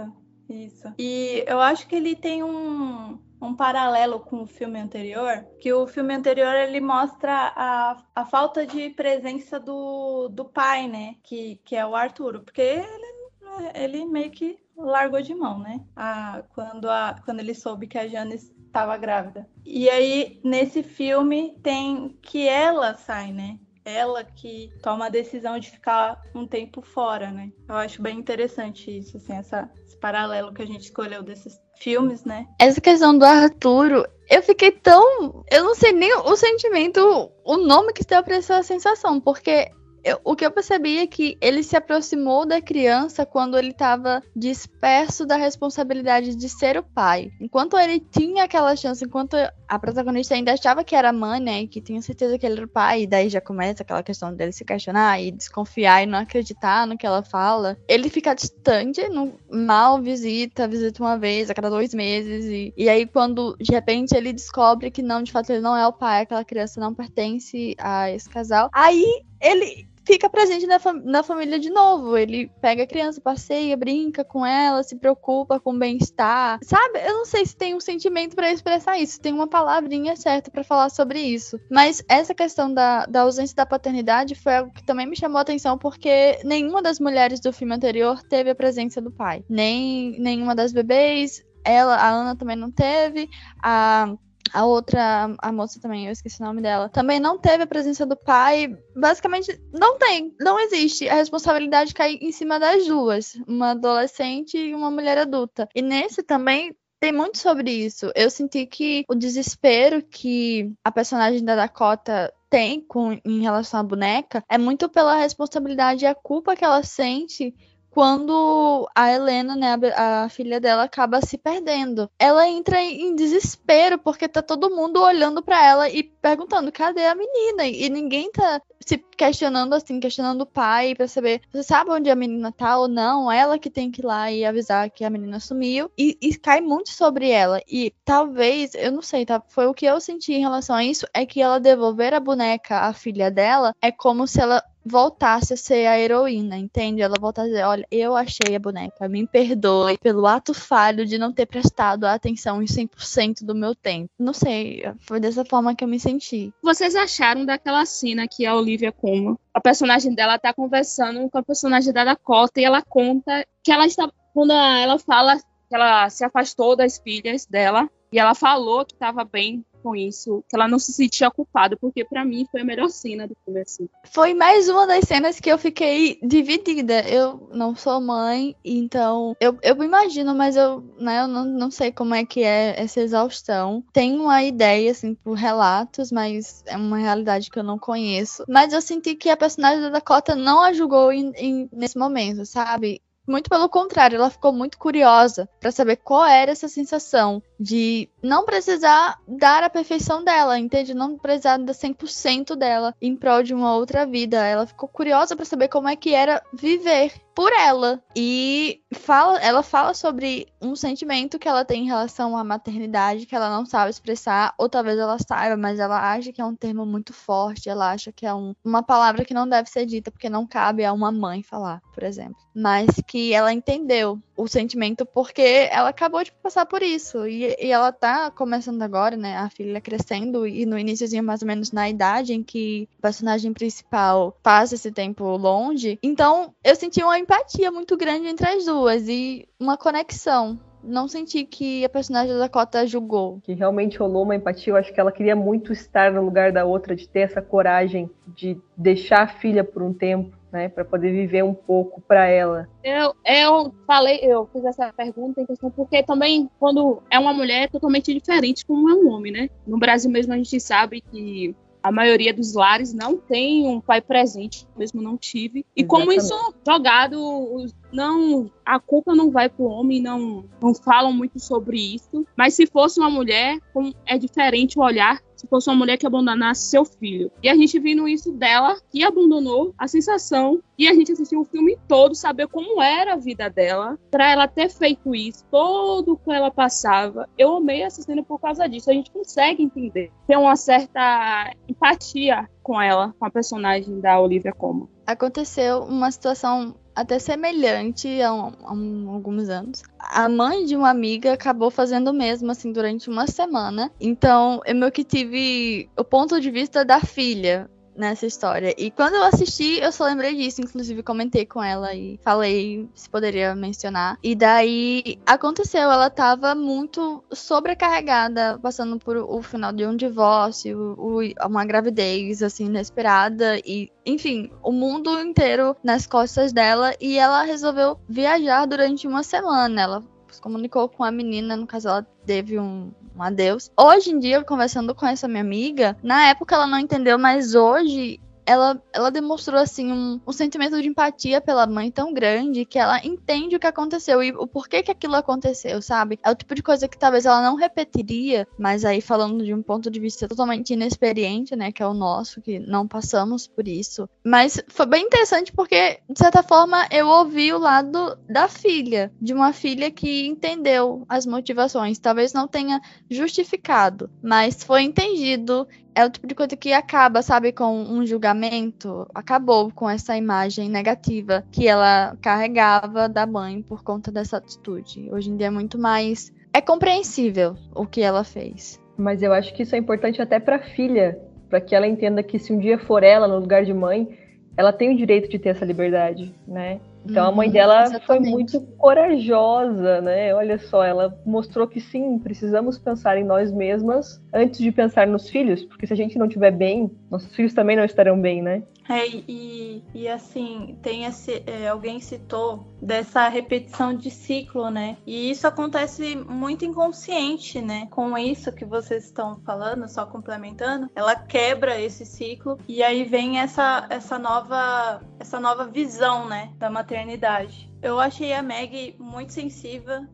isso. 0.50 0.94
E 0.98 1.44
eu 1.48 1.60
acho 1.60 1.88
que 1.88 1.96
ele 1.96 2.16
tem 2.16 2.44
um, 2.44 3.18
um 3.42 3.56
paralelo 3.56 4.20
com 4.20 4.44
o 4.44 4.48
filme 4.48 4.80
anterior, 4.80 5.46
que 5.60 5.72
o 5.72 5.88
filme 5.88 6.14
anterior 6.14 6.56
ele 6.56 6.80
mostra 6.82 7.54
a, 7.56 7.98
a 8.16 8.26
falta 8.26 8.66
de 8.66 8.90
presença 8.92 9.60
do, 9.60 10.28
do 10.30 10.46
pai, 10.46 10.88
né? 10.88 11.16
Que, 11.24 11.60
que 11.64 11.76
é 11.76 11.86
o 11.86 11.96
Arturo, 11.96 12.42
porque 12.42 12.62
ele, 12.62 13.68
ele 13.76 14.06
meio 14.06 14.32
que 14.32 14.58
largou 14.76 15.22
de 15.22 15.34
mão, 15.34 15.60
né? 15.60 15.84
A, 15.96 16.44
quando, 16.54 16.90
a, 16.90 17.16
quando 17.24 17.40
ele 17.40 17.54
soube 17.54 17.88
que 17.88 17.98
a 17.98 18.08
Janice 18.08 18.56
estava 18.66 18.98
grávida. 18.98 19.48
E 19.66 19.90
aí, 19.90 20.40
nesse 20.44 20.84
filme, 20.84 21.58
tem 21.64 22.10
que 22.22 22.48
ela 22.48 22.96
sai, 22.96 23.32
né? 23.32 23.60
Ela 23.88 24.24
que 24.24 24.70
toma 24.82 25.06
a 25.06 25.10
decisão 25.10 25.58
de 25.58 25.72
ficar 25.72 26.22
um 26.36 26.46
tempo 26.46 26.82
fora, 26.82 27.32
né? 27.32 27.52
Eu 27.68 27.76
acho 27.76 28.02
bem 28.02 28.20
interessante 28.20 28.96
isso, 28.96 29.18
assim, 29.18 29.34
essa, 29.34 29.70
esse 29.86 29.98
paralelo 29.98 30.54
que 30.54 30.62
a 30.62 30.66
gente 30.66 30.82
escolheu 30.82 31.24
desses 31.24 31.60
filmes, 31.80 32.24
né? 32.26 32.48
Essa 32.60 32.82
questão 32.82 33.18
do 33.18 33.24
Arturo, 33.24 34.06
eu 34.30 34.44
fiquei 34.44 34.72
tão. 34.72 35.44
Eu 35.50 35.64
não 35.64 35.76
sei 35.76 35.94
nem 35.94 36.14
o 36.14 36.36
sentimento, 36.36 37.32
o 37.46 37.58
nome 37.58 37.94
que 37.94 38.06
deu 38.06 38.22
pra 38.24 38.36
essa 38.36 38.62
sensação, 38.62 39.22
porque 39.22 39.72
eu, 40.04 40.20
o 40.24 40.36
que 40.36 40.46
eu 40.46 40.52
percebi 40.52 41.00
é 41.00 41.08
que 41.08 41.38
ele 41.42 41.64
se 41.64 41.76
aproximou 41.76 42.46
da 42.46 42.62
criança 42.62 43.26
quando 43.26 43.58
ele 43.58 43.72
estava 43.72 44.22
disperso 44.36 45.26
da 45.26 45.36
responsabilidade 45.36 46.36
de 46.36 46.50
ser 46.50 46.78
o 46.78 46.84
pai. 46.84 47.30
Enquanto 47.42 47.78
ele 47.78 48.00
tinha 48.00 48.44
aquela 48.44 48.76
chance, 48.76 49.04
enquanto 49.04 49.36
a 49.68 49.80
protagonista 49.80 50.34
ainda 50.34 50.54
achava 50.54 50.84
que 50.84 50.96
era 50.96 51.12
mãe, 51.12 51.40
né, 51.40 51.68
que 51.68 51.82
tinha 51.82 52.02
certeza 52.02 52.38
que 52.38 52.46
ele 52.46 52.56
era 52.56 52.66
o 52.66 52.70
pai, 52.70 53.02
e 53.02 53.08
daí 53.08 53.30
já 53.30 53.42
começa 53.42 53.84
aquela 53.84 54.02
questão 54.02 54.34
dele 54.34 54.52
se 54.52 54.64
questionar 54.64 55.22
e 55.22 55.32
desconfiar 55.32 56.04
e 56.04 56.06
não 56.06 56.20
acreditar 56.20 56.88
no 56.88 56.98
que 56.98 57.06
ela 57.06 57.24
fala. 57.24 57.78
Ele 57.88 58.10
fica 58.10 58.34
distante, 58.34 59.08
no, 59.10 59.34
mal 59.52 60.02
visita, 60.02 60.68
visita 60.68 61.04
uma 61.04 61.18
vez 61.18 61.50
a 61.50 61.54
cada 61.54 61.70
dois 61.70 61.94
meses, 61.94 62.46
e, 62.46 62.74
e 62.78 62.88
aí 62.88 63.06
quando 63.06 63.58
de 63.60 63.72
repente 63.74 64.16
ele 64.16 64.32
descobre 64.32 64.90
que 64.90 65.02
não, 65.02 65.22
de 65.22 65.32
fato 65.32 65.50
ele 65.50 65.62
não 65.62 65.76
é 65.76 65.86
o 65.86 65.94
pai, 65.94 66.22
aquela 66.22 66.46
criança 66.46 66.80
não 66.80 66.94
pertence 66.94 67.76
a 67.78 68.10
esse 68.12 68.30
casal, 68.30 68.70
aí 68.72 69.06
ele 69.42 69.88
fica 70.08 70.30
presente 70.30 70.66
na, 70.66 70.80
fam 70.80 71.02
na 71.04 71.22
família 71.22 71.60
de 71.60 71.70
novo. 71.70 72.18
Ele 72.18 72.50
pega 72.62 72.84
a 72.84 72.88
criança, 72.88 73.20
passeia, 73.20 73.76
brinca 73.76 74.24
com 74.24 74.46
ela, 74.46 74.82
se 74.82 74.96
preocupa 74.96 75.60
com 75.60 75.74
o 75.74 75.78
bem-estar. 75.78 76.60
Sabe? 76.64 77.00
Eu 77.06 77.14
não 77.14 77.26
sei 77.26 77.46
se 77.46 77.56
tem 77.56 77.76
um 77.76 77.80
sentimento 77.82 78.36
para 78.36 78.52
expressar 78.52 78.98
isso, 78.98 79.20
tem 79.20 79.34
uma 79.34 79.48
palavrinha 79.48 80.16
certa 80.16 80.50
para 80.50 80.64
falar 80.64 80.90
sobre 80.90 81.20
isso. 81.20 81.60
Mas 81.70 82.02
essa 82.08 82.34
questão 82.34 82.74
da, 82.74 83.06
da 83.06 83.22
ausência 83.22 83.56
da 83.56 83.66
paternidade 83.66 84.34
foi 84.34 84.56
algo 84.56 84.72
que 84.74 84.84
também 84.84 85.06
me 85.06 85.18
chamou 85.18 85.38
a 85.38 85.42
atenção, 85.42 85.78
porque 85.78 86.40
nenhuma 86.44 86.82
das 86.82 87.00
mulheres 87.00 87.42
do 87.42 87.52
filme 87.52 87.76
anterior 87.76 88.24
teve 88.24 88.50
a 88.50 88.56
presença 88.56 89.02
do 89.02 89.12
pai. 89.12 89.44
Nem 89.50 90.18
nenhuma 90.20 90.56
das 90.56 90.72
bebês. 90.72 91.44
Ela, 91.66 91.98
a 91.98 92.10
Ana 92.10 92.36
também 92.36 92.56
não 92.56 92.72
teve. 92.72 93.30
A 93.62 94.16
a 94.54 94.66
outra, 94.66 95.36
a 95.40 95.52
moça 95.52 95.80
também, 95.80 96.06
eu 96.06 96.12
esqueci 96.12 96.42
o 96.42 96.46
nome 96.46 96.62
dela, 96.62 96.90
também 96.90 97.20
não 97.20 97.38
teve 97.38 97.64
a 97.64 97.68
presença 97.68 98.06
do 98.06 98.16
pai. 98.16 98.76
Basicamente, 98.96 99.60
não 99.72 99.98
tem, 99.98 100.34
não 100.40 100.60
existe. 100.60 101.08
A 101.10 101.16
responsabilidade 101.16 101.94
cai 101.94 102.14
em 102.22 102.32
cima 102.32 102.60
das 102.60 102.86
duas, 102.86 103.34
uma 103.48 103.72
adolescente 103.72 104.58
e 104.58 104.74
uma 104.74 104.92
mulher 104.92 105.18
adulta. 105.18 105.68
E 105.76 105.82
nesse 105.82 106.24
também 106.24 106.76
tem 107.00 107.12
muito 107.12 107.38
sobre 107.38 107.72
isso. 107.72 108.12
Eu 108.16 108.30
senti 108.30 108.66
que 108.66 109.04
o 109.08 109.16
desespero 109.16 110.02
que 110.02 110.74
a 110.84 110.92
personagem 110.92 111.44
da 111.44 111.56
Dakota 111.56 112.34
tem 112.50 112.82
com, 112.82 113.20
em 113.24 113.42
relação 113.42 113.80
à 113.80 113.84
boneca 113.84 114.44
é 114.50 114.58
muito 114.58 114.90
pela 114.90 115.18
responsabilidade 115.18 116.06
e 116.06 116.08
a 116.08 116.16
culpa 116.16 116.56
que 116.56 116.64
ela 116.64 116.82
sente 116.82 117.54
quando 117.98 118.88
a 118.94 119.12
Helena, 119.12 119.56
né, 119.56 119.76
a, 119.96 120.26
a, 120.26 120.30
filha 120.30 120.60
dela, 120.60 120.84
acaba 120.84 121.20
se 121.20 121.36
perdendo. 121.36 122.08
Ela 122.20 122.48
entra 122.48 122.80
em 122.80 123.16
desespero 123.16 123.98
porque 123.98 124.28
tá 124.28 124.44
todo 124.44 124.70
mundo 124.70 125.02
olhando 125.02 125.42
para 125.42 125.66
ela 125.66 125.90
e 125.90 126.04
perguntando 126.04 126.72
cadê 126.72 127.08
a 127.08 127.16
menina 127.16 127.66
e 127.66 127.90
ninguém 127.90 128.32
tá 128.32 128.62
se 128.86 129.00
questionando 129.18 129.74
assim, 129.74 130.00
questionando 130.00 130.42
o 130.42 130.46
pai 130.46 130.94
para 130.94 131.08
saber, 131.08 131.42
você 131.52 131.64
sabe 131.64 131.90
onde 131.90 132.08
a 132.12 132.16
menina 132.16 132.52
tá 132.52 132.78
ou 132.78 132.88
não? 132.88 133.32
Ela 133.32 133.58
que 133.58 133.70
tem 133.70 133.90
que 133.90 134.02
ir 134.02 134.06
lá 134.06 134.32
e 134.32 134.46
avisar 134.46 134.92
que 134.92 135.04
a 135.04 135.10
menina 135.10 135.40
sumiu 135.40 135.90
e, 135.98 136.16
e 136.22 136.36
cai 136.38 136.62
muito 136.62 136.90
sobre 136.92 137.32
ela. 137.32 137.60
E 137.68 137.92
talvez, 138.06 138.76
eu 138.76 138.92
não 138.92 139.02
sei, 139.02 139.26
tá? 139.26 139.42
Foi 139.48 139.66
o 139.66 139.74
que 139.74 139.88
eu 139.88 140.00
senti 140.00 140.34
em 140.34 140.42
relação 140.42 140.76
a 140.76 140.84
isso 140.84 141.08
é 141.16 141.26
que 141.26 141.42
ela 141.42 141.60
devolver 141.60 142.14
a 142.14 142.20
boneca 142.20 142.82
à 142.82 142.94
filha 142.94 143.32
dela 143.32 143.74
é 143.82 143.92
como 143.92 144.28
se 144.28 144.40
ela 144.40 144.64
voltasse 144.88 145.54
a 145.54 145.58
ser 145.58 145.86
a 145.86 146.00
heroína, 146.00 146.58
entende? 146.58 147.02
Ela 147.02 147.16
volta 147.20 147.42
a 147.42 147.46
dizer, 147.46 147.64
olha, 147.64 147.88
eu 147.92 148.16
achei 148.16 148.56
a 148.56 148.60
boneca, 148.60 149.08
me 149.08 149.28
perdoe 149.28 149.98
pelo 149.98 150.26
ato 150.26 150.54
falho 150.54 151.06
de 151.06 151.18
não 151.18 151.32
ter 151.32 151.46
prestado 151.46 152.06
atenção 152.06 152.62
em 152.62 152.66
100% 152.66 153.44
do 153.44 153.54
meu 153.54 153.76
tempo. 153.76 154.10
Não 154.18 154.34
sei, 154.34 154.84
foi 155.02 155.20
dessa 155.20 155.44
forma 155.46 155.76
que 155.76 155.84
eu 155.84 155.88
me 155.88 156.00
senti. 156.00 156.54
Vocês 156.64 156.96
acharam 156.96 157.46
daquela 157.46 157.86
cena 157.86 158.28
que 158.28 158.46
a 158.46 158.56
Olivia 158.56 158.92
Como, 158.92 159.40
a 159.54 159.62
personagem 159.62 160.14
dela 160.14 160.40
tá 160.40 160.54
conversando 160.54 161.30
com 161.30 161.38
a 161.38 161.44
personagem 161.44 161.94
da 161.94 162.04
Dakota 162.04 162.60
e 162.60 162.64
ela 162.64 162.82
conta 162.82 163.46
que 163.64 163.72
ela 163.72 163.86
está, 163.86 164.10
quando 164.34 164.54
ela 164.54 164.98
fala 164.98 165.38
que 165.38 165.76
ela 165.76 166.10
se 166.10 166.24
afastou 166.24 166.76
das 166.76 166.98
filhas 166.98 167.46
dela 167.46 167.90
e 168.12 168.20
ela 168.20 168.34
falou 168.34 168.86
que 168.86 168.94
estava 168.94 169.24
bem 169.26 169.66
com 169.88 169.96
isso, 169.96 170.44
que 170.50 170.56
ela 170.56 170.68
não 170.68 170.78
se 170.78 170.92
sentia 170.92 171.32
culpada, 171.32 171.78
porque 171.78 172.04
para 172.04 172.26
mim 172.26 172.46
foi 172.52 172.60
a 172.60 172.66
melhor 172.66 172.90
cena 172.90 173.26
do 173.26 173.38
filme 173.46 173.62
assim. 173.62 173.88
Foi 174.04 174.34
mais 174.34 174.68
uma 174.68 174.86
das 174.86 175.06
cenas 175.06 175.40
que 175.40 175.50
eu 175.50 175.58
fiquei 175.58 176.20
dividida. 176.22 177.08
Eu 177.08 177.50
não 177.54 177.74
sou 177.74 178.02
mãe, 178.02 178.54
então 178.66 179.34
eu, 179.40 179.58
eu 179.64 179.82
imagino, 179.82 180.36
mas 180.36 180.58
eu, 180.58 180.84
né, 181.00 181.22
eu 181.22 181.28
não, 181.30 181.46
não 181.46 181.72
sei 181.72 181.90
como 181.90 182.14
é 182.14 182.26
que 182.26 182.44
é 182.44 182.76
essa 182.78 183.00
exaustão. 183.00 183.82
Tenho 183.94 184.24
uma 184.24 184.44
ideia, 184.44 184.92
assim, 184.92 185.16
por 185.16 185.38
relatos, 185.38 186.12
mas 186.12 186.64
é 186.66 186.76
uma 186.76 186.98
realidade 186.98 187.50
que 187.50 187.58
eu 187.58 187.64
não 187.64 187.80
conheço. 187.80 188.44
Mas 188.46 188.74
eu 188.74 188.82
senti 188.82 189.16
que 189.16 189.30
a 189.30 189.38
personagem 189.38 189.80
da 189.80 189.90
Dakota 189.90 190.36
não 190.36 190.62
a 190.62 190.74
julgou 190.74 191.14
em, 191.14 191.70
nesse 191.72 191.98
momento, 191.98 192.46
sabe? 192.46 193.02
Muito 193.28 193.50
pelo 193.50 193.68
contrário, 193.68 194.16
ela 194.16 194.30
ficou 194.30 194.54
muito 194.54 194.78
curiosa 194.78 195.50
para 195.60 195.72
saber 195.72 195.98
qual 195.98 196.26
era 196.26 196.52
essa 196.52 196.70
sensação 196.70 197.44
de 197.60 198.08
não 198.24 198.46
precisar 198.46 199.20
dar 199.28 199.64
a 199.64 199.70
perfeição 199.70 200.24
dela, 200.24 200.58
entende? 200.58 200.94
Não 200.94 201.18
precisar 201.18 201.58
dar 201.58 201.74
100% 201.74 202.56
dela 202.56 202.96
em 203.02 203.16
prol 203.16 203.44
de 203.44 203.54
uma 203.54 203.76
outra 203.76 204.06
vida. 204.06 204.46
Ela 204.46 204.66
ficou 204.66 204.88
curiosa 204.88 205.36
para 205.36 205.44
saber 205.44 205.68
como 205.68 205.90
é 205.90 205.96
que 205.96 206.14
era 206.14 206.42
viver 206.54 207.12
por 207.38 207.54
ela. 207.54 208.02
E 208.16 208.82
fala, 208.96 209.38
ela 209.38 209.62
fala 209.62 209.94
sobre 209.94 210.48
um 210.60 210.76
sentimento 210.76 211.38
que 211.38 211.48
ela 211.48 211.64
tem 211.64 211.84
em 211.84 211.86
relação 211.86 212.36
à 212.36 212.44
maternidade 212.44 213.28
que 213.28 213.36
ela 213.36 213.48
não 213.48 213.64
sabe 213.64 213.92
expressar, 213.92 214.56
ou 214.58 214.68
talvez 214.68 214.98
ela 214.98 215.20
saiba, 215.20 215.56
mas 215.56 215.78
ela 215.78 216.14
acha 216.14 216.34
que 216.34 216.42
é 216.42 216.46
um 216.46 216.56
termo 216.56 216.84
muito 216.84 217.14
forte, 217.14 217.70
ela 217.70 217.92
acha 217.92 218.12
que 218.12 218.26
é 218.26 218.34
um, 218.34 218.56
uma 218.66 218.82
palavra 218.82 219.24
que 219.24 219.36
não 219.36 219.48
deve 219.48 219.70
ser 219.70 219.86
dita 219.86 220.10
porque 220.10 220.32
não 220.32 220.48
cabe 220.48 220.84
a 220.84 220.92
uma 220.92 221.12
mãe 221.12 221.44
falar, 221.44 221.80
por 221.94 222.02
exemplo. 222.02 222.38
Mas 222.56 222.88
que 223.06 223.32
ela 223.32 223.54
entendeu 223.54 224.20
o 224.38 224.48
sentimento 224.48 225.06
porque 225.06 225.68
ela 225.72 225.90
acabou 225.90 226.24
de 226.24 226.32
passar 226.32 226.66
por 226.66 226.82
isso. 226.82 227.28
E, 227.28 227.56
e, 227.60 227.72
ela 227.72 227.92
tá 227.92 228.32
começando 228.32 228.82
agora, 228.82 229.18
né? 229.18 229.36
A 229.38 229.50
filha 229.50 229.82
crescendo 229.82 230.46
e 230.48 230.66
no 230.66 230.78
iníciozinho, 230.78 231.24
mais 231.24 231.42
ou 231.42 231.48
menos 231.48 231.72
na 231.72 231.90
idade 231.90 232.34
em 232.34 232.44
que 232.44 232.88
o 233.00 233.02
personagem 233.02 233.52
principal 233.52 234.38
passa 234.44 234.76
esse 234.76 234.92
tempo 234.92 235.26
longe. 235.36 235.98
Então, 236.04 236.54
eu 236.64 236.76
senti 236.76 237.04
uma 237.04 237.20
empatia 237.20 237.72
muito 237.72 237.98
grande 237.98 238.28
entre 238.28 238.48
as 238.48 238.66
duas 238.66 239.08
e 239.10 239.48
uma 239.60 239.76
conexão 239.76 240.60
não 240.84 241.08
senti 241.08 241.44
que 241.44 241.84
a 241.84 241.90
personagem 241.90 242.34
da 242.34 242.40
Dakota 242.40 242.86
julgou. 242.88 243.42
Que 243.44 243.54
realmente 243.54 243.98
rolou 243.98 244.24
uma 244.24 244.36
empatia. 244.36 244.72
Eu 244.72 244.78
acho 244.78 244.94
que 244.94 245.00
ela 245.00 245.12
queria 245.12 245.36
muito 245.36 245.74
estar 245.74 246.12
no 246.12 246.24
lugar 246.24 246.52
da 246.52 246.66
outra, 246.66 246.96
de 246.96 247.08
ter 247.10 247.22
essa 247.22 247.42
coragem 247.42 248.10
de 248.28 248.58
deixar 248.76 249.24
a 249.24 249.28
filha 249.28 249.64
por 249.64 249.84
um 249.84 249.94
tempo 249.94 250.37
né, 250.52 250.70
para 250.70 250.86
poder 250.86 251.12
viver 251.12 251.44
um 251.44 251.54
pouco 251.54 252.02
para 252.02 252.28
ela. 252.28 252.68
Eu, 252.84 253.14
eu 253.26 253.74
falei, 253.86 254.20
eu 254.22 254.48
fiz 254.52 254.64
essa 254.66 254.92
pergunta 254.94 255.42
em 255.42 255.46
questão 255.46 255.70
porque 255.70 256.04
também 256.04 256.50
quando 256.60 257.02
é 257.10 257.20
uma 257.20 257.34
mulher 257.34 257.64
é 257.64 257.68
totalmente 257.68 258.14
diferente 258.14 258.66
como 258.66 258.90
é 258.90 258.94
um 258.94 259.10
homem, 259.10 259.32
né? 259.32 259.50
No 259.66 259.78
Brasil 259.78 260.10
mesmo 260.10 260.34
a 260.34 260.38
gente 260.38 260.60
sabe 260.60 261.02
que 261.02 261.56
a 261.88 261.92
maioria 261.92 262.34
dos 262.34 262.54
lares 262.54 262.94
não 262.94 263.18
tem 263.18 263.68
um 263.68 263.80
pai 263.80 264.02
presente, 264.02 264.68
mesmo 264.76 265.02
não 265.02 265.18
tive. 265.18 265.60
E 265.76 265.84
Exatamente. 265.84 265.88
como 265.88 266.12
isso 266.12 266.34
é 266.34 266.72
jogado, 266.72 267.66
não 267.94 268.52
a 268.66 268.80
culpa 268.80 269.16
não 269.16 269.32
vai 269.32 269.48
pro 269.48 269.66
homem, 269.66 270.02
não 270.02 270.46
não 270.62 270.74
falam 270.74 271.14
muito 271.14 271.40
sobre 271.40 271.78
isso. 271.78 272.26
Mas 272.36 272.56
se 272.56 272.66
fosse 272.68 273.00
uma 273.00 273.10
mulher, 273.10 273.60
é 274.06 274.18
diferente 274.18 274.78
o 274.78 274.84
olhar 274.84 275.22
se 275.38 275.48
fosse 275.48 275.70
uma 275.70 275.76
mulher 275.76 275.98
que 275.98 276.08
abandonasse 276.08 276.70
seu 276.70 276.84
filho. 276.84 277.32
E 277.42 277.50
a 277.50 277.56
gente 277.56 277.80
vindo 277.80 278.08
isso 278.08 278.32
dela, 278.32 278.78
que 278.92 279.04
abandonou 279.04 279.74
a 279.78 279.88
sensação, 279.88 280.62
e 280.78 280.88
a 280.88 280.94
gente 280.94 281.12
assistiu 281.12 281.42
o 281.42 281.46
filme 281.46 281.78
todo, 281.88 282.14
saber 282.14 282.48
como 282.48 282.82
era 282.82 283.14
a 283.14 283.18
vida 283.18 283.50
dela, 283.50 283.98
para 284.12 284.32
ela 284.32 284.48
ter 284.48 284.70
feito 284.70 285.16
isso, 285.16 285.44
todo 285.50 286.14
o 286.14 286.18
que 286.18 286.32
ela 286.32 286.52
passava. 286.52 287.28
Eu 287.38 287.58
amei 287.58 287.84
cena 287.90 288.24
por 288.24 288.40
causa 288.40 288.68
disso. 288.68 288.90
A 288.90 288.94
gente 288.94 289.12
consegue 289.12 289.64
entender, 289.64 290.12
ter 290.28 290.38
uma 290.38 290.56
certa 290.56 291.54
empatia 291.68 292.50
com 292.62 292.82
ela, 292.82 293.14
com 293.18 293.26
a 293.26 293.30
personagem 293.30 294.00
da 294.00 294.20
Olivia 294.20 294.52
Colman. 294.52 294.88
Aconteceu 295.06 295.84
uma 295.84 296.12
situação 296.12 296.76
até 296.98 297.20
semelhante 297.20 298.20
há, 298.24 298.34
um, 298.34 298.54
há 298.64 298.74
um, 298.74 299.10
alguns 299.12 299.50
anos. 299.50 299.84
A 300.00 300.28
mãe 300.28 300.66
de 300.66 300.76
uma 300.76 300.90
amiga 300.90 301.32
acabou 301.32 301.70
fazendo 301.70 302.08
o 302.08 302.14
mesmo, 302.14 302.50
assim, 302.50 302.72
durante 302.72 303.08
uma 303.08 303.28
semana. 303.28 303.92
Então, 304.02 304.60
eu 304.66 304.74
meio 304.74 304.92
que 304.92 305.04
tive 305.04 305.88
o 305.96 306.04
ponto 306.04 306.42
de 306.42 306.50
vista 306.50 306.84
da 306.84 307.00
filha 307.00 307.70
nessa 307.98 308.26
história. 308.26 308.74
E 308.78 308.92
quando 308.92 309.16
eu 309.16 309.24
assisti, 309.24 309.80
eu 309.80 309.92
só 309.92 310.06
lembrei 310.06 310.36
disso, 310.36 310.62
inclusive 310.62 311.04
comentei 311.04 311.46
com 311.46 311.64
ela 311.64 311.94
e 311.94 312.20
falei 312.24 312.88
se 312.94 313.10
poderia 313.10 313.56
mencionar. 313.56 314.18
E 314.24 314.36
daí 314.36 315.20
aconteceu, 315.26 315.82
ela 315.82 316.10
tava 316.10 316.54
muito 316.54 317.24
sobrecarregada, 317.32 318.60
passando 318.62 319.00
por 319.00 319.18
o 319.18 319.42
final 319.42 319.74
de 319.74 319.86
um 319.86 319.96
divórcio, 319.96 320.96
o, 320.98 321.20
uma 321.46 321.66
gravidez 321.66 322.44
assim 322.44 322.66
inesperada 322.66 323.58
e 323.66 323.92
enfim, 324.06 324.50
o 324.64 324.72
mundo 324.72 325.20
inteiro 325.20 325.76
nas 325.84 326.08
costas 326.08 326.54
dela 326.54 326.94
e 327.02 327.18
ela 327.18 327.44
resolveu 327.44 328.00
viajar 328.08 328.66
durante 328.66 329.08
uma 329.08 329.24
semana. 329.24 329.82
Ela 329.82 330.04
se 330.30 330.42
comunicou 330.42 330.88
com 330.88 331.04
a 331.04 331.12
menina, 331.12 331.56
no 331.56 331.68
caso 331.68 331.90
ela 331.90 332.08
teve 332.26 332.60
um, 332.60 332.92
um 333.18 333.24
adeus. 333.24 333.72
Hoje 333.76 334.12
em 334.12 334.20
dia, 334.20 334.44
conversando 334.44 334.94
com 334.94 335.06
essa 335.06 335.28
minha 335.28 335.42
amiga, 335.42 335.98
na 336.04 336.28
época 336.28 336.56
ela 336.56 336.68
não 336.68 336.80
entendeu, 336.80 337.18
mas 337.18 337.56
hoje 337.56 338.20
ela, 338.48 338.82
ela 338.94 339.12
demonstrou 339.12 339.60
assim 339.60 339.92
um, 339.92 340.22
um, 340.26 340.32
sentimento 340.32 340.82
de 340.82 340.88
empatia 340.88 341.42
pela 341.42 341.68
mãe 341.68 341.92
tão 341.92 342.14
grande 342.14 342.64
que 342.64 342.80
ela 342.80 343.06
entende 343.06 343.58
o 343.58 343.60
que 343.60 343.68
aconteceu 343.68 344.24
e 344.24 344.32
o 344.32 344.48
porquê 344.48 344.82
que 344.82 344.90
aquilo 344.90 345.16
aconteceu, 345.16 345.82
sabe? 345.82 346.18
É 346.24 346.32
o 346.32 346.36
tipo 346.36 346.56
de 346.56 346.64
coisa 346.64 346.88
que 346.88 346.98
talvez 346.98 347.26
ela 347.26 347.42
não 347.42 347.56
repetiria, 347.56 348.48
mas 348.58 348.86
aí 348.86 349.02
falando 349.02 349.44
de 349.44 349.54
um 349.54 349.62
ponto 349.62 349.92
de 349.92 350.00
vista 350.00 350.30
totalmente 350.30 350.72
inexperiente, 350.72 351.58
né, 351.58 351.74
que 351.74 351.84
é 351.84 351.88
o 351.88 351.94
nosso, 351.94 352.42
que 352.42 352.58
não 352.58 352.88
passamos 352.88 353.46
por 353.46 353.68
isso. 353.68 354.08
Mas 354.24 354.64
foi 354.70 354.86
bem 354.86 355.04
interessante 355.04 355.52
porque 355.52 356.00
de 356.10 356.18
certa 356.18 356.42
forma 356.42 356.88
eu 356.90 357.08
ouvi 357.08 357.52
o 357.52 357.60
lado 357.60 358.18
da 358.30 358.48
filha, 358.48 359.12
de 359.22 359.34
uma 359.34 359.52
filha 359.52 359.92
que 359.92 360.26
entendeu 360.26 361.06
as 361.10 361.26
motivações, 361.26 362.00
talvez 362.00 362.32
não 362.32 362.48
tenha 362.48 362.80
justificado, 363.12 364.10
mas 364.24 364.64
foi 364.64 364.84
entendido 364.84 365.68
é 365.98 366.06
o 366.06 366.10
tipo 366.12 366.28
de 366.28 366.36
coisa 366.36 366.56
que 366.56 366.72
acaba, 366.72 367.24
sabe, 367.24 367.52
com 367.52 367.74
um 367.74 368.06
julgamento. 368.06 369.08
Acabou 369.16 369.72
com 369.74 369.90
essa 369.90 370.16
imagem 370.16 370.70
negativa 370.70 371.44
que 371.52 371.68
ela 371.68 372.16
carregava 372.22 373.10
da 373.10 373.26
mãe 373.26 373.64
por 373.64 373.84
conta 373.84 374.12
dessa 374.12 374.38
atitude. 374.38 375.10
Hoje 375.12 375.32
em 375.32 375.36
dia 375.36 375.48
é 375.48 375.50
muito 375.50 375.80
mais. 375.80 376.32
É 376.54 376.62
compreensível 376.62 377.56
o 377.74 377.88
que 377.88 378.02
ela 378.02 378.24
fez. 378.24 378.80
Mas 378.96 379.24
eu 379.24 379.34
acho 379.34 379.52
que 379.56 379.64
isso 379.64 379.76
é 379.76 379.80
importante 379.80 380.22
até 380.22 380.40
para 380.40 380.58
a 380.58 380.60
filha, 380.60 381.20
para 381.50 381.60
que 381.60 381.76
ela 381.76 381.88
entenda 381.88 382.22
que 382.22 382.38
se 382.38 382.54
um 382.54 382.60
dia 382.60 382.78
for 382.78 383.02
ela 383.02 383.28
no 383.28 383.40
lugar 383.40 383.66
de 383.66 383.74
mãe, 383.74 384.08
ela 384.56 384.72
tem 384.72 384.94
o 384.94 384.98
direito 384.98 385.28
de 385.28 385.40
ter 385.40 385.50
essa 385.50 385.66
liberdade, 385.66 386.34
né? 386.48 386.80
Então 387.10 387.24
uhum, 387.24 387.30
a 387.30 387.32
mãe 387.32 387.48
uhum, 387.48 387.54
dela 387.54 387.84
exatamente. 387.84 388.06
foi 388.06 388.20
muito 388.20 388.62
corajosa, 388.78 390.02
né? 390.02 390.34
Olha 390.36 390.58
só, 390.58 390.84
ela 390.84 391.18
mostrou 391.26 391.68
que 391.68 391.80
sim, 391.80 392.20
precisamos 392.20 392.78
pensar 392.78 393.18
em 393.18 393.24
nós 393.24 393.52
mesmas 393.52 394.22
antes 394.34 394.60
de 394.60 394.72
pensar 394.72 395.08
nos 395.08 395.30
filhos, 395.30 395.64
porque 395.64 395.88
se 395.88 395.94
a 395.94 395.96
gente 395.96 396.18
não 396.18 396.26
estiver 396.26 396.52
bem, 396.52 396.92
nossos 397.10 397.34
filhos 397.36 397.54
também 397.54 397.78
não 397.78 397.86
estarão 397.86 398.20
bem, 398.20 398.42
né? 398.42 398.62
É, 398.90 399.08
e, 399.08 399.84
e 399.94 400.08
assim, 400.08 400.78
tem 400.82 401.06
esse. 401.06 401.44
É, 401.46 401.68
alguém 401.68 402.00
citou 402.00 402.66
dessa 402.82 403.28
repetição 403.28 403.94
de 403.94 404.10
ciclo, 404.10 404.70
né? 404.70 404.98
E 405.06 405.30
isso 405.30 405.48
acontece 405.48 406.16
muito 406.16 406.64
inconsciente, 406.64 407.62
né? 407.62 407.88
Com 407.92 408.18
isso 408.18 408.52
que 408.52 408.66
vocês 408.66 409.06
estão 409.06 409.40
falando, 409.46 409.88
só 409.90 410.06
complementando, 410.06 410.90
ela 410.96 411.16
quebra 411.16 411.80
esse 411.80 412.06
ciclo 412.06 412.58
e 412.68 412.82
aí 412.82 413.04
vem 413.04 413.40
essa, 413.40 413.86
essa 413.90 414.18
nova 414.18 415.02
essa 415.20 415.40
nova 415.40 415.66
visão, 415.66 416.28
né, 416.28 416.52
da 416.58 416.70
maternidade. 416.70 417.67
Eu 417.82 418.00
achei 418.00 418.34
a 418.34 418.42
Meg 418.42 418.96
muito 418.98 419.34
sensível, 419.34 420.08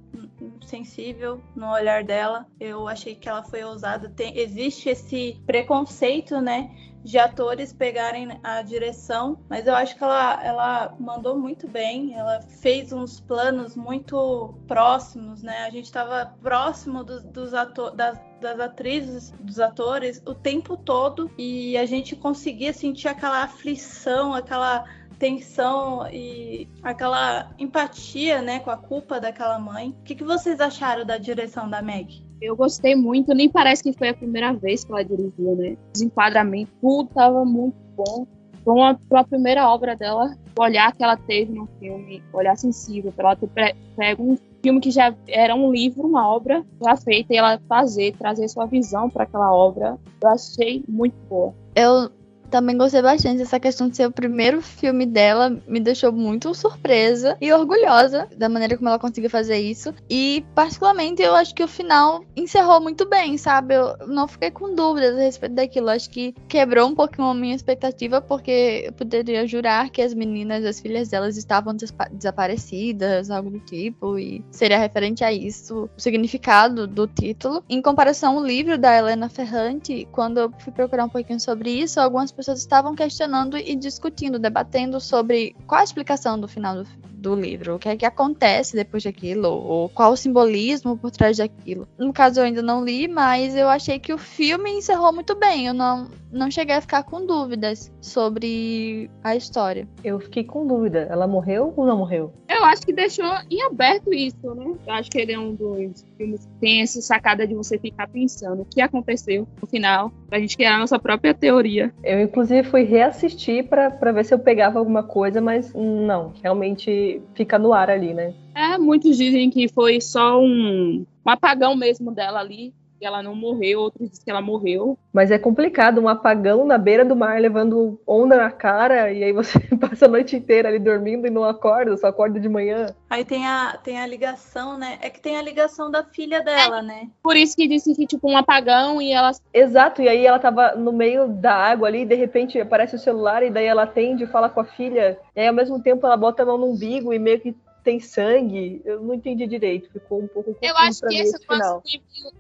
sensível 0.66 1.42
no 1.56 1.72
olhar 1.72 2.04
dela. 2.04 2.46
Eu 2.60 2.88
achei 2.88 3.16
que 3.16 3.30
ela 3.30 3.44
foi 3.44 3.64
ousada. 3.64 4.10
Tem, 4.10 4.38
existe 4.38 4.90
esse 4.90 5.42
preconceito, 5.46 6.42
né, 6.42 6.70
de 7.04 7.18
atores 7.18 7.74
pegarem 7.74 8.40
a 8.44 8.62
direção, 8.62 9.38
mas 9.50 9.68
eu 9.68 9.76
acho 9.76 9.98
que 9.98 10.04
ela, 10.04 10.44
ela 10.44 10.96
mandou 11.00 11.38
muito 11.38 11.68
bem. 11.68 12.14
Ela 12.14 12.42
fez 12.42 12.92
uns 12.94 13.20
planos 13.20 13.76
muito 13.76 14.54
próximos, 14.68 15.42
né? 15.42 15.66
A 15.66 15.70
gente 15.70 15.86
estava 15.86 16.34
próximo 16.42 17.04
dos, 17.04 17.24
dos 17.24 17.54
atores, 17.54 17.98
das, 18.44 18.60
atrizes, 18.60 19.32
dos 19.40 19.60
atores 19.60 20.22
o 20.28 20.36
tempo 20.36 20.78
todo 20.78 21.32
e 21.38 21.76
a 21.78 21.86
gente 21.86 22.16
conseguia 22.16 22.74
sentir 22.74 23.08
aquela 23.08 23.44
aflição, 23.44 24.34
aquela 24.34 24.86
tensão 25.18 26.08
e 26.12 26.68
aquela 26.84 27.52
empatia, 27.58 28.42
né, 28.42 28.60
com 28.60 28.70
a 28.70 28.78
culpa 28.78 29.20
daquela 29.20 29.58
mãe. 29.58 29.90
O 29.90 30.04
que, 30.04 30.16
que 30.16 30.24
vocês 30.24 30.60
acharam 30.60 31.06
da 31.06 31.18
direção 31.18 31.70
da 31.70 31.82
Meg? 31.82 32.22
Eu 32.42 32.58
gostei 32.58 32.94
muito, 32.94 33.34
nem 33.34 33.50
parece 33.50 33.82
que 33.82 33.94
foi 33.94 34.10
a 34.10 34.14
primeira 34.14 34.52
vez 34.54 34.84
que 34.84 34.92
ela 34.92 35.04
dirigiu, 35.04 35.56
né? 35.56 35.78
Desenquadramento, 35.94 36.74
tudo 36.82 37.10
tava 37.14 37.46
muito 37.46 37.78
bom. 37.96 38.28
Uma, 38.66 39.00
a 39.12 39.24
primeira 39.24 39.70
obra 39.70 39.96
dela, 39.96 40.36
o 40.58 40.62
olhar 40.62 40.94
que 40.94 41.04
ela 41.04 41.18
teve 41.18 41.52
no 41.52 41.68
filme, 41.80 42.24
o 42.32 42.38
olhar 42.38 42.56
sensível, 42.56 43.12
para 43.12 43.30
ela 43.30 43.36
ter 43.36 43.76
pego 43.96 44.24
um 44.24 44.38
filme 44.62 44.80
que 44.80 44.92
já 44.92 45.14
era 45.28 45.54
um 45.54 45.72
livro, 45.72 46.08
uma 46.08 46.28
obra 46.28 46.64
já 46.82 46.96
feita, 46.96 47.34
e 47.34 47.38
ela 47.38 47.60
fazer, 47.68 48.16
trazer 48.18 48.48
sua 48.48 48.66
visão 48.66 49.10
para 49.10 49.24
aquela 49.24 49.54
obra, 49.54 49.98
eu 50.22 50.30
achei 50.30 50.84
muito 50.88 51.16
boa. 51.28 51.54
Eu 51.76 52.10
também 52.54 52.78
gostei 52.78 53.02
bastante 53.02 53.40
dessa 53.40 53.60
questão 53.60 53.90
de 53.90 53.98
ser 53.98 54.06
o 54.06 54.12
primeiro 54.12 54.62
filme 54.62 55.08
dela, 55.08 55.60
me 55.68 55.80
deixou 55.80 56.12
muito 56.12 56.54
surpresa 56.54 57.36
e 57.42 57.52
orgulhosa 57.52 58.28
da 58.38 58.48
maneira 58.48 58.78
como 58.78 58.90
ela 58.90 59.00
conseguiu 59.00 59.28
fazer 59.28 59.58
isso. 59.58 59.92
E, 60.08 60.46
particularmente, 60.54 61.24
eu 61.24 61.34
acho 61.34 61.56
que 61.56 61.64
o 61.64 61.68
final 61.68 62.24
encerrou 62.36 62.80
muito 62.80 63.10
bem, 63.10 63.40
sabe? 63.40 63.74
Eu 63.74 63.98
não 64.06 64.28
fiquei 64.28 64.52
com 64.52 64.76
dúvidas 64.76 65.16
a 65.16 65.22
respeito 65.22 65.56
daquilo. 65.56 65.90
Acho 65.90 66.08
que 66.12 66.36
quebrou 66.48 66.88
um 66.88 66.94
pouquinho 66.94 67.28
a 67.28 67.34
minha 67.34 67.56
expectativa, 67.56 68.22
porque 68.22 68.84
eu 68.86 68.94
poderia 68.94 69.48
jurar 69.48 69.90
que 69.90 70.04
as 70.04 70.14
meninas, 70.14 70.64
as 70.64 70.80
filhas 70.80 71.10
delas, 71.10 71.38
estavam 71.38 71.76
desaparecidas, 72.12 73.32
algo 73.32 73.50
do 73.50 73.62
tipo, 73.62 74.20
e 74.20 74.46
seria 74.52 74.78
referente 74.78 75.24
a 75.24 75.34
isso 75.34 75.90
o 75.98 76.00
significado 76.00 76.86
do 76.86 77.08
título. 77.08 77.64
Em 77.68 77.82
comparação 77.82 78.38
ao 78.38 78.46
livro 78.46 78.78
da 78.78 78.96
Helena 78.96 79.28
Ferrante, 79.28 80.08
quando 80.12 80.38
eu 80.38 80.54
fui 80.60 80.72
procurar 80.72 81.06
um 81.06 81.10
pouquinho 81.10 81.40
sobre 81.40 81.72
isso, 81.72 82.00
algumas 82.00 82.32
pessoas 82.32 82.43
pessoas 82.44 82.60
estavam 82.60 82.94
questionando 82.94 83.58
e 83.58 83.76
discutindo, 83.76 84.38
debatendo 84.38 85.00
sobre 85.00 85.56
qual 85.66 85.80
a 85.80 85.84
explicação 85.84 86.38
do 86.38 86.48
final 86.48 86.84
do, 86.84 86.88
do 87.24 87.36
livro, 87.36 87.76
o 87.76 87.80
que 87.80 87.88
é 87.88 87.96
que 87.96 88.06
acontece 88.06 88.76
depois 88.76 89.04
daquilo, 89.04 89.48
ou 89.48 89.90
qual 89.90 90.12
o 90.12 90.18
simbolismo 90.18 90.98
por 90.98 91.10
trás 91.10 91.38
daquilo. 91.38 91.88
No 91.98 92.12
caso, 92.12 92.40
eu 92.40 92.44
ainda 92.44 92.62
não 92.62 92.84
li, 92.84 93.08
mas 93.08 93.56
eu 93.56 93.70
achei 93.70 93.98
que 93.98 94.14
o 94.14 94.18
filme 94.18 94.70
encerrou 94.72 95.14
muito 95.14 95.34
bem. 95.34 95.68
Eu 95.68 95.74
não, 95.74 96.10
não 96.32 96.52
cheguei 96.52 96.76
a 96.76 96.82
ficar 96.82 97.04
com 97.04 97.26
dúvidas 97.26 97.92
sobre 98.02 99.10
a 99.24 99.36
história. 99.36 99.88
Eu 100.04 100.20
fiquei 100.20 100.44
com 100.44 100.68
dúvida. 100.68 101.08
Ela 101.10 101.26
morreu 101.26 101.74
ou 101.76 101.86
não 101.86 101.98
morreu? 101.98 102.34
Eu 102.50 102.66
acho 102.66 102.82
que 102.82 102.92
deixou 102.92 103.26
em 103.50 103.64
aberto 103.64 104.14
isso, 104.14 104.54
né? 104.54 104.76
Eu 104.86 104.94
acho 104.94 105.10
que 105.10 105.18
ele 105.18 105.32
é 105.32 105.40
um 105.40 105.56
dos 105.56 106.06
filmes 106.18 106.46
que 106.46 106.60
tem 106.60 106.82
essa 106.82 107.02
sacada 107.02 107.48
de 107.48 107.56
você 107.56 107.80
ficar 107.80 108.08
pensando 108.08 108.64
o 108.64 108.66
que 108.66 108.82
aconteceu 108.82 109.48
no 109.62 109.68
final, 109.68 110.12
pra 110.28 110.40
gente 110.40 110.58
criar 110.58 110.76
a 110.76 110.80
nossa 110.80 111.00
própria 111.00 111.34
teoria. 111.34 111.94
Eu, 112.04 112.22
inclusive, 112.22 112.68
fui 112.68 112.84
reassistir 112.84 113.68
para 113.68 114.12
ver 114.12 114.26
se 114.26 114.34
eu 114.34 114.40
pegava 114.40 114.78
alguma 114.80 115.04
coisa, 115.04 115.40
mas 115.40 115.74
não, 115.74 116.34
realmente 116.44 117.13
fica 117.34 117.58
no 117.60 117.74
ar 117.74 117.90
ali, 117.90 118.14
né? 118.14 118.34
É, 118.56 118.78
muitos 118.78 119.18
dizem 119.18 119.50
que 119.50 119.68
foi 119.68 120.00
só 120.00 120.40
um, 120.40 121.06
um 121.26 121.30
apagão 121.30 121.76
mesmo 121.76 122.12
dela 122.12 122.40
ali, 122.40 122.74
que 123.04 123.08
ela 123.08 123.22
não 123.22 123.36
morreu, 123.36 123.82
outros 123.82 124.10
dizem 124.10 124.24
que 124.24 124.32
ela 124.32 124.42
morreu. 124.42 124.98
Mas 125.12 125.30
é 125.30 125.38
complicado, 125.38 126.00
um 126.00 126.08
apagão 126.08 126.66
na 126.66 126.78
beira 126.78 127.04
do 127.04 127.18
mar 127.18 127.38
levando 127.40 128.00
onda 128.08 128.38
na 128.38 128.50
cara, 128.50 129.12
e 129.12 129.22
aí 129.22 129.34
você 129.34 129.60
passa 129.78 130.06
a 130.06 130.08
noite 130.08 130.38
inteira 130.38 130.70
ali 130.70 130.80
dormindo 130.80 131.28
e 131.28 131.30
não 131.30 131.44
acorda, 131.44 131.98
só 131.98 132.08
acorda 132.08 132.40
de 132.40 132.48
manhã. 132.48 132.96
Aí 133.10 133.26
tem 133.26 133.46
a, 133.46 133.78
tem 133.84 134.00
a 134.00 134.08
ligação, 134.08 134.78
né? 134.78 134.98
É 135.02 135.10
que 135.10 135.20
tem 135.20 135.36
a 135.36 135.42
ligação 135.42 135.92
da 135.92 136.02
filha 136.02 136.42
dela, 136.42 136.80
é, 136.80 136.82
né? 136.82 137.10
Por 137.22 137.36
isso 137.36 137.58
que 137.58 137.68
disse 137.68 137.94
que, 137.94 138.08
tipo, 138.08 138.32
um 138.32 138.38
apagão 138.38 139.02
e 139.02 139.12
ela. 139.12 139.32
Exato, 139.54 140.02
e 140.02 140.08
aí 140.08 140.26
ela 140.26 140.40
tava 140.40 140.74
no 140.76 140.94
meio 140.94 141.28
da 141.28 141.54
água 141.54 141.90
ali, 141.90 142.04
e 142.04 142.06
de 142.06 142.16
repente 142.16 142.58
aparece 142.58 142.96
o 142.96 143.00
celular, 143.00 143.44
e 143.44 143.50
daí 143.50 143.66
ela 143.66 143.84
atende, 143.84 144.26
fala 144.28 144.48
com 144.48 144.62
a 144.62 144.66
filha, 144.66 145.20
e 145.36 145.42
aí 145.42 145.48
ao 145.50 145.54
mesmo 145.54 145.82
tempo 145.82 146.06
ela 146.06 146.16
bota 146.16 146.44
a 146.44 146.46
mão 146.46 146.58
no 146.58 146.68
umbigo 146.68 147.14
e 147.14 147.20
meio 147.20 147.42
que 147.42 147.54
tem 147.84 148.00
sangue, 148.00 148.82
eu 148.86 149.02
não 149.02 149.14
entendi 149.14 149.46
direito, 149.46 149.92
ficou 149.92 150.22
um 150.22 150.28
pouco 150.28 150.56
Eu 150.62 150.76
acho 150.78 151.02
que 151.02 151.16
esse 151.16 151.38
final. 151.46 151.84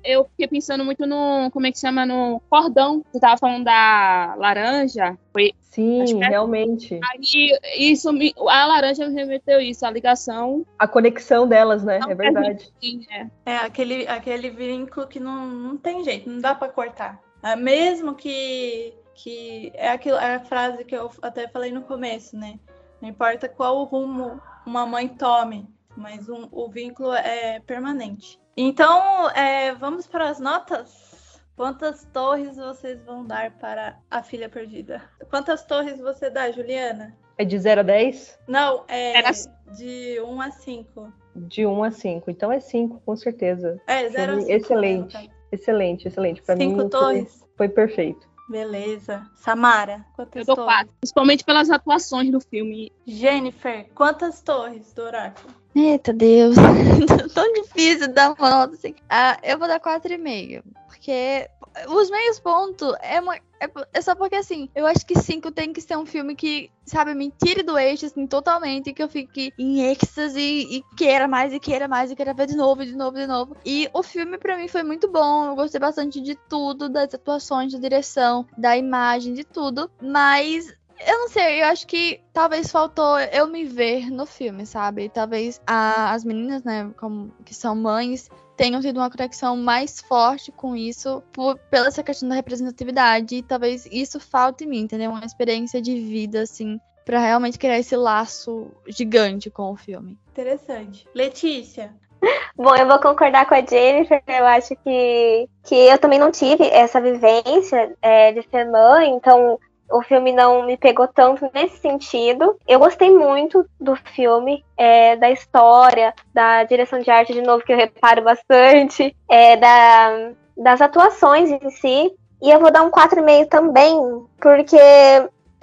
eu 0.04 0.26
fiquei 0.26 0.48
pensando 0.48 0.86
muito 0.86 1.06
no, 1.06 1.50
como 1.52 1.68
é 1.68 1.72
que 1.72 1.80
chama, 1.80 2.06
no 2.06 2.42
cordão, 2.50 3.04
você 3.12 3.20
tava 3.20 3.38
falando 3.38 3.66
da 3.66 4.36
laranja, 4.38 5.18
foi... 5.32 5.54
Sim, 5.62 6.24
é 6.24 6.28
realmente. 6.28 7.00
Aí, 7.04 7.58
isso, 7.80 8.14
me, 8.14 8.32
a 8.48 8.66
laranja 8.68 9.08
me 9.08 9.16
remeteu 9.16 9.60
isso, 9.60 9.84
a 9.84 9.90
ligação. 9.90 10.64
A 10.78 10.88
conexão 10.88 11.48
delas, 11.48 11.84
né, 11.84 11.98
não, 11.98 12.12
é 12.12 12.16
verdade. 12.16 12.72
Sim, 12.80 13.04
é. 13.10 13.28
é, 13.44 13.58
aquele, 13.58 14.08
aquele 14.08 14.52
vínculo 14.52 15.08
que 15.08 15.20
não, 15.20 15.48
não 15.48 15.76
tem 15.76 16.04
jeito, 16.04 16.30
não 16.30 16.40
dá 16.40 16.54
para 16.54 16.72
cortar. 16.72 17.20
É, 17.42 17.56
mesmo 17.56 18.14
que, 18.14 18.94
que 19.16 19.72
é, 19.74 19.90
aquilo, 19.90 20.18
é 20.18 20.36
a 20.36 20.40
frase 20.40 20.86
que 20.86 20.96
eu 20.96 21.10
até 21.22 21.48
falei 21.48 21.72
no 21.72 21.82
começo, 21.82 22.38
né? 22.38 22.60
Não 23.04 23.10
importa 23.10 23.50
qual 23.50 23.84
rumo 23.84 24.40
uma 24.66 24.86
mãe 24.86 25.10
tome, 25.10 25.68
mas 25.98 26.30
um, 26.30 26.48
o 26.54 26.70
vínculo 26.70 27.14
é 27.14 27.60
permanente. 27.60 28.40
Então, 28.56 29.30
é, 29.32 29.74
vamos 29.76 30.08
para 30.08 30.30
as 30.30 30.40
notas? 30.40 31.44
Quantas 31.54 32.06
torres 32.14 32.56
vocês 32.56 33.04
vão 33.04 33.26
dar 33.26 33.52
para 33.58 34.00
a 34.10 34.24
filha 34.24 34.48
perdida? 34.48 35.02
Quantas 35.30 35.66
torres 35.66 36.00
você 36.00 36.30
dá, 36.30 36.50
Juliana? 36.50 37.14
É 37.38 37.44
de 37.44 37.60
0 37.60 37.82
a 37.82 37.84
10? 37.84 38.40
Não, 38.48 38.86
é 38.88 39.18
Era- 39.18 39.32
de 39.78 40.22
1 40.22 40.40
a 40.42 40.52
5. 40.52 41.14
De 41.36 41.66
1 41.66 41.84
a 41.84 41.92
5. 41.92 42.32
Então 42.32 42.54
é 42.54 42.62
5, 42.62 43.02
com 43.06 43.18
certeza. 43.18 43.82
É, 43.86 44.08
0 44.08 44.32
a 44.32 44.36
mim, 44.38 44.42
5. 44.44 44.54
excelente. 44.54 45.32
Excelente, 45.52 46.08
excelente. 46.08 46.42
Pra 46.42 46.56
mim 46.56 46.70
Cinco 46.70 46.80
foi, 46.84 46.90
torres. 46.90 47.46
foi 47.58 47.68
perfeito. 47.68 48.30
Beleza. 48.48 49.26
Samara, 49.36 50.06
quantas 50.16 50.42
Eu 50.42 50.46
dou 50.46 50.56
torres? 50.56 50.74
quatro. 50.74 50.94
Principalmente 51.00 51.44
pelas 51.44 51.70
atuações 51.70 52.32
do 52.32 52.40
filme. 52.40 52.92
Jennifer, 53.08 53.88
quantas 53.96 54.42
torres 54.42 54.94
do 54.94 55.02
oráculo? 55.04 55.54
Eita 55.76 56.14
Deus, 56.14 56.56
tão 57.34 57.52
difícil 57.54 58.14
dar 58.14 58.34
uma 58.34 58.50
nota 58.50 58.76
assim. 58.76 58.94
Ah, 59.10 59.40
eu 59.42 59.58
vou 59.58 59.68
dar 59.68 59.80
4,5. 59.80 60.62
Porque 60.88 61.50
os 61.88 62.10
meios 62.12 62.40
pontos 62.40 62.94
é, 63.02 63.20
uma, 63.20 63.36
é, 63.66 63.72
é 63.94 64.02
só 64.02 64.16
porque 64.16 64.36
assim, 64.36 64.70
eu 64.76 64.86
acho 64.86 65.06
que 65.06 65.18
5 65.20 65.52
tem 65.52 65.72
que 65.74 65.82
ser 65.82 65.98
um 65.98 66.06
filme 66.06 66.36
que, 66.36 66.70
sabe, 66.86 67.14
me 67.14 67.32
tire 67.32 67.64
do 67.64 67.78
eixo, 67.78 68.06
assim, 68.06 68.26
totalmente, 68.28 68.94
que 68.94 69.02
eu 69.04 69.10
fique 69.10 69.52
em 69.58 69.82
êxtase 69.92 70.40
e 70.40 70.84
queira 70.98 71.28
mais 71.28 71.54
e 71.54 71.60
queira 71.60 71.88
mais 71.88 72.12
e 72.12 72.16
queira 72.16 72.34
ver 72.34 72.48
de 72.48 72.56
novo, 72.56 72.86
de 72.86 72.96
novo, 72.96 73.18
de 73.18 73.28
novo. 73.28 73.56
E 73.66 73.90
o 73.94 74.04
filme 74.04 74.38
pra 74.38 74.58
mim 74.58 74.68
foi 74.68 74.84
muito 74.84 75.08
bom, 75.10 75.46
eu 75.46 75.56
gostei 75.56 75.80
bastante 75.80 76.20
de 76.22 76.36
tudo, 76.50 76.90
das 76.90 77.14
atuações, 77.14 77.74
da 77.74 77.80
direção, 77.80 78.46
da 78.58 78.78
imagem, 78.78 79.34
de 79.34 79.44
tudo, 79.44 79.90
mas 80.02 80.74
eu 81.06 81.20
não 81.20 81.28
sei, 81.30 81.62
eu 81.62 81.66
acho 81.68 81.86
que 81.88 82.22
talvez 82.32 82.72
faltou 82.72 83.20
eu 83.20 83.48
me 83.48 83.66
ver 83.66 84.10
no 84.10 84.26
filme, 84.26 84.66
sabe? 84.66 85.10
Talvez 85.10 85.60
a- 85.68 86.12
as 86.14 86.24
meninas, 86.24 86.64
né, 86.64 86.92
como, 86.98 87.32
que 87.44 87.54
são 87.54 87.76
mães, 87.76 88.30
tenham 88.56 88.82
tido 88.82 88.98
uma 88.98 89.10
conexão 89.10 89.58
mais 89.58 90.00
forte 90.02 90.52
com 90.52 90.76
isso 90.76 91.24
por, 91.32 91.58
pela 91.70 91.88
essa 91.88 92.04
questão 92.04 92.30
da 92.30 92.36
representatividade. 92.36 93.36
E 93.36 93.44
talvez 93.44 93.86
isso 93.92 94.20
falte 94.20 94.64
em 94.64 94.68
mim, 94.68 94.80
entendeu? 94.80 95.12
Uma 95.12 95.26
experiência 95.26 95.82
de 95.82 96.00
vida, 96.00 96.42
assim, 96.42 96.80
pra 97.06 97.20
realmente 97.20 97.60
criar 97.60 97.80
esse 97.80 97.96
laço 97.96 98.72
gigante 98.88 99.50
com 99.50 99.72
o 99.72 99.76
filme. 99.76 100.18
Interessante. 100.32 101.08
Letícia, 101.14 101.94
Bom, 102.56 102.76
eu 102.76 102.88
vou 102.88 103.00
concordar 103.00 103.48
com 103.48 103.56
a 103.56 103.62
Jennifer. 103.62 104.22
Eu 104.28 104.46
acho 104.46 104.76
que, 104.78 105.50
que 105.64 105.76
eu 105.76 105.98
também 105.98 106.20
não 106.20 106.32
tive 106.32 106.66
essa 106.68 107.02
vivência 107.02 107.96
é, 108.02 108.32
de 108.32 108.42
ser 108.50 108.66
mãe, 108.66 109.10
então 109.10 109.60
o 109.90 110.02
filme 110.02 110.32
não 110.32 110.64
me 110.66 110.78
pegou 110.78 111.08
tanto 111.08 111.50
nesse 111.54 111.78
sentido. 111.78 112.58
Eu 112.68 112.80
gostei 112.80 113.12
muito 113.12 113.66
do 113.80 113.96
filme, 113.96 114.64
é, 114.78 115.16
da 115.16 115.30
história, 115.30 116.14
da 116.34 116.64
direção 116.64 117.00
de 117.00 117.12
arte, 117.12 117.34
de 117.34 117.42
novo, 117.42 117.64
que 117.64 117.72
eu 117.72 117.78
reparo 117.78 118.24
bastante, 118.24 119.16
é, 119.30 119.58
da, 119.58 120.32
das 120.58 120.82
atuações 120.82 121.52
em 121.52 121.70
si. 121.70 122.12
E 122.42 122.50
eu 122.50 122.60
vou 122.60 122.72
dar 122.72 122.84
um 122.84 122.92
4,5 122.92 123.48
também, 123.48 123.96
porque 124.42 124.78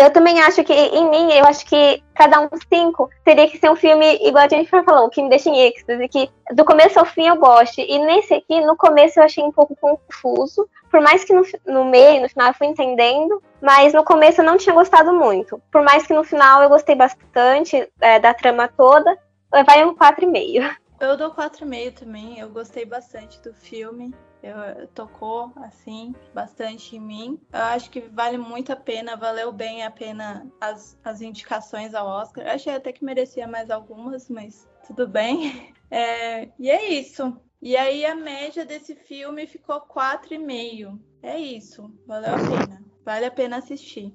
eu 0.01 0.11
também 0.11 0.41
acho 0.41 0.65
que, 0.65 0.73
em 0.73 1.11
mim, 1.11 1.33
eu 1.33 1.45
acho 1.45 1.67
que 1.67 2.03
cada 2.15 2.41
um 2.41 2.49
cinco 2.73 3.11
teria 3.23 3.49
que 3.49 3.59
ser 3.59 3.71
um 3.71 3.77
filme, 3.77 4.17
igual 4.27 4.45
a 4.45 4.49
Jennifer 4.49 4.83
falou, 4.83 5.11
que 5.11 5.23
me 5.23 5.29
deixa 5.29 5.51
em 5.51 5.61
êxtase, 5.61 6.09
que 6.09 6.31
do 6.53 6.65
começo 6.65 6.99
ao 6.99 7.05
fim 7.05 7.27
eu 7.29 7.37
goste. 7.37 7.83
E 7.83 7.99
nesse 7.99 8.33
aqui, 8.33 8.61
no 8.63 8.77
começo 8.77 9.21
eu 9.21 9.25
achei 9.25 9.45
um 9.45 9.53
pouco 9.53 9.77
confuso, 9.77 10.67
por 10.91 11.03
mais 11.03 11.23
que 11.23 11.35
no, 11.35 11.43
no 11.67 11.85
meio, 11.85 12.23
no 12.23 12.29
final 12.31 12.49
eu 12.49 12.55
fui 12.55 12.67
entendendo, 12.67 13.43
mas 13.61 13.93
no 13.93 14.03
começo 14.03 14.41
eu 14.41 14.45
não 14.45 14.57
tinha 14.57 14.75
gostado 14.75 15.13
muito. 15.13 15.61
Por 15.71 15.83
mais 15.83 16.07
que 16.07 16.15
no 16.15 16.25
final 16.25 16.63
eu 16.63 16.71
gostei 16.71 16.95
bastante 16.95 17.87
é, 18.01 18.19
da 18.19 18.33
trama 18.33 18.69
toda, 18.69 19.17
vai 19.51 19.85
um 19.85 19.95
4,5. 19.95 20.77
eu 21.01 21.17
dou 21.17 21.31
4,5 21.31 21.93
também. 21.93 22.39
Eu 22.39 22.49
gostei 22.49 22.87
bastante 22.87 23.41
do 23.43 23.53
filme. 23.53 24.15
Eu, 24.43 24.89
tocou, 24.89 25.53
assim, 25.57 26.15
bastante 26.33 26.97
em 26.97 27.01
mim. 27.01 27.41
Eu 27.53 27.61
acho 27.61 27.91
que 27.91 28.01
vale 28.01 28.39
muito 28.39 28.73
a 28.73 28.77
pena, 28.77 29.17
valeu 29.17 29.53
bem 29.53 29.85
a 29.85 29.91
pena 29.91 30.51
as, 30.61 30.99
as 31.05 31.21
indicações 31.21 31.95
ao 31.95 32.07
Oscar. 32.07 32.47
Eu 32.47 32.53
achei 32.53 32.75
até 32.75 32.93
que 32.93 33.05
merecia 33.05 33.47
mais 33.47 33.71
algumas, 33.71 34.29
mas 34.29 34.69
tudo 34.87 35.07
bem. 35.07 35.75
É, 35.93 36.49
e 36.57 36.71
é 36.71 36.89
isso. 36.89 37.37
E 37.61 37.77
aí 37.77 38.07
a 38.07 38.15
média 38.15 38.65
desse 38.65 38.95
filme 38.95 39.45
ficou 39.45 39.81
4,5. 39.81 40.97
É 41.21 41.37
isso. 41.37 41.93
Valeu 42.07 42.31
a 42.33 42.39
pena. 42.39 42.85
Vale 43.05 43.27
a 43.27 43.31
pena 43.33 43.57
assistir. 43.57 44.15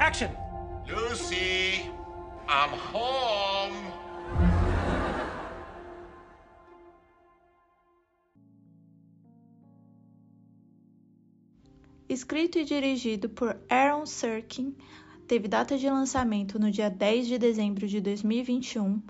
Action! 0.00 0.30
Lucy, 0.86 1.90
I'm 2.48 2.72
home. 2.92 4.03
Escrito 12.14 12.60
e 12.60 12.64
dirigido 12.64 13.28
por 13.28 13.56
Aaron 13.68 14.06
Sorkin, 14.06 14.72
teve 15.26 15.48
data 15.48 15.76
de 15.76 15.90
lançamento 15.90 16.60
no 16.60 16.70
dia 16.70 16.88
10 16.88 17.26
de 17.26 17.38
dezembro 17.38 17.88
de 17.88 18.00
2021, 18.00 19.02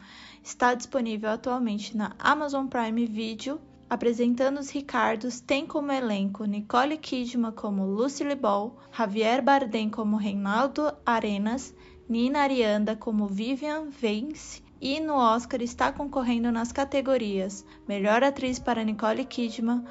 está 0.43 0.73
disponível 0.73 1.29
atualmente 1.29 1.95
na 1.95 2.17
Amazon 2.19 2.67
Prime 2.67 3.05
Video, 3.05 3.61
apresentando 3.91 4.59
os 4.59 4.71
Ricardos, 4.71 5.39
tem 5.39 5.67
como 5.67 5.93
elenco 5.93 6.47
Nicole 6.47 6.97
Kidman 6.97 7.53
como 7.53 7.85
Lucille 7.85 8.35
Ball, 8.35 8.75
Javier 8.91 9.43
Bardem 9.43 9.91
como 9.91 10.17
Reinaldo 10.17 10.91
Arenas, 11.05 11.75
Nina 12.09 12.41
Arianda 12.41 12.97
como 12.97 13.27
Vivian 13.27 13.91
Vance 13.91 14.63
e 14.81 14.99
no 14.99 15.15
Oscar 15.15 15.61
está 15.63 15.93
concorrendo 15.93 16.51
nas 16.51 16.73
categorias 16.73 17.65
Melhor 17.87 18.25
Atriz 18.25 18.59
para 18.59 18.83
Nicole 18.83 19.25
Kidman, 19.25 19.85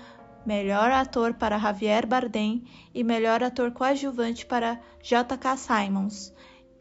Melhor 0.46 0.92
Ator 0.92 1.34
para 1.34 1.58
Javier 1.58 2.06
Bardem 2.06 2.64
e 2.94 3.04
Melhor 3.04 3.42
Ator 3.44 3.72
Coadjuvante 3.72 4.46
para 4.46 4.80
J.K. 5.02 5.58
Simons. 5.58 6.34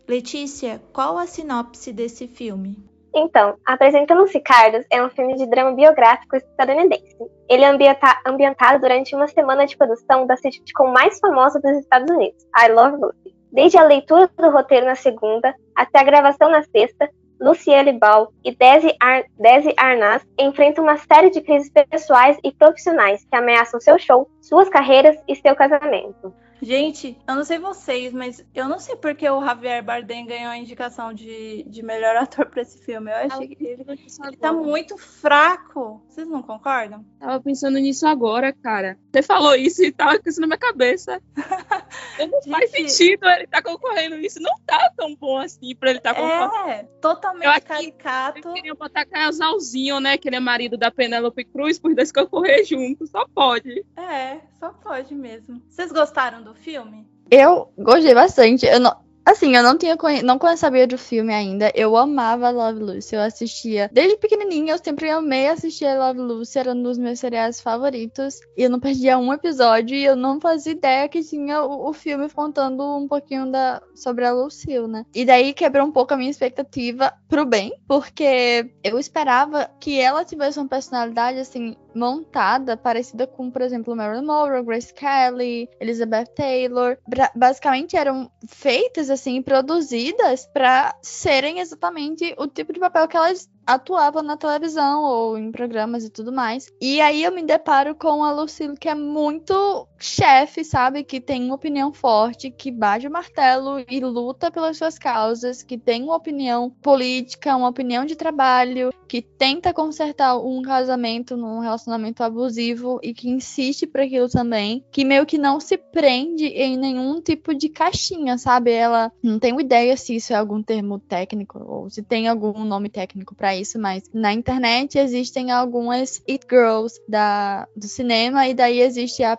Letícia, 0.09 0.83
qual 0.93 1.17
a 1.17 1.27
sinopse 1.27 1.93
desse 1.93 2.27
filme? 2.27 2.77
Então, 3.15 3.57
Apresentando 3.65 4.23
os 4.23 4.33
Ricardos 4.33 4.85
é 4.91 5.05
um 5.05 5.11
filme 5.11 5.37
de 5.37 5.47
drama 5.47 5.73
biográfico 5.73 6.35
estadunidense. 6.35 7.15
Ele 7.49 7.63
é 7.63 7.69
ambienta- 7.69 8.21
ambientado 8.27 8.81
durante 8.81 9.15
uma 9.15 9.29
semana 9.29 9.67
de 9.67 9.77
produção 9.77 10.27
da 10.27 10.37
sitcom 10.37 10.91
mais 10.91 11.19
famosa 11.21 11.61
dos 11.61 11.77
Estados 11.79 12.11
Unidos, 12.11 12.43
I 12.59 12.69
Love 12.73 12.97
Lucy. 12.97 13.37
Desde 13.53 13.77
a 13.77 13.85
leitura 13.85 14.29
do 14.35 14.51
roteiro 14.51 14.87
na 14.87 14.95
segunda 14.95 15.55
até 15.77 16.01
a 16.01 16.05
gravação 16.05 16.51
na 16.51 16.63
sexta, 16.63 17.09
Luciele 17.43 17.93
Ball 17.93 18.33
e 18.45 18.55
Desi, 18.55 18.95
Ar 19.01 19.25
Desi 19.39 19.75
Arnaz 19.77 20.25
enfrentam 20.39 20.85
uma 20.85 20.97
série 20.97 21.31
de 21.31 21.41
crises 21.41 21.71
pessoais 21.71 22.39
e 22.45 22.53
profissionais 22.53 23.25
que 23.25 23.37
ameaçam 23.37 23.81
seu 23.81 23.99
show, 23.99 24.31
suas 24.41 24.69
carreiras 24.69 25.17
e 25.27 25.35
seu 25.35 25.57
casamento. 25.57 26.33
Gente, 26.63 27.19
eu 27.27 27.35
não 27.35 27.43
sei 27.43 27.59
vocês, 27.59 28.13
mas 28.13 28.47
eu 28.55 28.69
não 28.69 28.79
sei 28.79 28.95
porque 28.95 29.29
o 29.29 29.45
Javier 29.45 29.83
Bardem 29.83 30.25
ganhou 30.25 30.49
a 30.49 30.57
indicação 30.57 31.13
de, 31.13 31.65
de 31.65 31.83
melhor 31.83 32.15
ator 32.23 32.47
pra 32.47 32.63
esse 32.63 32.79
filme. 32.85 33.11
Eu 33.11 33.17
achei 33.17 33.49
que 33.49 33.65
ele, 33.65 33.85
ele 33.85 34.37
tá 34.37 34.53
muito 34.53 34.97
fraco. 34.97 36.01
Vocês 36.09 36.29
não 36.29 36.41
concordam? 36.41 37.05
Tava 37.19 37.41
pensando 37.41 37.81
nisso 37.81 38.07
agora, 38.07 38.53
cara. 38.53 38.97
Você 39.13 39.23
falou 39.23 39.57
isso 39.57 39.83
e 39.83 39.91
tava 39.91 40.21
com 40.21 40.29
isso 40.29 40.41
na 40.41 40.47
minha 40.47 40.59
cabeça. 40.59 41.21
não 42.19 42.43
faz 42.43 42.71
Gente. 42.71 42.91
sentido 42.93 43.29
ele 43.29 43.47
tá 43.47 43.63
concorrendo 43.63 44.17
isso. 44.17 44.41
Não 44.41 44.55
tá 44.67 44.91
tão 44.97 45.15
bom 45.17 45.39
assim 45.39 45.75
pra 45.75 45.91
ele 45.91 45.99
estar 45.99 46.15
concorrendo. 46.15 46.71
É, 46.71 46.83
totalmente 47.01 47.45
Eu 47.45 47.51
acho 47.51 47.61
que- 47.63 47.67
caricato. 47.69 48.49
Eu 48.49 48.53
queria 48.55 48.75
botar 48.75 49.05
casalzinho, 49.07 50.01
né? 50.01 50.17
Que 50.19 50.29
ele 50.29 50.37
é 50.37 50.41
marido 50.41 50.77
da 50.77 50.91
Penélope 50.91 51.45
Cruz, 51.45 51.79
por 51.79 51.95
dois 51.95 52.13
concorrer 52.13 52.65
juntos. 52.65 53.11
Só 53.11 53.27
pode. 53.35 53.85
É, 53.97 54.41
só 54.61 54.71
pode 54.71 55.15
mesmo. 55.15 55.63
Vocês 55.69 55.91
gostaram 55.93 56.43
do 56.43 56.55
filme? 56.55 57.07
Eu 57.31 57.73
gostei 57.79 58.15
bastante. 58.15 58.67
Eu 58.67 58.79
não, 58.81 58.97
assim, 59.25 59.57
eu 59.57 59.63
não 59.63 59.77
tinha 59.77 59.97
não 60.23 60.39
sabia 60.57 60.87
do 60.87 60.99
filme 60.99 61.33
ainda. 61.33 61.73
Eu 61.75 61.97
amava 61.97 62.51
Love 62.51 62.81
Lucy. 62.81 63.15
Eu 63.15 63.21
assistia 63.23 63.91
desde 63.93 64.17
pequenininha. 64.17 64.75
Eu 64.75 64.79
sempre 64.83 65.11
amei 65.11 65.49
assistir 65.49 65.87
Love 65.97 66.21
Lucy. 66.21 66.59
Era 66.59 66.73
um 66.73 66.83
dos 66.83 66.99
meus 66.99 67.19
seriados 67.19 67.61
favoritos. 67.61 68.41
E 68.57 68.63
eu 68.63 68.71
não 68.71 68.81
perdia 68.81 69.19
um 69.19 69.33
episódio. 69.33 69.97
E 69.97 70.05
eu 70.05 70.17
não 70.17 70.41
fazia 70.41 70.73
ideia 70.73 71.09
que 71.09 71.23
tinha 71.23 71.63
o, 71.63 71.89
o 71.89 71.93
filme 71.93 72.29
contando 72.29 72.83
um 72.97 73.09
pouquinho 73.09 73.51
da... 73.51 73.83
sobre 73.95 74.25
a 74.25 74.33
Lucille, 74.33 74.89
né? 74.89 75.05
E 75.15 75.25
daí 75.25 75.53
quebrou 75.53 75.87
um 75.87 75.93
pouco 75.93 76.15
a 76.15 76.17
minha 76.17 76.31
expectativa 76.31 77.13
pro 77.29 77.45
bem. 77.45 77.73
Porque 77.87 78.71
eu 78.83 78.99
esperava 78.99 79.71
que 79.81 80.01
ela 80.01 80.25
tivesse 80.25 80.59
uma 80.59 80.69
personalidade, 80.69 81.39
assim, 81.39 81.77
montada, 81.95 82.77
parecida 82.77 83.27
com, 83.27 83.51
por 83.51 83.63
exemplo, 83.63 83.95
Marilyn 83.95 84.27
Monroe, 84.27 84.63
Grace 84.63 84.93
Kelly, 84.93 85.69
Elizabeth 85.81 86.27
Taylor. 86.35 86.99
Basicamente 87.35 87.97
eram 87.97 88.31
feitas 88.47 89.11
assim, 89.11 89.43
produzidas 89.43 90.47
pra 90.47 90.95
serem 91.03 91.61
exatamente 91.61 92.35
o 92.39 92.47
tipo 92.47 92.73
de 92.73 92.81
papel 92.81 93.09
que 93.09 93.17
elas 93.17 93.49
atuava 93.67 94.23
na 94.23 94.37
televisão 94.37 95.05
ou 95.05 95.39
em 95.39 95.51
programas 95.51 96.05
e 96.05 96.11
tudo 96.11 96.33
mais. 96.33 96.73
E 96.81 97.01
aí 97.01 97.23
eu 97.23 97.33
me 97.33 97.43
deparo 97.43 97.95
com 97.95 98.25
a 98.25 98.33
Lucille, 98.33 98.77
que 98.77 98.89
é 98.89 98.95
muito 98.95 99.87
chefe, 99.99 100.65
sabe? 100.65 101.05
Que 101.05 101.21
tem 101.21 101.45
uma 101.45 101.55
opinião 101.55 101.93
forte, 101.93 102.51
que 102.51 102.71
bate 102.71 103.07
o 103.07 103.11
martelo 103.11 103.85
e 103.89 104.01
luta 104.01 104.51
pelas 104.51 104.77
suas 104.77 104.99
causas, 104.99 105.63
que 105.63 105.79
tem 105.79 106.03
uma 106.03 106.17
opinião 106.17 106.71
política, 106.83 107.57
uma 107.57 107.69
opinião 107.69 108.05
de 108.05 108.17
trabalho, 108.17 108.93
que 109.07 109.23
tenta 109.23 109.73
consertar 109.73 110.39
um 110.39 110.63
casamento 110.63 111.37
num 111.37 111.61
relacionamento 111.61 112.23
abusivo 112.23 112.99
e 113.03 113.15
que 113.15 113.29
insiste 113.29 113.87
para 113.87 114.05
aquilo 114.05 114.29
também, 114.29 114.85
que 114.91 115.05
meio 115.05 115.27
que 115.27 115.39
não 115.39 115.61
se 115.61 115.77
prende 115.77 116.47
em 116.47 116.77
nenhum 116.77 117.21
tipo 117.21 117.55
de 117.55 117.69
caixinha, 117.69 118.39
sabe? 118.39 118.73
Ela 118.73 119.13
não 119.23 119.39
tem 119.39 119.59
ideia 119.61 119.97
se 119.97 120.17
isso 120.17 120.33
é 120.33 120.37
algum 120.37 120.63
termo 120.63 120.99
técnico 120.99 121.63
ou 121.63 121.91
se 121.91 122.03
tem 122.03 122.27
algum 122.27 122.65
nome 122.65 122.89
técnico 122.89 123.35
para 123.35 123.52
isso, 123.57 123.79
mas 123.79 124.03
na 124.13 124.33
internet 124.33 124.99
existem 124.99 125.51
algumas 125.51 126.23
it 126.29 126.47
girls 126.49 127.01
da 127.09 127.67
do 127.77 127.87
cinema 127.87 128.49
e 128.49 128.55
daí 128.55 128.81
existe 128.81 129.23
a 129.23 129.39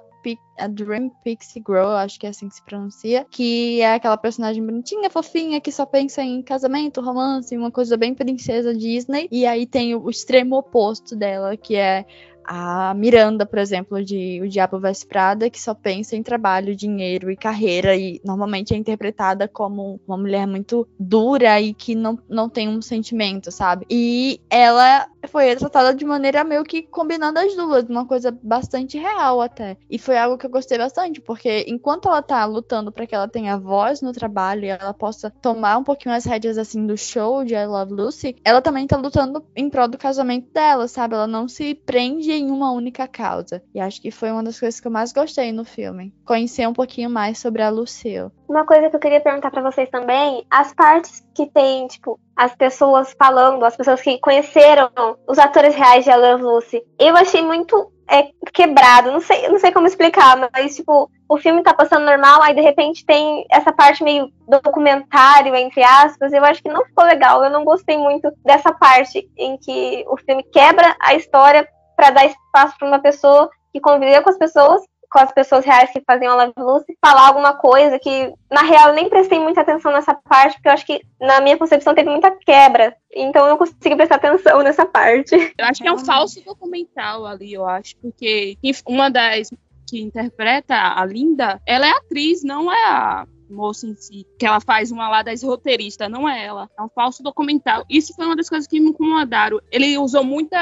a 0.58 0.68
Dream 0.68 1.12
Pixie 1.24 1.62
Girl, 1.66 1.90
acho 1.90 2.20
que 2.20 2.26
é 2.26 2.30
assim 2.30 2.48
que 2.48 2.56
se 2.56 2.64
pronuncia, 2.64 3.26
que 3.30 3.82
é 3.82 3.96
aquela 3.96 4.18
personagem 4.18 4.66
bonitinha, 4.66 5.10
fofinha, 5.10 5.60
que 5.60 5.72
só 5.72 5.86
pensa 5.86 6.22
em 6.22 6.42
casamento, 6.42 7.02
romance, 7.02 7.58
uma 7.58 7.72
coisa 7.72 7.98
bem 7.98 8.14
princesa 8.14 8.74
Disney. 8.74 9.28
E 9.32 9.46
aí 9.46 9.66
tem 9.66 9.96
o 9.96 10.10
extremo 10.10 10.56
oposto 10.58 11.16
dela, 11.16 11.58
que 11.58 11.76
é 11.76 12.06
a 12.46 12.94
Miranda, 12.94 13.46
por 13.46 13.60
exemplo, 13.60 14.04
de 14.04 14.42
O 14.42 14.48
Diabo 14.48 14.80
Veste 14.80 15.06
Prada, 15.06 15.50
que 15.50 15.60
só 15.60 15.74
pensa 15.74 16.16
em 16.16 16.24
trabalho, 16.24 16.76
dinheiro 16.76 17.32
e 17.32 17.36
carreira, 17.36 17.96
e 17.96 18.22
normalmente 18.24 18.74
é 18.74 18.78
interpretada 18.78 19.48
como 19.48 20.00
uma 20.08 20.18
mulher 20.18 20.48
muito 20.48 20.88
dura 21.00 21.60
e 21.60 21.74
que 21.74 21.96
não, 21.96 22.18
não 22.28 22.50
tem 22.50 22.68
um 22.68 22.82
sentimento, 22.82 23.52
sabe? 23.52 23.86
E 23.90 24.40
ela 24.50 25.08
foi 25.28 25.46
retratada 25.46 25.94
de 25.94 26.06
maneira 26.06 26.44
meio 26.44 26.64
que 26.64 26.82
combinando 26.82 27.40
as 27.40 27.56
duas, 27.56 27.86
uma 27.86 28.06
coisa 28.06 28.38
bastante 28.44 28.98
real 28.98 29.42
até. 29.42 29.78
E 29.90 29.98
foi 29.98 30.18
algo 30.18 30.38
que 30.38 30.46
eu 30.46 30.50
gostei 30.50 30.78
bastante, 30.78 31.22
porque 31.22 31.66
enquanto 31.68 32.08
ela 32.08 32.22
tá 32.22 32.44
lutando 32.46 32.92
para 32.92 33.08
que 33.08 33.16
ela 33.16 33.28
tenha 33.28 33.58
voz 33.58 34.02
no 34.02 34.12
trabalho 34.12 34.66
e 34.66 34.70
ela 34.70 34.94
possa 34.94 35.30
tomar 35.30 35.78
um 35.78 35.84
pouquinho 35.84 36.16
as 36.16 36.26
rédeas 36.26 36.58
assim 36.58 36.86
do 36.86 36.98
show 36.98 37.44
de 37.44 37.54
I 37.54 37.66
Love 37.66 37.94
Lucy, 37.94 38.36
ela 38.44 38.62
também 38.62 38.86
tá 38.86 38.98
lutando 38.98 39.44
em 39.56 39.70
prol 39.70 39.88
do 39.88 39.98
casamento 39.98 40.52
dela, 40.52 40.88
sabe? 40.88 41.16
Ela 41.16 41.28
não 41.28 41.48
se 41.48 41.74
prende 41.74 42.33
em 42.34 42.52
uma 42.52 42.72
única 42.72 43.08
causa. 43.08 43.62
E 43.74 43.80
acho 43.80 44.02
que 44.02 44.12
foi 44.12 44.32
uma 44.32 44.44
das 44.44 44.60
coisas 44.60 44.80
que 44.80 44.88
eu 44.88 44.92
mais 44.92 45.12
gostei 45.12 45.52
no 45.52 45.66
filme. 45.66 46.14
Conhecer 46.26 46.68
um 46.68 46.74
pouquinho 46.74 47.10
mais 47.10 47.38
sobre 47.40 47.62
a 47.62 47.70
Lucille. 47.70 48.32
Uma 48.48 48.66
coisa 48.66 48.90
que 48.90 48.96
eu 48.96 49.00
queria 49.00 49.22
perguntar 49.22 49.52
para 49.52 49.62
vocês 49.62 49.90
também, 49.90 50.46
as 50.50 50.74
partes 50.74 51.24
que 51.34 51.48
tem, 51.48 51.88
tipo, 51.88 52.20
as 52.36 52.56
pessoas 52.56 53.16
falando, 53.18 53.64
as 53.66 53.76
pessoas 53.76 54.02
que 54.02 54.20
conheceram 54.20 54.90
os 55.28 55.40
atores 55.40 55.76
reais 55.76 56.04
de 56.04 56.16
Love 56.16 56.44
Lucy, 56.44 56.84
eu 57.00 57.16
achei 57.16 57.42
muito 57.42 57.92
é, 58.10 58.30
quebrado, 58.54 59.12
não 59.12 59.20
sei, 59.20 59.48
não 59.48 59.60
sei 59.60 59.72
como 59.72 59.88
explicar, 59.88 60.38
mas 60.54 60.76
tipo, 60.76 61.10
o 61.28 61.38
filme 61.38 61.64
tá 61.64 61.74
passando 61.74 62.06
normal, 62.06 62.42
aí 62.42 62.54
de 62.54 62.62
repente 62.62 63.06
tem 63.06 63.46
essa 63.50 63.72
parte 63.72 64.04
meio 64.04 64.30
documentário, 64.48 65.56
entre 65.56 65.82
aspas, 65.84 66.34
eu 66.34 66.44
acho 66.44 66.62
que 66.62 66.70
não 66.70 66.86
ficou 66.86 67.06
legal, 67.06 67.44
eu 67.44 67.50
não 67.50 67.64
gostei 67.64 67.98
muito 67.98 68.32
dessa 68.44 68.72
parte 68.72 69.28
em 69.38 69.58
que 69.58 70.06
o 70.08 70.18
filme 70.18 70.44
quebra 70.44 70.96
a 71.00 71.16
história 71.16 71.68
para 71.96 72.12
dar 72.12 72.26
espaço 72.26 72.78
para 72.78 72.88
uma 72.88 73.00
pessoa 73.00 73.50
que 73.72 73.80
conviveu 73.80 74.22
com 74.22 74.30
as 74.30 74.38
pessoas, 74.38 74.82
com 75.12 75.20
as 75.20 75.32
pessoas 75.32 75.64
reais 75.64 75.92
que 75.92 76.02
faziam 76.06 76.34
a 76.34 76.44
Love 76.44 76.54
Lucy, 76.58 76.98
falar 77.04 77.28
alguma 77.28 77.54
coisa 77.54 78.00
que, 78.00 78.34
na 78.52 78.62
real, 78.62 78.90
eu 78.90 78.96
nem 78.96 79.10
prestei 79.10 79.40
muita 79.40 79.62
atenção 79.62 79.92
nessa 79.92 80.14
parte, 80.14 80.56
porque 80.56 80.68
eu 80.68 80.74
acho 80.74 80.86
que, 80.86 81.02
na 81.22 81.40
minha 81.40 81.58
concepção, 81.58 81.94
teve 81.94 82.10
muita 82.10 82.32
quebra. 82.32 82.96
Então 83.12 83.44
eu 83.44 83.52
não 83.52 83.58
consegui 83.58 83.96
prestar 83.96 84.16
atenção 84.16 84.62
nessa 84.64 84.86
parte. 84.86 85.36
Eu 85.58 85.66
acho 85.66 85.82
que 85.82 85.88
é 85.88 85.92
um 85.92 86.00
falso 86.00 86.44
documental 86.44 87.26
ali, 87.26 87.54
eu 87.54 87.66
acho, 87.66 87.96
porque 87.98 88.58
uma 88.88 89.10
das 89.10 89.50
que 89.88 90.02
interpreta 90.02 90.76
a 90.76 91.06
Linda, 91.06 91.62
ela 91.68 91.86
é 91.86 91.92
atriz, 91.92 92.44
não 92.44 92.72
é 92.72 92.86
a 92.86 93.28
moça 93.50 93.88
em 93.88 93.96
si, 93.96 94.26
que 94.38 94.46
ela 94.46 94.60
faz 94.60 94.92
uma 94.92 95.10
lá 95.10 95.22
das 95.22 95.44
roteiristas, 95.44 96.10
não 96.10 96.28
é 96.28 96.46
ela. 96.46 96.70
É 96.78 96.82
um 96.82 96.90
falso 96.90 97.24
documental. 97.24 97.86
Isso 97.90 98.14
foi 98.16 98.26
uma 98.26 98.36
das 98.36 98.50
coisas 98.50 98.68
que 98.68 98.80
me 98.80 98.90
incomodaram. 98.90 99.60
Ele 99.72 99.98
usou 99.98 100.24
muitas 100.24 100.60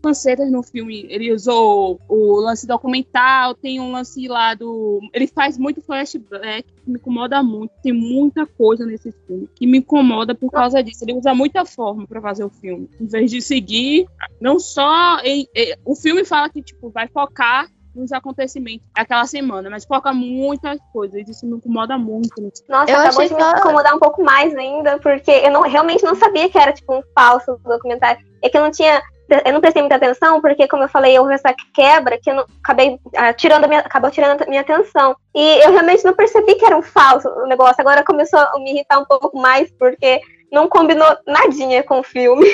pancetas 0.00 0.50
no 0.50 0.62
filme. 0.62 1.06
Ele 1.08 1.32
usou 1.32 2.00
o 2.08 2.40
lance 2.40 2.66
documental, 2.66 3.54
tem 3.54 3.80
um 3.80 3.92
lance 3.92 4.26
lá 4.28 4.54
do. 4.54 5.00
Ele 5.12 5.26
faz 5.26 5.58
muito 5.58 5.80
flashback, 5.80 6.64
que 6.84 6.90
me 6.90 6.96
incomoda 6.96 7.42
muito. 7.42 7.72
Tem 7.82 7.92
muita 7.92 8.46
coisa 8.46 8.84
nesse 8.86 9.12
filme 9.26 9.48
que 9.54 9.66
me 9.66 9.78
incomoda 9.78 10.34
por 10.34 10.50
causa 10.50 10.82
disso. 10.82 11.04
Ele 11.04 11.14
usa 11.14 11.34
muita 11.34 11.64
forma 11.64 12.06
para 12.06 12.20
fazer 12.20 12.44
o 12.44 12.50
filme. 12.50 12.88
Em 13.00 13.06
vez 13.06 13.30
de 13.30 13.40
seguir, 13.40 14.06
não 14.40 14.58
só. 14.58 15.18
Em, 15.20 15.46
em, 15.54 15.74
o 15.84 15.94
filme 15.94 16.24
fala 16.24 16.48
que, 16.48 16.62
tipo, 16.62 16.90
vai 16.90 17.08
focar 17.08 17.68
nos 17.94 18.12
acontecimentos 18.12 18.86
daquela 18.94 19.26
semana, 19.26 19.68
mas 19.70 19.84
foca 19.84 20.12
muitas 20.12 20.78
coisas, 20.92 21.28
isso 21.28 21.46
me 21.46 21.56
incomoda 21.56 21.98
muito. 21.98 22.30
Nossa, 22.68 22.90
eu 22.90 22.98
acabou 22.98 23.26
de 23.26 23.34
me 23.34 23.42
incomodar 23.42 23.94
um 23.94 23.98
pouco 23.98 24.22
mais 24.22 24.54
ainda, 24.54 24.98
porque 24.98 25.30
eu 25.30 25.50
não, 25.50 25.62
realmente 25.62 26.04
não 26.04 26.14
sabia 26.14 26.48
que 26.48 26.58
era 26.58 26.72
tipo 26.72 26.94
um 26.94 27.02
falso 27.14 27.60
documentário. 27.64 28.24
É 28.42 28.48
que 28.48 28.56
eu 28.56 28.62
não 28.62 28.70
tinha. 28.70 29.02
Eu 29.44 29.52
não 29.52 29.60
prestei 29.60 29.80
muita 29.80 29.94
atenção, 29.94 30.40
porque, 30.40 30.66
como 30.66 30.82
eu 30.82 30.88
falei, 30.88 31.16
houve 31.16 31.32
essa 31.32 31.54
quebra 31.72 32.18
que 32.20 32.28
eu 32.28 32.34
não, 32.34 32.44
acabei 32.64 32.98
ah, 33.16 33.32
tirando 33.32 33.64
a 33.64 33.68
minha, 33.68 33.78
acabou 33.78 34.10
tirando 34.10 34.42
a 34.42 34.46
minha 34.46 34.60
atenção. 34.60 35.14
E 35.32 35.64
eu 35.64 35.70
realmente 35.70 36.04
não 36.04 36.12
percebi 36.12 36.56
que 36.56 36.64
era 36.64 36.76
um 36.76 36.82
falso 36.82 37.28
o 37.28 37.46
negócio. 37.46 37.76
Agora 37.78 38.02
começou 38.02 38.40
a 38.40 38.58
me 38.58 38.72
irritar 38.72 38.98
um 38.98 39.04
pouco 39.04 39.38
mais, 39.38 39.70
porque 39.78 40.20
não 40.50 40.68
combinou 40.68 41.06
nadinha 41.26 41.82
com 41.82 42.00
o 42.00 42.02
filme. 42.02 42.46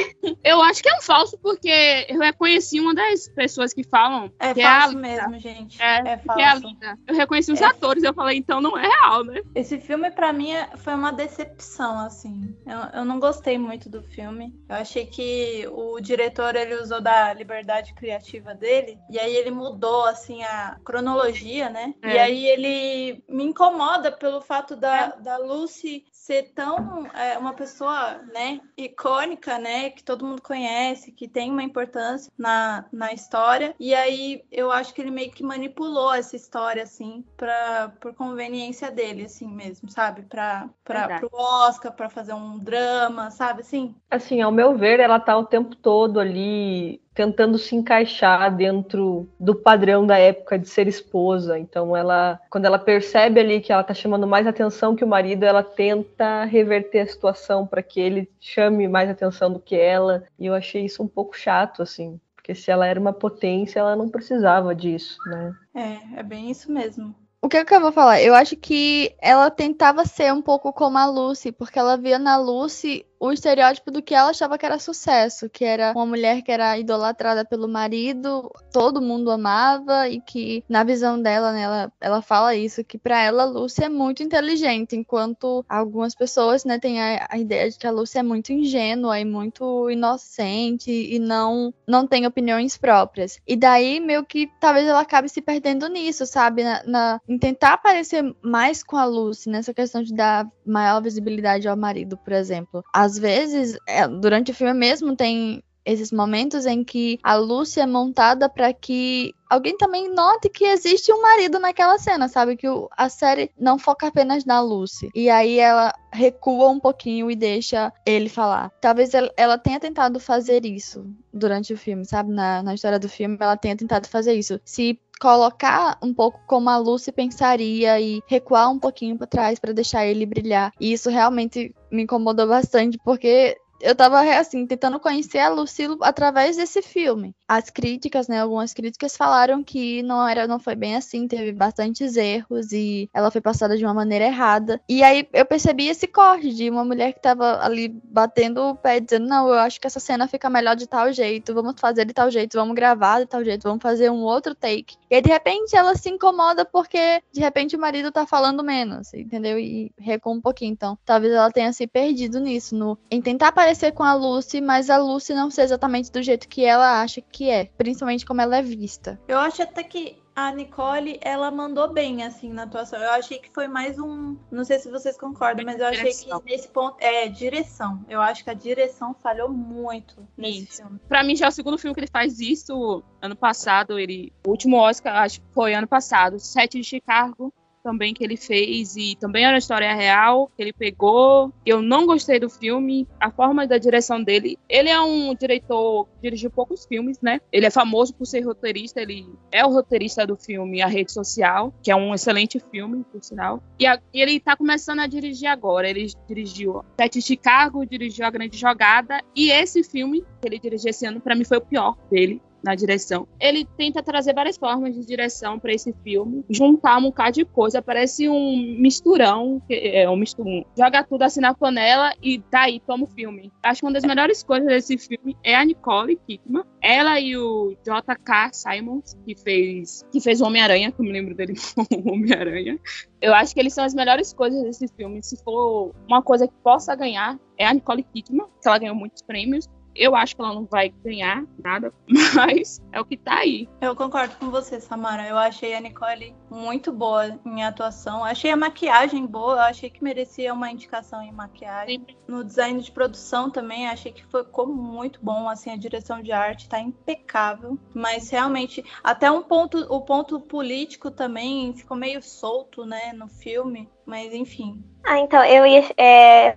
Eu 0.43 0.61
acho 0.63 0.83
que 0.83 0.89
é 0.89 0.97
um 0.97 1.01
falso, 1.03 1.39
porque 1.39 2.07
eu 2.09 2.19
reconheci 2.19 2.81
uma 2.81 2.95
das 2.95 3.29
pessoas 3.29 3.73
que 3.73 3.83
falam. 3.85 4.31
É 4.39 4.53
que 4.55 4.63
falso 4.63 4.97
é 4.99 5.01
mesmo, 5.01 5.39
gente. 5.39 5.81
É, 5.83 5.99
é 6.13 6.17
falso. 6.19 6.35
Que 6.35 6.43
é 6.43 6.49
a 6.49 6.55
Linda. 6.55 6.99
Eu 7.07 7.15
reconheci 7.15 7.53
os 7.53 7.61
É. 7.61 7.65
atores, 7.67 8.03
eu 8.03 8.13
falei, 8.15 8.37
então 8.39 8.61
não 8.61 8.77
é 8.77 8.87
real, 8.87 9.25
né? 9.25 9.41
Esse 9.55 9.79
filme, 9.81 10.11
pra 10.11 10.33
mim, 10.33 10.53
é- 10.53 10.69
foi 10.77 10.95
uma 10.95 11.13
decepção, 11.13 11.99
assim. 12.01 12.55
Eu, 12.67 13.01
eu 13.01 13.05
não 13.05 13.19
gostei 13.21 13.59
muito 13.59 13.89
do 13.89 14.03
filme. 14.03 14.55
Eu 14.69 14.77
achei 14.77 15.07
que 15.07 15.67
o 15.73 16.01
diretor, 16.01 16.55
ele 16.57 16.75
usou 16.75 17.01
da 17.01 17.33
liberdade 17.33 17.95
criativa 17.95 18.55
dele, 18.55 18.99
e 19.11 19.19
aí 19.19 19.35
ele 19.35 19.51
mudou, 19.51 20.05
assim, 20.07 20.43
a 20.43 20.77
cronologia, 20.85 21.69
né? 21.71 21.95
É. 22.03 22.15
E 22.15 22.19
aí 22.19 22.47
ele 22.47 23.25
me 23.29 23.45
incomoda 23.45 24.11
pelo 24.13 24.41
fato 24.41 24.75
da, 24.77 25.09
da 25.09 25.37
Lucy 25.39 26.05
ser 26.13 26.53
tão 26.55 27.07
é, 27.15 27.39
uma 27.39 27.53
pessoa, 27.53 27.86
né, 28.33 28.61
icônica, 28.77 29.59
né, 29.59 29.91
que 29.91 30.03
todo 30.03 30.27
mundo 30.27 30.43
conhece, 30.43 31.13
que 31.13 31.29
tem 31.29 31.51
uma 31.51 31.63
importância 31.63 32.33
na, 32.39 32.85
na 32.93 33.13
história. 33.13 33.75
E 33.79 33.95
aí 33.95 34.43
eu 34.51 34.71
acho 34.71 34.95
que 34.95 35.01
ele 35.01 35.11
meio 35.11 35.31
que 35.31 35.43
manipulou 35.43 36.13
essa 36.15 36.37
história, 36.37 36.83
assim, 36.83 37.25
pra, 37.37 37.93
por 38.01 38.15
conveniência 38.15 38.91
dele, 38.91 39.25
assim 39.25 39.49
mesmo, 39.49 39.89
sabe? 39.89 40.23
Pra, 40.23 40.69
pra, 40.85 41.19
pro 41.19 41.31
Oscar, 41.33 41.93
pra 41.93 42.09
fazer 42.09 42.35
um 42.35 42.59
drama, 42.59 43.31
sabe? 43.31 43.61
Assim, 43.61 43.95
Assim, 44.11 44.41
ao 44.41 44.53
meu 44.53 44.77
ver, 44.77 45.01
ela 45.01 45.21
tá 45.21 45.37
o 45.37 45.45
tempo 45.45 45.75
todo 45.75 46.21
ali 46.21 47.01
tentando 47.17 47.57
se 47.57 47.75
encaixar 47.75 48.55
dentro 48.55 49.27
do 49.41 49.55
padrão 49.55 50.07
da 50.07 50.19
época 50.19 50.59
de 50.59 50.69
ser 50.69 50.87
esposa. 50.87 51.59
Então, 51.59 51.97
ela, 51.97 52.39
quando 52.51 52.67
ela 52.67 52.79
percebe 52.79 53.41
ali 53.41 53.61
que 53.61 53.73
ela 53.73 53.83
tá 53.83 53.95
chamando 53.95 54.27
mais 54.27 54.47
atenção 54.47 54.95
que 54.95 55.03
o 55.03 55.09
marido, 55.09 55.45
ela 55.45 55.63
tenta 55.63 56.45
reverter 56.45 57.01
a 57.01 57.07
situação 57.07 57.67
para 57.67 57.83
que 57.83 57.99
ele 57.99 58.31
chame 58.39 58.87
mais 58.87 59.09
atenção 59.09 59.51
do 59.51 59.59
que 59.59 59.75
ela. 59.75 60.25
E 60.39 60.45
eu 60.45 60.53
achei 60.53 60.85
isso 60.85 61.03
um 61.03 61.09
pouco 61.09 61.35
chato, 61.35 61.83
assim, 61.83 62.21
porque 62.35 62.55
se 62.55 62.71
ela 62.71 62.87
era 62.87 63.01
uma 63.01 63.15
potência, 63.15 63.81
ela 63.81 63.97
não 63.97 64.11
precisava 64.11 64.75
disso, 64.75 65.17
né? 65.27 65.55
é, 65.75 66.21
é 66.21 66.23
bem 66.23 66.51
isso 66.51 66.71
mesmo. 66.71 67.15
O 67.47 67.49
que, 67.49 67.65
que 67.65 67.75
eu 67.75 67.81
vou 67.81 67.93
falar? 67.93 68.21
Eu 68.21 68.35
acho 68.35 68.57
que 68.57 69.15
ela 69.21 69.51
tentava 69.51 70.05
ser 70.05 70.33
um 70.33 70.43
pouco 70.43 70.73
como 70.73 70.99
a 70.99 71.07
Lucy, 71.07 71.53
porque 71.53 71.79
ela 71.79 71.97
via 71.97 72.19
na 72.19 72.37
Lucy 72.37 73.07
o 73.19 73.33
estereótipo 73.33 73.91
do 73.91 74.03
que 74.03 74.15
ela 74.15 74.31
achava 74.31 74.59
que 74.59 74.67
era 74.67 74.79
sucesso, 74.79 75.49
que 75.49 75.65
era 75.65 75.93
uma 75.93 76.07
mulher 76.07 76.43
que 76.43 76.51
era 76.53 76.79
idolatrada 76.79 77.45
pelo 77.45 77.69
marido, 77.69 78.51
todo 78.73 79.01
mundo 79.03 79.31
amava 79.31 80.09
e 80.09 80.21
que 80.21 80.63
na 80.69 80.85
visão 80.85 81.21
dela, 81.21 81.53
né, 81.53 81.63
ela, 81.63 81.93
ela 82.01 82.23
fala 82.23 82.55
isso, 82.55 82.85
que 82.85 82.99
pra 82.99 83.23
ela 83.23 83.43
a 83.43 83.47
Lucy 83.47 83.85
é 83.85 83.89
muito 83.89 84.23
inteligente, 84.23 84.97
enquanto 84.97 85.65
algumas 85.69 86.15
pessoas, 86.15 86.65
né, 86.65 86.79
têm 86.79 87.01
a, 87.01 87.27
a 87.31 87.39
ideia 87.39 87.71
de 87.71 87.79
que 87.79 87.87
a 87.87 87.91
Lucy 87.91 88.19
é 88.19 88.23
muito 88.23 88.53
ingênua 88.53 89.19
e 89.19 89.25
muito 89.25 89.91
inocente 89.91 90.91
e 90.91 91.19
não 91.19 91.73
não 91.87 92.07
tem 92.07 92.27
opiniões 92.27 92.77
próprias. 92.77 93.39
E 93.47 93.57
daí 93.57 94.01
meio 94.01 94.25
que 94.25 94.49
talvez 94.61 94.87
ela 94.87 95.01
acabe 95.01 95.29
se 95.29 95.41
perdendo 95.41 95.89
nisso, 95.89 96.27
sabe, 96.27 96.63
na, 96.65 96.83
na- 96.85 97.21
em 97.29 97.39
tentar 97.39 97.79
parecer 97.79 98.25
mais 98.43 98.83
com 98.83 98.97
a 98.97 99.05
Lucy 99.05 99.49
nessa 99.49 99.73
questão 99.75 100.03
de 100.03 100.15
dar 100.15 100.47
maior 100.65 101.01
visibilidade 101.03 101.69
ao 101.69 101.77
marido, 101.77 102.17
por 102.17 102.33
exemplo 102.33 102.83
às 103.07 103.17
vezes, 103.17 103.79
é, 103.87 104.07
durante 104.07 104.51
o 104.51 104.55
filme 104.55 104.75
mesmo, 104.75 105.15
tem 105.15 105.63
esses 105.85 106.11
momentos 106.11 106.67
em 106.67 106.83
que 106.83 107.19
a 107.23 107.37
Lucy 107.37 107.79
é 107.79 107.87
montada 107.87 108.49
para 108.49 108.73
que 108.73 109.33
alguém 109.49 109.77
também 109.77 110.13
note 110.13 110.49
que 110.49 110.65
existe 110.65 111.13
um 111.13 111.23
marido 111.23 111.61
naquela 111.61 111.97
cena, 111.97 112.27
sabe? 112.27 112.57
Que 112.57 112.69
o, 112.69 112.89
a 112.97 113.09
série 113.09 113.53
não 113.57 113.79
foca 113.79 114.09
apenas 114.09 114.45
na 114.45 114.61
Lucy. 114.61 115.09
E 115.15 115.31
aí 115.31 115.61
ela 115.61 115.95
recua 116.13 116.69
um 116.69 116.81
pouquinho 116.81 117.31
e 117.31 117.37
deixa 117.37 117.93
ele 118.05 118.29
falar. 118.29 118.73
Talvez 118.81 119.15
ela, 119.15 119.31
ela 119.37 119.57
tenha 119.57 119.79
tentado 119.79 120.19
fazer 120.19 120.67
isso 120.67 121.07
durante 121.33 121.73
o 121.73 121.79
filme, 121.79 122.05
sabe? 122.05 122.33
Na, 122.33 122.65
na 122.65 122.75
história 122.75 122.99
do 122.99 123.09
filme, 123.09 123.37
ela 123.39 123.57
tenha 123.57 123.77
tentado 123.77 124.09
fazer 124.09 124.35
isso. 124.35 124.61
Se 124.65 124.99
colocar 125.21 125.99
um 126.03 126.13
pouco 126.13 126.41
como 126.47 126.69
a 126.69 126.77
Lucy 126.77 127.13
pensaria 127.13 128.01
e 128.01 128.21
recuar 128.27 128.71
um 128.71 128.79
pouquinho 128.79 129.17
para 129.17 129.27
trás 129.27 129.59
para 129.59 129.73
deixar 129.73 130.07
ele 130.07 130.27
brilhar. 130.27 130.73
E 130.81 130.93
isso 130.93 131.11
realmente 131.11 131.75
me 131.91 132.03
incomodou 132.03 132.47
bastante 132.47 132.99
porque 133.05 133.57
eu 133.81 133.95
tava, 133.95 134.21
assim, 134.39 134.67
tentando 134.67 134.99
conhecer 135.01 135.39
a 135.39 135.49
Lucille 135.49 135.97
através 136.01 136.57
desse 136.57 136.83
filme. 136.83 137.35
As 137.49 137.71
críticas, 137.71 138.29
né, 138.29 138.41
algumas 138.41 138.73
críticas 138.73 139.17
falaram 139.17 139.63
que 139.63 140.03
não 140.03 140.27
era, 140.27 140.47
não 140.47 140.59
foi 140.59 140.75
bem 140.75 140.97
assim, 140.97 141.29
teve 141.29 141.53
bastantes 141.53 142.17
erros 142.17 142.73
e 142.73 143.09
ela 143.15 143.31
foi 143.31 143.41
passada 143.41 143.77
de 143.77 143.85
uma 143.85 143.95
maneira 143.95 144.25
errada. 144.25 144.81
E 144.89 145.03
aí 145.03 145.29
eu 145.33 145.45
percebi 145.45 145.89
esse 145.89 146.07
corte 146.07 146.53
de 146.55 146.69
uma 146.69 146.85
mulher 146.85 147.13
que 147.13 147.21
tava 147.21 147.65
ali 147.65 147.89
batendo 147.89 148.63
o 148.63 148.75
pé, 148.75 149.01
dizendo, 149.01 149.29
não, 149.29 149.49
eu 149.49 149.55
acho 149.55 149.81
que 149.81 149.87
essa 149.87 150.01
cena 150.01 150.27
fica 150.27 150.51
melhor 150.51 150.75
de 150.75 150.87
tal 150.87 151.13
jeito, 151.13 151.55
vamos 151.55 151.75
fazer 151.81 152.05
de 152.05 152.13
tal 152.13 152.31
jeito, 152.31 152.57
vamos 152.57 152.75
gravar 152.75 153.21
de 153.21 153.27
tal 153.27 153.45
jeito, 153.45 153.63
vamos 153.63 153.83
fazer 153.83 154.11
um 154.11 154.23
outro 154.23 154.55
take. 154.55 154.97
E 155.11 155.15
aí, 155.15 155.23
de 155.23 155.29
repente, 155.29 155.77
ela 155.77 155.95
se 155.95 156.09
incomoda 156.09 156.65
porque, 156.65 157.23
de 157.33 157.41
repente, 157.41 157.77
o 157.77 157.81
marido 157.81 158.11
tá 158.11 158.27
falando 158.27 158.65
menos, 158.65 159.13
entendeu? 159.15 159.59
E 159.59 159.93
recua 159.99 160.33
um 160.33 160.41
pouquinho. 160.41 160.73
Então, 160.73 160.99
talvez 161.05 161.33
ela 161.33 161.51
tenha 161.51 161.73
se 161.73 161.87
perdido 161.87 162.41
nisso, 162.41 162.75
no, 162.75 162.99
em 163.11 163.21
tentar 163.21 163.53
parecer 163.67 163.91
com 163.91 164.05
a 164.05 164.15
Lucy, 164.15 164.61
mas 164.61 164.89
a 164.89 164.97
Lucy 164.97 165.35
não 165.35 165.51
ser 165.51 165.63
exatamente 165.63 166.13
do 166.13 166.23
jeito 166.23 166.49
que 166.49 166.65
ela 166.65 167.03
acha 167.03 167.21
que 167.21 167.51
é, 167.51 167.65
principalmente 167.65 168.25
como 168.25 168.41
ela 168.41 168.59
é 168.59 168.63
vista. 168.63 169.19
Eu 169.27 169.39
acho 169.39 169.61
até 169.61 169.83
que 169.83 170.23
a 170.37 170.53
Nicole, 170.53 171.19
ela 171.21 171.51
mandou 171.51 171.93
bem, 171.93 172.23
assim, 172.23 172.53
na 172.53 172.63
atuação. 172.63 173.01
Eu 173.01 173.11
achei 173.11 173.39
que 173.39 173.51
foi 173.51 173.67
mais 173.67 173.99
um. 173.99 174.37
Não 174.53 174.65
sei 174.65 174.79
se 174.79 174.89
vocês 174.89 175.19
concordam, 175.19 175.65
mas 175.65 175.81
eu 175.81 175.87
achei 175.87 176.13
que 176.13 176.45
nesse 176.45 176.69
ponto. 176.69 176.97
É, 177.01 177.27
direção. 177.27 178.05
Eu 178.09 178.21
acho 178.21 178.45
que 178.45 178.51
a 178.51 178.55
direção 178.55 179.15
falhou 179.15 179.49
muito 179.49 180.29
nesse 180.37 180.65
Isso. 180.65 180.77
filme. 180.77 181.01
Pra 181.09 181.25
mim, 181.25 181.35
já 181.35 181.47
é 181.47 181.49
o 181.49 181.53
segundo 181.53 181.79
filme 181.79 181.95
que 181.95 182.01
ele 182.01 182.11
faz 182.11 182.39
isso. 182.39 183.03
Ano 183.21 183.35
passado, 183.35 183.99
ele. 183.99 184.33
O 184.47 184.51
último 184.51 184.77
Oscar, 184.77 185.17
acho 185.23 185.41
que 185.41 185.47
foi 185.53 185.75
ano 185.75 185.89
passado. 185.89 186.39
Sete 186.39 186.79
de 186.79 186.85
Chicago. 186.85 187.53
Também 187.87 188.13
que 188.13 188.25
ele 188.25 188.37
fez, 188.37 188.97
e 188.97 189.15
também 189.15 189.45
era 189.45 189.57
história 189.57 189.95
real, 189.95 190.51
que 190.57 190.61
ele 190.61 190.73
pegou. 190.73 191.53
Eu 191.65 191.81
não 191.81 192.05
gostei 192.05 192.41
do 192.41 192.51
filme, 192.51 193.07
a 193.21 193.31
forma 193.31 193.65
da 193.65 193.79
direção 193.79 194.21
dele. 194.21 194.59
Ele 194.69 194.89
é 194.89 195.01
um 195.01 195.33
diretor 195.37 196.07
que 196.07 196.23
dirigiu 196.23 196.51
poucos 196.51 196.85
filmes, 196.85 197.21
né? 197.21 197.41
Ele 197.53 197.65
é 197.65 197.71
famoso 197.71 198.13
por 198.13 198.27
ser 198.27 198.41
roteirista, 198.41 199.01
ele 199.01 199.25
é 199.53 199.65
o 199.65 199.69
roteirista 199.71 200.27
do 200.27 200.35
filme 200.37 200.83
A 200.83 200.89
Rede 200.89 201.13
Social, 201.13 201.73
que 201.81 201.89
é 201.93 201.95
um 201.95 202.13
excelente 202.13 202.59
filme, 202.59 203.05
por 203.13 203.23
sinal. 203.23 203.63
E, 203.79 203.87
a- 203.87 204.01
e 204.13 204.21
ele 204.21 204.41
tá 204.41 204.57
começando 204.57 204.99
a 204.99 205.07
dirigir 205.07 205.47
agora. 205.49 205.89
Ele 205.89 206.09
dirigiu 206.29 206.83
Sete 206.99 207.23
Chicago, 207.23 207.87
dirigiu 207.87 208.27
A 208.27 208.31
Grande 208.31 208.59
Jogada, 208.59 209.23
e 209.33 209.49
esse 209.49 209.85
filme 209.85 210.23
que 210.43 210.49
ele 210.49 210.59
dirigiu 210.59 210.91
esse 210.91 211.07
ano, 211.07 211.21
pra 211.21 211.37
mim, 211.37 211.45
foi 211.45 211.59
o 211.59 211.61
pior 211.61 211.97
dele 212.11 212.43
na 212.67 212.75
direção. 212.75 213.27
Ele 213.41 213.65
tenta 213.77 214.03
trazer 214.03 214.35
várias 214.35 214.57
formas 214.57 214.95
de 214.95 215.07
direção 215.07 215.59
para 215.59 215.73
esse 215.73 215.93
filme, 216.05 216.45
juntar 216.51 216.99
um 216.99 217.05
bocado 217.05 217.33
de 217.33 217.45
coisa, 217.45 217.81
parece 217.81 218.29
um 218.29 218.77
misturão, 218.79 219.63
é 219.71 220.09
um 220.09 220.17
misturão. 220.17 220.65
Joga 220.77 221.03
tudo 221.05 221.23
assim 221.23 221.41
na 221.41 221.55
panela 221.55 222.13
e 222.23 222.43
daí 222.51 222.81
toma 222.81 223.05
o 223.05 223.07
filme. 223.07 223.53
Acho 223.63 223.81
que 223.81 223.87
uma 223.87 223.93
das 223.93 224.05
melhores 224.05 224.43
coisas 224.43 224.69
desse 224.69 224.99
filme 224.99 225.37
é 225.43 225.55
a 225.55 225.65
Nicole 225.65 226.17
Kidman, 226.27 226.65
ela 226.83 227.19
e 227.21 227.37
o 227.37 227.77
J.K. 227.85 228.51
Simons, 228.53 229.17
que 229.25 229.35
fez 229.37 230.05
que 230.11 230.21
fez 230.21 230.41
o 230.41 230.47
Homem-Aranha, 230.47 230.93
que 230.93 231.01
eu 231.01 231.05
me 231.05 231.13
lembro 231.13 231.35
dele 231.35 231.55
como 231.75 232.13
Homem-Aranha. 232.13 232.79
Eu 233.21 233.35
acho 233.35 233.55
que 233.55 233.61
eles 233.61 233.73
são 233.73 233.85
as 233.85 233.95
melhores 233.95 234.33
coisas 234.33 234.63
desse 234.63 234.89
filme. 234.89 235.23
Se 235.23 235.37
for 235.43 235.95
uma 236.07 236.23
coisa 236.23 236.47
que 236.47 236.55
possa 236.63 236.95
ganhar, 236.95 237.39
é 237.59 237.67
a 237.67 237.73
Nicole 237.73 238.03
Kidman, 238.03 238.47
que 238.61 238.69
ela 238.69 238.79
ganhou 238.79 238.95
muitos 238.95 239.23
prêmios. 239.23 239.69
Eu 239.99 240.15
acho 240.15 240.37
que 240.37 240.43
ela 240.43 240.55
não 240.55 240.65
vai 240.65 240.91
ganhar 241.05 241.45
nada, 241.63 241.93
mas 242.35 242.83
é 242.93 243.01
o 243.01 243.05
que 243.05 243.17
tá 243.17 243.39
aí. 243.39 243.69
Eu 243.81 243.97
concordo 243.97 244.35
com 244.37 244.51
você, 244.51 244.81
Samara. 244.81 245.27
Eu 245.27 245.39
achei 245.39 245.75
a 245.75 245.81
Nicole 245.81 246.35
muito 246.51 246.93
boa 246.93 247.39
em 247.45 247.65
atuação. 247.65 248.25
Achei 248.25 248.51
a 248.51 248.57
maquiagem 248.57 249.27
boa. 249.27 249.55
Eu 249.55 249.61
achei 249.61 249.91
que 249.91 250.03
merecia 250.03 250.53
uma 250.53 250.71
indicação 250.71 251.23
em 251.23 251.33
maquiagem. 251.33 252.07
No 252.27 252.45
design 252.45 252.81
de 252.81 252.91
produção 252.91 253.51
também, 253.51 253.89
achei 253.89 254.13
que 254.13 254.25
ficou 254.25 254.67
muito 254.67 255.19
bom. 255.23 255.49
Assim, 255.49 255.71
a 255.71 255.77
direção 255.77 256.23
de 256.23 256.33
arte 256.33 256.69
tá 256.69 256.79
impecável. 256.79 257.79
Mas 257.95 258.31
realmente, 258.31 258.85
até 259.03 259.31
um 259.31 259.43
ponto, 259.43 259.79
o 259.93 260.01
ponto 260.01 260.41
político 260.41 261.11
também 261.11 261.75
ficou 261.75 261.97
meio 261.97 262.23
solto, 262.23 262.85
né, 262.85 263.13
no 263.13 263.29
filme. 263.29 263.89
Mas 264.07 264.33
enfim. 264.33 264.83
Ah, 265.05 265.21
então, 265.21 265.45
eu 265.45 265.65
ia 265.67 265.85
é, 265.97 266.57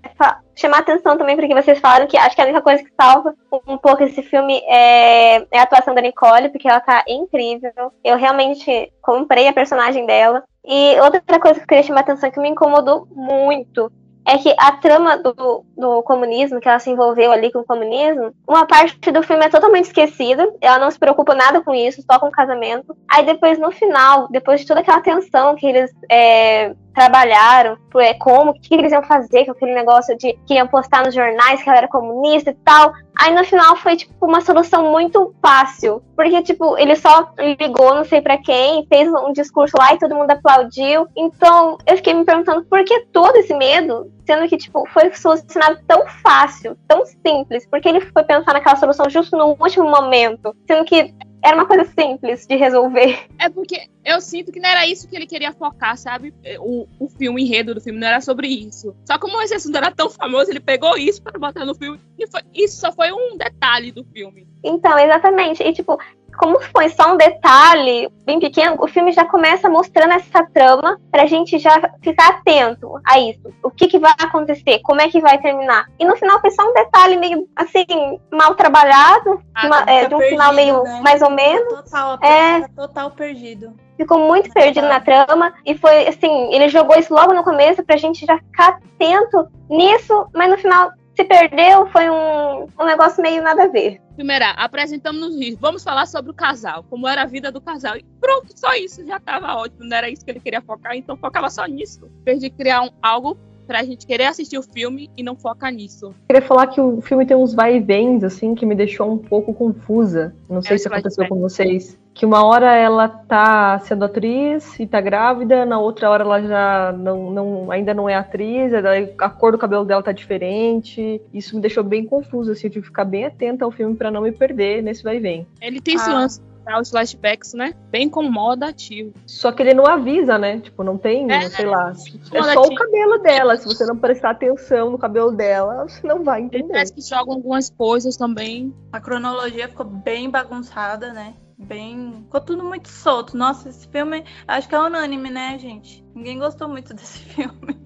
chamar 0.56 0.80
atenção 0.80 1.18
também 1.18 1.36
porque 1.36 1.54
vocês 1.54 1.80
falaram 1.80 2.08
que 2.08 2.18
acho 2.18 2.36
que 2.36 2.41
a 2.41 2.45
única 2.45 2.62
coisa 2.62 2.84
que 2.84 2.91
salva 3.00 3.36
um 3.68 3.78
pouco 3.78 4.04
esse 4.04 4.24
filme 4.24 4.62
é, 4.68 5.38
é 5.52 5.60
a 5.60 5.64
atuação 5.64 5.93
da 5.93 6.02
Nicole, 6.02 6.50
porque 6.50 6.68
ela 6.68 6.80
tá 6.80 7.04
incrível. 7.08 7.72
Eu 8.04 8.18
realmente 8.18 8.91
comprei 9.02 9.47
a 9.47 9.54
personagem 9.54 10.06
dela. 10.06 10.43
E 10.66 11.00
outra 11.00 11.39
coisa 11.39 11.56
que 11.56 11.64
eu 11.64 11.68
queria 11.68 11.84
chamar 11.84 12.02
atenção 12.02 12.32
que 12.32 12.39
me 12.39 12.50
incomodou 12.50 13.08
muito 13.12 13.91
é 14.28 14.38
que 14.38 14.54
a 14.58 14.74
trama 14.74 15.18
do, 15.18 15.66
do 15.80 16.04
comunismo, 16.04 16.60
que 16.60 16.68
ela 16.68 16.80
se 16.80 16.90
envolveu 16.90 17.32
ali 17.32 17.52
com 17.52 17.60
o 17.60 17.66
comunismo, 17.66 18.34
uma 18.48 18.66
parte 18.66 19.12
do 19.12 19.24
filme 19.24 19.46
é 19.46 19.50
totalmente 19.50 19.86
esquecida, 19.86 20.52
ela 20.62 20.78
não 20.78 20.92
se 20.92 21.00
preocupa 21.00 21.34
nada 21.34 21.62
com 21.62 21.74
isso, 21.74 22.04
só 22.10 22.20
com 22.20 22.28
o 22.28 22.32
casamento. 22.32 22.96
Aí 23.10 23.26
depois, 23.26 23.58
no 23.58 23.72
final, 23.72 24.28
depois 24.30 24.62
de 24.62 24.68
toda 24.68 24.82
aquela 24.82 25.02
tensão 25.02 25.56
que 25.56 25.66
eles 25.66 25.92
é, 26.12 26.76
trabalharam, 26.94 27.78
é, 27.96 28.14
como, 28.16 28.52
o 28.52 28.54
que, 28.54 28.74
eles 28.74 28.92
iam 28.92 29.04
fazer 29.04 29.46
com 29.46 29.52
aquele 29.52 29.74
negócio 29.74 30.18
de 30.18 30.38
que 30.46 30.56
iam 30.56 30.68
postar 30.68 31.06
nos 31.06 31.16
jornais 31.16 31.62
que 31.62 31.70
ela 31.70 31.78
era 31.78 31.88
comunista 31.88 32.52
e 32.52 32.56
tal. 32.56 32.92
Aí 33.18 33.34
no 33.34 33.44
final 33.46 33.76
foi, 33.78 33.96
tipo, 33.96 34.14
uma 34.26 34.42
solução 34.42 34.92
muito 34.92 35.34
fácil. 35.42 36.02
Porque, 36.16 36.42
tipo, 36.42 36.78
ele 36.78 36.96
só 36.98 37.32
ligou, 37.38 37.96
não 37.96 38.04
sei 38.04 38.22
pra 38.22 38.38
quem, 38.38 38.86
fez 38.88 39.10
um 39.10 39.32
discurso 39.32 39.76
lá 39.78 39.94
e 39.94 39.98
todo 39.98 40.16
mundo 40.16 40.32
aplaudiu. 40.32 41.08
Então, 41.16 41.78
eu 41.88 41.96
fiquei 41.96 42.14
me 42.14 42.26
perguntando 42.26 42.66
por 42.66 42.84
que 42.84 43.06
todo 43.14 43.38
esse 43.38 43.54
medo, 43.54 44.12
sendo 44.30 44.48
que, 44.48 44.58
tipo, 44.58 44.88
foi 44.90 45.12
solucionado 45.16 45.80
tão 45.88 46.06
fácil, 46.08 46.78
tão 46.88 47.04
simples. 47.04 47.66
Porque 47.66 47.90
ele 47.90 48.00
foi 48.00 48.24
pensar 48.24 48.54
naquela 48.54 48.76
solução 48.76 49.10
justo 49.10 49.36
no 49.36 49.58
último 49.60 49.90
momento, 49.90 50.56
sendo 50.68 50.86
que 50.86 51.16
era 51.44 51.56
uma 51.56 51.66
coisa 51.66 51.86
simples 51.86 52.46
de 52.46 52.56
resolver. 52.56 53.26
É 53.40 53.50
porque 53.50 53.88
eu 54.04 54.20
sinto 54.20 54.52
que 54.52 54.60
não 54.60 54.70
era 54.70 54.86
isso 54.86 55.08
que 55.08 55.16
ele 55.16 55.26
queria 55.26 55.54
focar, 55.54 55.98
sabe? 55.98 56.34
O, 56.60 56.86
o 57.00 57.08
filme, 57.08 57.42
o 57.42 57.46
enredo 57.46 57.74
do 57.74 57.80
filme 57.82 57.98
não 57.98 58.08
era 58.08 58.20
sobre 58.20 58.48
isso. 58.48 58.94
Só 59.08 59.18
como 59.18 59.42
esse 59.42 59.54
assunto 59.56 59.78
era 59.78 59.90
tão 59.90 60.10
famoso, 60.10 60.52
ele 60.52 60.60
pegou 60.60 60.98
isso 60.98 61.24
para 61.24 61.40
botar 61.40 61.66
no 61.66 61.74
filme. 61.74 61.98
E 62.18 62.28
foi- 62.28 62.42
isso 62.54 62.80
só 62.82 62.92
foi 62.92 63.12
um 63.14 63.38
detalhe 63.38 63.92
do 63.94 64.04
filme. 64.04 64.46
Então, 64.64 65.00
exatamente. 65.00 65.64
E, 65.64 65.72
tipo, 65.72 65.98
como 66.40 66.60
foi 66.62 66.90
só 66.90 67.14
um 67.14 67.18
detalhe 67.18 68.10
bem 68.26 68.40
pequeno, 68.40 68.78
o 68.80 68.88
filme 68.88 69.12
já 69.12 69.26
começa 69.26 69.70
mostrando 69.70 70.14
essa 70.14 70.44
trama 70.54 70.98
pra 71.12 71.26
gente 71.26 71.58
já 71.60 71.80
ficar 72.02 72.30
atento 72.30 73.00
a 73.06 73.20
isso. 73.20 73.42
O 73.64 73.70
que, 73.70 73.88
que 73.88 74.00
vai 74.00 74.14
acontecer? 74.20 74.80
Como 74.84 75.02
é 75.02 75.10
que 75.10 75.20
vai 75.20 75.38
terminar? 75.40 75.86
E 76.00 76.06
no 76.06 76.16
final 76.16 76.40
foi 76.40 76.52
só 76.52 76.64
um 76.70 76.74
detalhe 76.74 77.18
meio, 77.18 77.48
assim, 77.56 77.86
mal 78.32 78.56
trabalhado, 78.56 79.42
uma- 79.64 79.84
é, 79.88 80.06
de 80.08 80.16
um 80.16 80.20
Fica 80.20 80.30
final 80.30 80.54
perdido, 80.56 80.74
meio 80.82 80.84
né? 80.84 81.02
mais 81.04 81.22
ou 81.22 81.30
menos. 81.32 81.74
Total, 81.74 82.18
É. 82.24 82.68
total 82.76 83.12
perdido. 83.12 83.74
ficou 83.98 84.18
muito 84.20 84.50
perdido 84.54 84.88
na 84.88 85.02
trama 85.02 85.54
e 85.66 85.76
foi 85.78 86.08
assim, 86.08 86.54
ele 86.54 86.70
jogou 86.70 86.98
isso 86.98 87.14
logo 87.14 87.34
no 87.34 87.44
começo 87.44 87.84
pra 87.84 87.98
gente 87.98 88.26
já 88.26 88.38
ficar 88.38 88.80
atento 88.96 89.46
nisso, 89.70 90.26
mas 90.34 90.50
no 90.50 90.58
final 90.58 90.90
se 91.20 91.26
perdeu, 91.26 91.86
foi 91.88 92.09
um, 92.09 92.65
um 92.80 92.86
negócio 92.86 93.22
meio 93.22 93.43
nada 93.43 93.63
a 93.63 93.67
ver. 93.67 93.99
Primeira, 94.15 94.51
apresentamos 94.51 95.20
nos 95.20 95.38
rios. 95.38 95.57
Vamos 95.59 95.84
falar 95.84 96.05
sobre 96.05 96.32
o 96.32 96.34
casal, 96.34 96.86
como 96.89 97.07
era 97.07 97.24
a 97.24 97.26
vida 97.26 97.51
do 97.51 97.59
casal. 97.59 97.97
E 97.97 98.05
pronto, 98.22 98.57
só 98.57 98.74
isso 98.74 99.05
já 99.05 99.20
tava 99.20 99.53
ótimo. 99.55 99.84
Não 99.84 99.97
era 99.97 100.09
isso 100.09 100.24
que 100.24 100.32
ele 100.32 100.39
queria 100.39 100.61
focar, 100.61 100.95
então 100.95 101.17
focava 101.17 101.49
só 101.49 101.65
nisso. 101.65 102.05
Em 102.22 102.24
vez 102.24 102.39
de 102.39 102.49
criar 102.49 102.84
um, 102.84 102.89
algo 103.01 103.38
pra 103.67 103.84
gente 103.84 104.07
querer 104.07 104.26
assistir 104.26 104.57
o 104.57 104.63
filme 104.63 105.11
e 105.15 105.22
não 105.22 105.36
focar 105.36 105.72
nisso. 105.72 106.13
queria 106.28 106.41
falar 106.41 106.67
que 106.67 106.82
o 106.82 107.01
filme 107.01 107.26
tem 107.26 107.38
uns 107.38 107.53
vai 107.53 107.76
e 107.76 107.80
vens, 107.80 108.24
assim, 108.24 108.55
que 108.55 108.65
me 108.65 108.74
deixou 108.74 109.11
um 109.11 109.17
pouco 109.17 109.53
confusa. 109.53 110.34
Não 110.49 110.61
sei 110.61 110.76
É, 110.76 110.78
se 110.80 110.88
aconteceu 110.88 111.28
com 111.28 111.39
vocês. 111.39 111.99
Que 112.20 112.26
uma 112.26 112.43
hora 112.45 112.76
ela 112.76 113.07
tá 113.07 113.80
sendo 113.80 114.03
atriz 114.03 114.78
e 114.78 114.86
tá 114.86 114.99
grávida, 114.99 115.65
na 115.65 115.80
outra 115.80 116.09
hora 116.09 116.22
ela 116.26 116.41
já 116.41 116.91
não, 116.91 117.32
não- 117.32 117.72
ainda 117.72 117.93
não 117.93 118.09
é 118.09 118.15
atriz, 118.15 118.74
daí 118.74 119.13
a 119.17 119.30
cor 119.30 119.53
do 119.53 119.57
cabelo 119.57 119.86
dela 119.86 120.03
tá 120.03 120.11
diferente. 120.11 121.22
Isso 121.34 121.55
me 121.55 121.61
deixou 121.61 121.82
bem 121.82 122.05
confusa, 122.05 122.51
assim, 122.51 122.67
eu 122.67 122.72
tive 122.72 122.82
que 122.82 122.88
ficar 122.89 123.05
bem 123.05 123.24
atenta 123.24 123.63
ao 123.63 123.72
filme 123.72 123.95
pra 123.95 124.11
não 124.11 124.20
me 124.24 124.34
perder 124.34 124.84
nesse 124.84 125.01
vai 125.01 125.15
e 125.15 125.20
vem. 125.22 125.47
Ele 125.61 125.80
tem 125.80 125.95
esse 125.95 126.09
Ah. 126.09 126.13
lance 126.13 126.41
mostrar 126.41 126.82
os 126.82 126.89
flashbacks, 126.89 127.53
né? 127.53 127.74
Bem 127.89 128.07
incomodativo. 128.07 129.13
Só 129.26 129.49
que 129.53 129.63
ele 129.63 129.74
não 129.74 129.88
avisa, 129.88 130.38
né? 130.38 130.59
Tipo, 130.59 130.84
não 130.84 130.97
tem, 130.97 131.32
É, 131.32 131.49
sei 131.49 131.65
lá. 131.67 131.93
É 131.95 132.09
incomodativo. 132.09 132.53
só 132.53 132.61
o 132.63 132.76
cabelo 132.76 133.17
dela. 133.20 133.55
Se 133.55 133.65
você 133.65 133.86
não 133.86 133.95
prestar 133.95 134.32
atenção 134.32 134.89
no 134.89 134.97
cabelo 134.97 135.32
dela, 135.32 135.88
você 135.88 136.05
não 136.05 136.22
vai 136.22 136.41
entender. 136.41 136.67
Parece 136.67 136.93
que 136.93 137.01
jogam 137.01 137.36
algumas 137.36 137.70
coisas 137.70 138.17
também. 138.17 138.74
A 138.91 138.99
cronologia 138.99 139.70
ficou 139.70 139.86
bem 139.86 140.30
bagunçada, 140.30 141.13
né? 141.13 141.34
Bem. 141.60 142.24
Ficou 142.24 142.39
tudo 142.41 142.64
muito 142.64 142.88
solto. 142.89 143.36
Nossa, 143.38 143.70
esse 143.70 143.88
filme. 143.89 144.24
Acho 144.47 144.68
que 144.70 144.76
é 144.76 144.80
unânime, 144.80 145.30
né, 145.30 145.60
gente? 145.60 146.03
Ninguém 146.20 146.38
gostou 146.38 146.67
muito 146.67 146.93
desse 146.93 147.20
filme. 147.34 147.80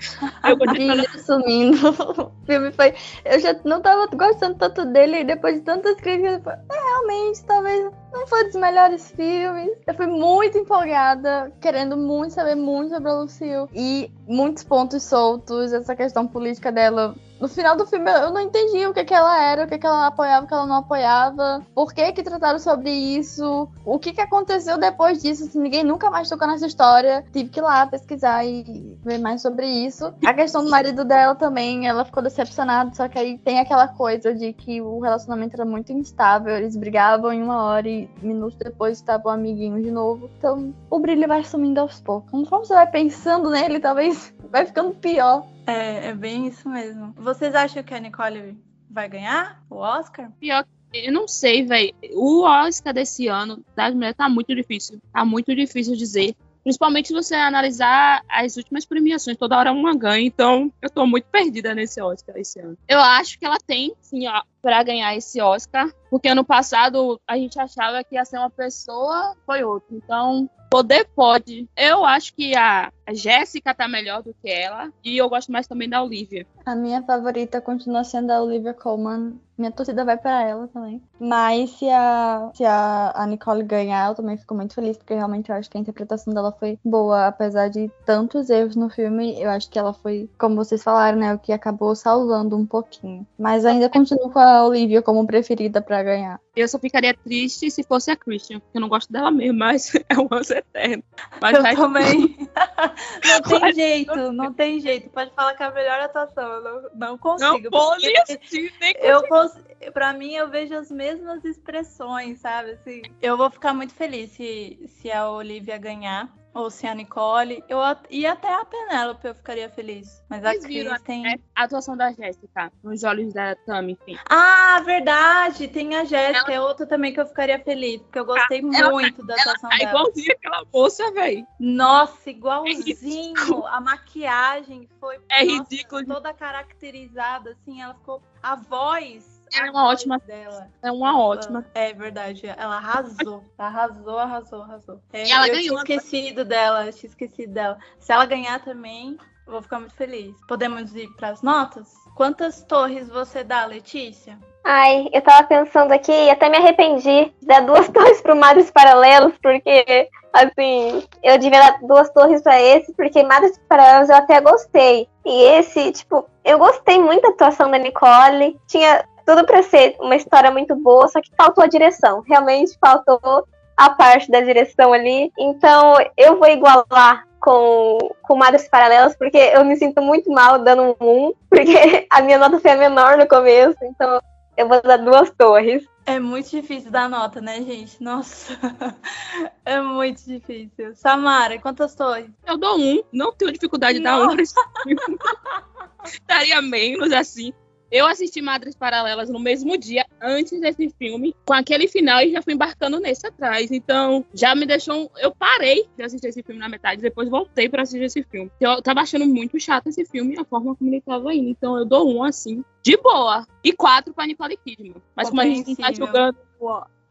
Eu 0.43 0.57
Brilho 0.57 1.07
sumindo. 1.19 1.89
O 2.17 2.45
filme 2.47 2.71
foi. 2.71 2.95
Eu 3.23 3.39
já 3.39 3.55
não 3.63 3.79
tava 3.79 4.07
gostando 4.07 4.57
tanto 4.57 4.85
dele 4.85 5.19
e 5.19 5.23
depois 5.23 5.57
de 5.57 5.61
tantas 5.61 5.95
críticas. 5.97 6.33
eu 6.33 6.41
falei, 6.41 6.59
É, 6.71 6.73
realmente, 6.73 7.43
talvez 7.45 7.91
não 8.11 8.25
foi 8.25 8.45
dos 8.45 8.55
melhores 8.55 9.11
filmes. 9.11 9.71
Eu 9.85 9.93
fui 9.93 10.07
muito 10.07 10.57
empolgada, 10.57 11.53
querendo 11.61 11.95
muito 11.95 12.33
saber 12.33 12.55
muito 12.55 12.95
sobre 12.95 13.09
a 13.09 13.13
Lucille. 13.13 13.67
E 13.71 14.11
muitos 14.27 14.63
pontos 14.63 15.03
soltos, 15.03 15.71
essa 15.71 15.95
questão 15.95 16.25
política 16.25 16.71
dela. 16.71 17.15
No 17.39 17.49
final 17.49 17.75
do 17.75 17.85
filme 17.85 18.09
eu 18.09 18.31
não 18.31 18.39
entendi 18.39 18.87
o 18.87 18.93
que, 18.93 19.03
que 19.03 19.13
ela 19.13 19.37
era, 19.37 19.65
o 19.65 19.67
que, 19.67 19.77
que 19.77 19.85
ela 19.85 20.07
apoiava, 20.07 20.45
o 20.45 20.47
que 20.47 20.53
ela 20.53 20.65
não 20.65 20.77
apoiava, 20.77 21.61
por 21.75 21.93
que, 21.93 22.13
que 22.13 22.23
trataram 22.23 22.57
sobre 22.57 22.89
isso, 22.89 23.67
o 23.83 23.99
que, 23.99 24.13
que 24.13 24.21
aconteceu 24.21 24.77
depois 24.77 25.21
disso, 25.21 25.47
se 25.47 25.59
ninguém 25.59 25.83
nunca 25.83 26.09
mais 26.09 26.29
tocou 26.29 26.47
nessa 26.47 26.65
história. 26.67 27.25
Tive 27.33 27.49
que 27.49 27.59
ir 27.59 27.63
lá 27.63 27.85
pesquisar 27.85 28.22
e 28.43 28.97
ver 29.03 29.17
mais 29.17 29.41
sobre 29.41 29.65
isso. 29.67 30.13
A 30.25 30.33
questão 30.33 30.63
do 30.63 30.69
marido 30.69 31.03
dela 31.03 31.35
também, 31.35 31.87
ela 31.87 32.05
ficou 32.05 32.21
decepcionada, 32.23 32.93
só 32.93 33.07
que 33.07 33.17
aí 33.19 33.37
tem 33.37 33.59
aquela 33.59 33.87
coisa 33.87 34.33
de 34.33 34.53
que 34.53 34.81
o 34.81 34.99
relacionamento 34.99 35.55
era 35.55 35.65
muito 35.65 35.91
instável, 35.91 36.55
eles 36.55 36.75
brigavam 36.75 37.31
em 37.33 37.41
uma 37.41 37.63
hora 37.65 37.87
e 37.89 38.09
minutos 38.21 38.57
depois 38.57 38.97
estavam 38.97 39.31
amiguinhos 39.31 39.83
de 39.83 39.91
novo. 39.91 40.29
Então 40.37 40.73
o 40.89 40.99
brilho 40.99 41.27
vai 41.27 41.43
sumindo 41.43 41.79
aos 41.79 41.99
poucos. 41.99 42.29
Conforme 42.31 42.65
você 42.65 42.73
vai 42.73 42.89
pensando 42.89 43.49
nele, 43.49 43.79
talvez 43.79 44.33
vai 44.51 44.65
ficando 44.65 44.93
pior. 44.95 45.45
É, 45.65 46.07
é 46.09 46.13
bem 46.13 46.47
isso 46.47 46.67
mesmo. 46.69 47.13
Vocês 47.17 47.55
acham 47.55 47.81
que 47.83 47.93
a 47.93 47.99
Nicole 47.99 48.57
vai 48.89 49.07
ganhar 49.09 49.63
o 49.69 49.75
Oscar? 49.77 50.29
Pior 50.39 50.63
que- 50.63 50.69
eu 51.07 51.11
não 51.11 51.27
sei, 51.27 51.65
velho. 51.65 51.91
O 52.13 52.43
Oscar 52.43 52.93
desse 52.93 53.27
ano 53.27 53.63
das 53.75 53.93
mulheres 53.95 54.15
tá 54.15 54.29
muito 54.29 54.53
difícil. 54.53 54.99
Tá 55.11 55.25
muito 55.25 55.55
difícil 55.55 55.95
dizer. 55.95 56.35
Principalmente 56.63 57.09
se 57.09 57.13
você 57.13 57.35
analisar 57.35 58.23
as 58.29 58.55
últimas 58.57 58.85
premiações, 58.85 59.37
toda 59.37 59.57
hora 59.57 59.71
uma 59.71 59.95
ganha, 59.95 60.25
então 60.25 60.71
eu 60.81 60.89
tô 60.89 61.05
muito 61.05 61.25
perdida 61.25 61.75
nesse 61.75 62.01
Oscar 62.01 62.37
esse 62.37 62.59
ano. 62.59 62.77
Eu 62.87 62.99
acho 62.99 63.37
que 63.37 63.45
ela 63.45 63.57
tem, 63.57 63.93
sim, 64.01 64.27
ó, 64.27 64.41
pra 64.61 64.81
ganhar 64.81 65.15
esse 65.15 65.41
Oscar, 65.41 65.91
porque 66.09 66.29
ano 66.29 66.45
passado 66.45 67.19
a 67.27 67.37
gente 67.37 67.59
achava 67.59 68.03
que 68.03 68.15
ia 68.15 68.23
ser 68.23 68.37
uma 68.37 68.49
pessoa, 68.49 69.35
foi 69.45 69.63
outra. 69.63 69.93
Então, 69.95 70.49
poder 70.69 71.05
pode. 71.15 71.67
Eu 71.75 72.05
acho 72.05 72.33
que 72.33 72.55
a, 72.55 72.91
a 73.05 73.13
Jéssica 73.13 73.73
tá 73.73 73.87
melhor 73.87 74.23
do 74.23 74.33
que 74.41 74.49
ela, 74.49 74.91
e 75.03 75.17
eu 75.17 75.29
gosto 75.29 75.51
mais 75.51 75.67
também 75.67 75.89
da 75.89 76.01
Olivia. 76.01 76.45
A 76.65 76.75
minha 76.75 77.01
favorita 77.03 77.59
continua 77.59 78.03
sendo 78.03 78.31
a 78.31 78.41
Olivia 78.41 78.73
Colman. 78.73 79.39
Minha 79.55 79.71
torcida 79.71 80.03
vai 80.03 80.17
pra 80.17 80.41
ela 80.41 80.67
também. 80.67 81.01
Mas 81.19 81.69
se 81.71 81.87
a, 81.87 82.49
se 82.55 82.65
a, 82.65 83.11
a 83.15 83.27
Nicole 83.27 83.63
ganhar, 83.63 84.09
eu 84.09 84.15
também 84.15 84.35
fico 84.35 84.55
muito 84.55 84.73
feliz, 84.73 84.97
porque 84.97 85.13
realmente 85.13 85.49
eu 85.49 85.55
acho 85.55 85.69
que 85.69 85.77
a 85.77 85.81
interpretação 85.81 86.33
dela 86.33 86.51
foi 86.51 86.79
boa, 86.83 87.27
apesar 87.27 87.69
de 87.69 87.91
tantos 88.03 88.49
erros 88.49 88.75
no 88.75 88.89
filme. 88.89 89.39
Eu 89.39 89.51
acho 89.51 89.69
que 89.69 89.77
ela 89.77 89.93
foi, 89.93 90.27
como 90.39 90.55
vocês 90.55 90.81
falaram, 90.81 91.19
né, 91.19 91.33
o 91.33 91.39
que 91.39 91.51
acabou 91.51 91.95
salvando 91.95 92.57
um 92.57 92.65
pouquinho. 92.65 93.27
Mas 93.37 93.63
ainda 93.63 93.89
continuo 93.89 94.31
com 94.31 94.39
a 94.39 94.65
Olivia 94.65 95.03
como 95.03 95.27
preferida 95.27 95.81
pra 95.81 96.01
ganhar. 96.01 96.39
Eu 96.55 96.67
só 96.67 96.79
ficaria 96.79 97.13
triste 97.13 97.69
se 97.69 97.83
fosse 97.83 98.09
a 98.09 98.15
Christian, 98.15 98.59
porque 98.59 98.77
eu 98.77 98.81
não 98.81 98.89
gosto 98.89 99.11
dela 99.11 99.29
mesmo, 99.29 99.59
mas 99.59 99.93
é 100.09 100.17
um 100.17 100.27
lance 100.31 100.53
eterno. 100.53 101.03
Mas 101.41 101.55
Eu 101.55 101.75
também. 101.75 102.49
não 103.49 103.59
tem 103.59 103.73
jeito, 103.73 104.31
não 104.31 104.53
tem 104.53 104.79
jeito. 104.79 105.09
Pode 105.09 105.31
falar 105.33 105.53
que 105.55 105.63
é 105.63 105.65
a 105.65 105.71
melhor 105.71 105.99
atuação. 105.99 106.43
Eu 106.43 106.61
não, 106.61 106.81
não 106.81 106.89
não 106.93 107.17
consigo. 107.17 107.69
pode 107.69 108.05
porque 108.05 108.33
assistir, 108.33 108.73
nem 108.79 108.95
Eu 108.99 109.27
cons... 109.27 109.53
Pra 109.93 110.13
mim, 110.13 110.33
eu 110.33 110.49
vejo 110.49 110.75
as 110.75 110.89
mesmas 110.89 111.43
expressões, 111.43 112.39
sabe? 112.39 112.71
Assim, 112.71 113.01
eu 113.21 113.35
vou 113.35 113.49
ficar 113.49 113.73
muito 113.73 113.93
feliz 113.93 114.31
se, 114.31 114.79
se 114.87 115.11
a 115.11 115.29
Olivia 115.29 115.77
ganhar. 115.77 116.33
Ou 116.53 116.69
se 116.69 116.85
a 116.85 116.93
Nicole. 116.93 117.63
Eu, 117.67 117.79
e 118.11 118.27
até 118.27 118.53
a 118.53 118.63
Penélope 118.63 119.25
eu 119.27 119.33
ficaria 119.33 119.67
feliz. 119.69 120.23
Mas 120.29 120.45
a 120.45 120.49
Vocês 120.51 120.65
viram 120.65 120.91
Cris 120.91 121.03
tem. 121.03 121.27
É, 121.27 121.35
a 121.55 121.63
atuação 121.63 121.97
da 121.97 122.11
Jéssica, 122.11 122.71
nos 122.83 123.03
olhos 123.03 123.33
da 123.33 123.55
Tammy, 123.55 123.93
enfim. 123.93 124.19
Ah, 124.29 124.79
verdade! 124.85 125.67
Tem 125.67 125.95
a 125.95 126.03
Jéssica, 126.05 126.51
é 126.53 126.61
outra 126.61 126.85
também 126.85 127.11
que 127.11 127.19
eu 127.19 127.25
ficaria 127.25 127.59
feliz. 127.59 128.01
Porque 128.03 128.19
eu 128.19 128.25
gostei 128.25 128.61
ela- 128.75 128.91
muito 128.91 129.25
da 129.25 129.33
atuação 129.35 129.71
É 129.71 129.77
dela. 129.79 129.89
igualzinha 129.89 130.33
aquela 130.33 130.63
moça, 130.71 131.11
velho. 131.11 131.47
Nossa, 131.59 132.29
É 132.29 132.33
igualzinho. 132.33 133.65
A 133.65 133.81
maquiagem 133.81 134.87
foi 134.99 135.19
É 135.29 135.43
nossa, 135.43 135.63
ridículo. 135.69 136.05
toda 136.05 136.33
caracterizada, 136.33 137.51
assim, 137.51 137.81
ela 137.81 137.95
ficou. 137.95 138.21
A 138.43 138.55
voz. 138.55 139.32
Ela 139.55 139.65
a 139.65 139.67
é 139.67 139.71
uma 139.71 139.87
ótima- 139.89 140.19
dela. 140.19 140.67
É 140.81 140.91
uma 140.91 141.19
ótima. 141.19 141.65
É 141.73 141.93
verdade, 141.93 142.45
ela 142.57 142.75
arrasou. 142.77 143.43
Arrasou, 143.57 144.17
arrasou, 144.17 144.61
arrasou. 144.63 144.99
É, 145.11 145.25
E 145.25 145.31
ela 145.31 145.47
eu 145.47 145.53
ganhou, 145.55 145.83
tinha 145.83 145.97
esquecido 145.97 146.45
dela, 146.45 146.85
eu 146.85 146.93
tinha 146.93 147.09
esquecido 147.09 147.53
dela. 147.53 147.77
Se 147.99 148.11
ela 148.11 148.25
ganhar 148.25 148.59
também, 148.63 149.17
eu 149.45 149.53
vou 149.53 149.61
ficar 149.61 149.79
muito 149.79 149.93
feliz. 149.95 150.35
Podemos 150.47 150.95
ir 150.95 151.07
para 151.15 151.29
as 151.29 151.41
notas? 151.41 151.91
Quantas 152.15 152.63
torres 152.63 153.07
você 153.09 153.43
dá, 153.43 153.65
Letícia? 153.65 154.37
Ai, 154.63 155.09
eu 155.11 155.21
tava 155.21 155.45
pensando 155.47 155.91
aqui 155.91 156.11
e 156.11 156.29
até 156.29 156.47
me 156.47 156.57
arrependi 156.57 157.33
de 157.39 157.45
dar 157.45 157.61
duas 157.61 157.87
torres 157.89 158.21
pro 158.21 158.35
Madres 158.35 158.71
Paralelos, 158.71 159.33
porque, 159.41 160.07
assim, 160.31 161.03
eu 161.21 161.37
devia 161.37 161.59
dar 161.59 161.79
duas 161.81 162.09
torres 162.11 162.41
pra 162.41 162.61
esse, 162.61 162.93
porque 162.93 163.23
Madres 163.23 163.59
Paralelos 163.67 164.09
eu 164.09 164.15
até 164.15 164.39
gostei. 164.39 165.09
E 165.25 165.43
esse, 165.57 165.91
tipo, 165.91 166.25
eu 166.45 166.57
gostei 166.57 166.99
muito 167.01 167.23
da 167.23 167.29
atuação 167.29 167.69
da 167.69 167.77
Nicole. 167.77 168.57
Tinha 168.67 169.03
tudo 169.25 169.45
pra 169.45 169.63
ser 169.63 169.95
uma 169.99 170.15
história 170.15 170.51
muito 170.51 170.75
boa, 170.75 171.07
só 171.07 171.21
que 171.21 171.31
faltou 171.35 171.63
a 171.63 171.67
direção. 171.67 172.21
Realmente 172.21 172.77
faltou 172.79 173.47
a 173.75 173.89
parte 173.89 174.29
da 174.29 174.41
direção 174.41 174.93
ali. 174.93 175.31
Então, 175.37 175.95
eu 176.17 176.37
vou 176.37 176.47
igualar 176.47 177.27
com, 177.39 177.97
com 178.21 178.37
Madres 178.37 178.67
Paralelos, 178.69 179.15
porque 179.15 179.37
eu 179.37 179.65
me 179.65 179.75
sinto 179.75 180.01
muito 180.01 180.31
mal 180.31 180.59
dando 180.59 180.95
um 180.99 181.27
1, 181.27 181.33
porque 181.49 182.07
a 182.09 182.21
minha 182.21 182.37
nota 182.37 182.59
foi 182.59 182.71
a 182.71 182.77
menor 182.77 183.17
no 183.17 183.27
começo, 183.27 183.77
então 183.83 184.21
eu 184.55 184.67
vou 184.67 184.81
dar 184.81 184.97
duas 184.97 185.29
torres. 185.31 185.83
É 186.05 186.19
muito 186.19 186.49
difícil 186.49 186.91
dar 186.91 187.09
nota, 187.09 187.41
né, 187.41 187.61
gente? 187.61 188.01
Nossa, 188.03 188.57
é 189.65 189.81
muito 189.81 190.23
difícil. 190.25 190.95
Samara, 190.95 191.59
quantas 191.59 191.95
torres? 191.95 192.29
Eu 192.45 192.57
dou 192.57 192.77
um, 192.77 193.03
não 193.11 193.33
tenho 193.33 193.51
dificuldade 193.51 193.97
de 193.97 194.03
dar 194.03 194.21
um. 194.21 194.35
Daria 196.27 196.61
menos, 196.61 197.11
assim. 197.13 197.53
Eu 197.93 198.07
assisti 198.07 198.41
Madres 198.41 198.75
Paralelas 198.75 199.29
no 199.29 199.39
mesmo 199.39 199.77
dia, 199.77 200.03
antes 200.19 200.59
desse 200.59 200.89
filme, 200.97 201.35
com 201.45 201.53
aquele 201.53 201.87
final, 201.87 202.21
e 202.21 202.31
já 202.31 202.41
fui 202.41 202.55
embarcando 202.55 202.99
nesse 202.99 203.27
atrás. 203.27 203.71
Então, 203.71 204.25
já 204.33 204.55
me 204.55 204.65
deixou. 204.65 205.11
Eu 205.19 205.29
parei 205.29 205.87
de 205.95 206.01
assistir 206.01 206.29
esse 206.29 206.41
filme 206.41 206.59
na 206.59 206.67
metade, 206.67 207.03
depois 207.03 207.29
voltei 207.29 207.69
pra 207.69 207.83
assistir 207.83 208.03
esse 208.03 208.23
filme. 208.23 208.51
Eu 208.59 208.81
tava 208.81 209.01
achando 209.01 209.27
muito 209.27 209.59
chato 209.59 209.89
esse 209.89 210.03
filme, 210.05 210.39
a 210.39 210.43
forma 210.43 210.75
como 210.75 210.89
ele 210.89 211.01
tava 211.01 211.31
indo. 211.35 211.49
Então, 211.49 211.77
eu 211.77 211.85
dou 211.85 212.11
um, 212.11 212.23
assim, 212.23 212.65
de 212.81 212.97
boa. 212.97 213.45
E 213.63 213.71
quatro 213.71 214.11
pra 214.11 214.25
Nicole 214.25 214.57
Kidman. 214.57 214.95
Mas 215.15 215.29
como 215.29 215.41
a 215.41 215.45
gente 215.45 215.75
tá 215.75 215.93
julgando 215.93 216.39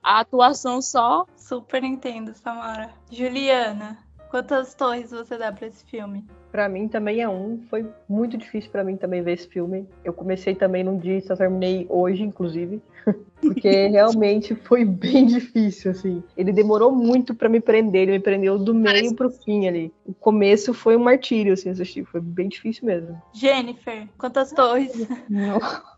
a 0.02 0.18
atuação 0.18 0.82
só, 0.82 1.24
Super 1.36 1.80
Nintendo, 1.80 2.34
Samara. 2.34 2.90
Juliana, 3.08 3.98
quantas 4.32 4.74
torres 4.74 5.12
você 5.12 5.38
dá 5.38 5.52
pra 5.52 5.68
esse 5.68 5.84
filme? 5.84 6.26
Pra 6.52 6.68
mim 6.68 6.86
também 6.86 7.22
é 7.22 7.28
um. 7.28 7.62
Foi 7.70 7.88
muito 8.06 8.36
difícil 8.36 8.70
pra 8.70 8.84
mim 8.84 8.94
também 8.94 9.22
ver 9.22 9.32
esse 9.32 9.48
filme. 9.48 9.88
Eu 10.04 10.12
comecei 10.12 10.54
também 10.54 10.84
num 10.84 10.98
dia 10.98 11.16
e 11.16 11.22
só 11.22 11.34
terminei 11.34 11.86
hoje, 11.88 12.22
inclusive. 12.22 12.82
Porque 13.40 13.88
realmente 13.88 14.54
foi 14.54 14.84
bem 14.84 15.24
difícil, 15.24 15.92
assim. 15.92 16.22
Ele 16.36 16.52
demorou 16.52 16.92
muito 16.92 17.34
pra 17.34 17.48
me 17.48 17.58
prender, 17.58 18.02
ele 18.02 18.12
me 18.12 18.20
prendeu 18.20 18.58
do 18.58 18.74
meio 18.74 19.16
pro 19.16 19.30
fim 19.30 19.66
ali. 19.66 19.90
O 20.04 20.12
começo 20.12 20.74
foi 20.74 20.94
um 20.94 21.02
martírio, 21.02 21.54
assim, 21.54 21.70
assistir. 21.70 22.04
Foi 22.04 22.20
bem 22.20 22.48
difícil 22.48 22.84
mesmo. 22.84 23.20
Jennifer, 23.32 24.06
quantas 24.18 24.52
torres? 24.52 24.92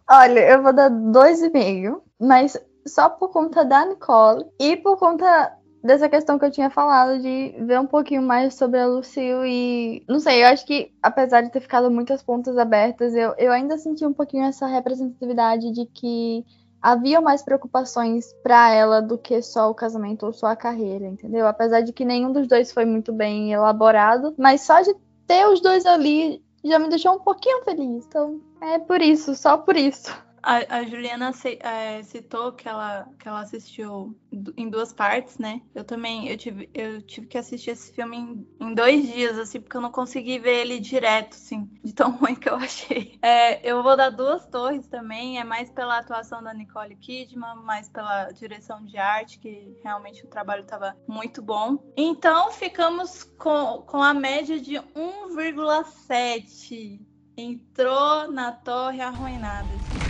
Olha, 0.08 0.40
eu 0.40 0.62
vou 0.62 0.72
dar 0.72 0.88
dois 0.88 1.42
e 1.42 1.50
meio, 1.50 2.00
mas 2.18 2.56
só 2.86 3.08
por 3.08 3.30
conta 3.30 3.64
da 3.64 3.84
Nicole 3.86 4.44
e 4.60 4.76
por 4.76 4.98
conta 4.98 5.52
dessa 5.84 6.08
questão 6.08 6.38
que 6.38 6.46
eu 6.46 6.50
tinha 6.50 6.70
falado 6.70 7.20
de 7.20 7.54
ver 7.58 7.78
um 7.78 7.86
pouquinho 7.86 8.22
mais 8.22 8.54
sobre 8.54 8.80
a 8.80 8.86
Lucille 8.86 9.46
e 9.46 10.02
não 10.08 10.18
sei, 10.18 10.42
eu 10.42 10.48
acho 10.48 10.64
que 10.64 10.90
apesar 11.02 11.42
de 11.42 11.50
ter 11.50 11.60
ficado 11.60 11.90
muitas 11.90 12.22
pontas 12.22 12.56
abertas, 12.56 13.14
eu, 13.14 13.34
eu 13.36 13.52
ainda 13.52 13.76
senti 13.76 14.04
um 14.06 14.12
pouquinho 14.12 14.46
essa 14.46 14.66
representatividade 14.66 15.70
de 15.72 15.84
que 15.84 16.42
havia 16.80 17.20
mais 17.20 17.42
preocupações 17.42 18.32
pra 18.42 18.70
ela 18.70 19.02
do 19.02 19.18
que 19.18 19.42
só 19.42 19.70
o 19.70 19.74
casamento 19.74 20.24
ou 20.24 20.32
só 20.32 20.46
a 20.46 20.56
carreira, 20.56 21.06
entendeu? 21.06 21.46
Apesar 21.46 21.82
de 21.82 21.92
que 21.92 22.04
nenhum 22.04 22.32
dos 22.32 22.48
dois 22.48 22.72
foi 22.72 22.86
muito 22.86 23.12
bem 23.12 23.52
elaborado, 23.52 24.34
mas 24.38 24.62
só 24.62 24.80
de 24.80 24.94
ter 25.26 25.46
os 25.48 25.60
dois 25.60 25.84
ali 25.84 26.42
já 26.64 26.78
me 26.78 26.88
deixou 26.88 27.14
um 27.14 27.20
pouquinho 27.20 27.62
feliz. 27.62 28.06
Então, 28.06 28.40
é 28.60 28.78
por 28.78 29.02
isso, 29.02 29.34
só 29.34 29.58
por 29.58 29.76
isso. 29.76 30.10
A, 30.44 30.78
a 30.78 30.84
Juliana 30.84 31.32
é, 31.60 32.02
citou 32.02 32.52
que 32.52 32.68
ela, 32.68 33.08
que 33.18 33.26
ela 33.26 33.40
assistiu 33.40 34.14
em 34.56 34.68
duas 34.68 34.92
partes, 34.92 35.38
né? 35.38 35.62
Eu 35.74 35.82
também 35.84 36.28
eu 36.28 36.36
tive, 36.36 36.68
eu 36.74 37.00
tive 37.00 37.26
que 37.26 37.38
assistir 37.38 37.70
esse 37.70 37.94
filme 37.94 38.18
em, 38.18 38.46
em 38.60 38.74
dois 38.74 39.10
dias, 39.10 39.38
assim, 39.38 39.58
porque 39.58 39.74
eu 39.76 39.80
não 39.80 39.90
consegui 39.90 40.38
ver 40.38 40.60
ele 40.60 40.78
direto, 40.80 41.32
assim, 41.34 41.66
de 41.82 41.94
tão 41.94 42.10
ruim 42.18 42.34
que 42.34 42.50
eu 42.50 42.56
achei. 42.56 43.18
É, 43.22 43.66
eu 43.68 43.82
vou 43.82 43.96
dar 43.96 44.10
duas 44.10 44.44
torres 44.46 44.86
também, 44.86 45.40
é 45.40 45.44
mais 45.44 45.70
pela 45.70 45.96
atuação 45.98 46.42
da 46.42 46.52
Nicole 46.52 46.94
Kidman, 46.96 47.62
mais 47.62 47.88
pela 47.88 48.30
direção 48.32 48.84
de 48.84 48.98
arte, 48.98 49.38
que 49.38 49.74
realmente 49.82 50.26
o 50.26 50.28
trabalho 50.28 50.60
estava 50.62 50.94
muito 51.08 51.40
bom. 51.40 51.78
Então 51.96 52.52
ficamos 52.52 53.24
com, 53.38 53.82
com 53.86 54.02
a 54.02 54.12
média 54.12 54.60
de 54.60 54.74
1,7. 54.74 57.00
Entrou 57.36 58.30
na 58.30 58.52
torre 58.52 59.00
arruinada. 59.00 59.66
Então, 59.66 60.03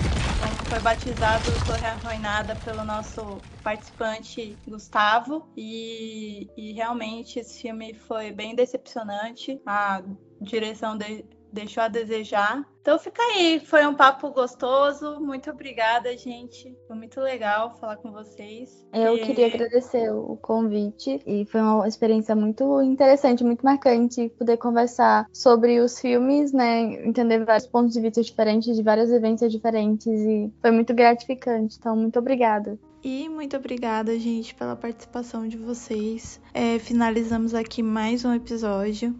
foi 0.65 0.81
batizado 0.81 1.61
Torre 1.61 1.87
Arruinada 1.87 2.57
pelo 2.57 2.85
nosso 2.85 3.43
participante 3.63 4.59
Gustavo 4.67 5.49
e, 5.57 6.49
e 6.57 6.73
realmente 6.73 7.39
esse 7.39 7.61
filme 7.63 7.95
foi 7.95 8.33
bem 8.33 8.55
decepcionante. 8.55 9.61
A 9.67 10.03
direção 10.41 10.97
de, 10.97 11.25
deixou 11.55 11.83
a 11.83 11.89
desejar. 11.89 12.67
Então 12.83 12.99
fica 12.99 13.23
aí, 13.23 13.61
foi 13.61 13.87
um 13.87 13.95
papo 13.95 14.31
gostoso. 14.31 15.19
Muito 15.19 15.51
obrigada, 15.51 16.15
gente. 16.19 16.77
Foi 16.87 16.95
muito 16.95 17.19
legal 17.19 17.75
falar 17.79 17.97
com 17.97 18.13
vocês. 18.13 18.85
Eu 18.93 19.17
e... 19.17 19.21
queria 19.21 19.47
agradecer 19.47 20.13
o 20.13 20.37
convite 20.37 21.23
e 21.27 21.47
foi 21.47 21.63
uma 21.63 21.89
experiência 21.89 22.37
muito 22.37 22.83
interessante, 22.83 23.43
muito 23.43 23.65
marcante 23.65 24.29
poder 24.39 24.59
conversar 24.59 25.27
sobre 25.33 25.81
os 25.81 25.99
filmes, 25.99 26.53
né, 26.53 27.07
entender 27.07 27.43
vários 27.45 27.67
pontos 27.67 27.95
de 27.95 28.01
vista 28.01 28.21
diferentes, 28.21 28.77
de 28.77 28.83
várias 28.83 29.09
vivências 29.09 29.51
diferentes 29.51 30.07
e 30.07 30.53
foi 30.61 30.71
muito 30.71 30.93
gratificante. 30.93 31.77
Então, 31.79 31.97
muito 31.97 32.19
obrigada. 32.19 32.79
E 33.03 33.29
muito 33.29 33.57
obrigada, 33.57 34.19
gente, 34.19 34.55
pela 34.55 34.75
participação 34.75 35.47
de 35.47 35.57
vocês. 35.57 36.41
É, 36.53 36.79
finalizamos 36.79 37.55
aqui 37.55 37.83
mais 37.83 38.25
um 38.25 38.35
episódio 38.35 39.15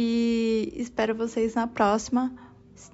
e 0.00 0.72
espero 0.76 1.12
vocês 1.12 1.56
na 1.56 1.66
próxima. 1.66 2.32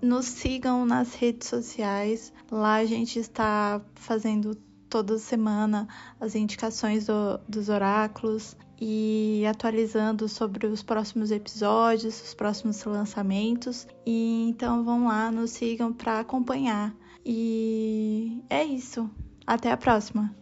Nos 0.01 0.25
sigam 0.25 0.87
nas 0.87 1.13
redes 1.15 1.49
sociais. 1.49 2.33
Lá 2.51 2.77
a 2.77 2.87
gente 2.87 3.19
está 3.19 3.83
fazendo 3.95 4.55
toda 4.89 5.19
semana 5.19 5.87
as 6.19 6.35
indicações 6.35 7.07
do, 7.07 7.39
dos 7.47 7.69
oráculos 7.69 8.57
e 8.81 9.45
atualizando 9.47 10.27
sobre 10.29 10.67
os 10.67 10.83
próximos 10.83 11.31
episódios, 11.31 12.23
os 12.23 12.33
próximos 12.33 12.83
lançamentos. 12.85 13.87
E 14.07 14.49
então 14.49 14.83
vão 14.83 15.09
lá, 15.09 15.31
nos 15.31 15.51
sigam 15.51 15.93
para 15.93 16.21
acompanhar. 16.21 16.95
E 17.23 18.43
é 18.49 18.65
isso. 18.65 19.11
Até 19.47 19.71
a 19.71 19.77
próxima. 19.77 20.35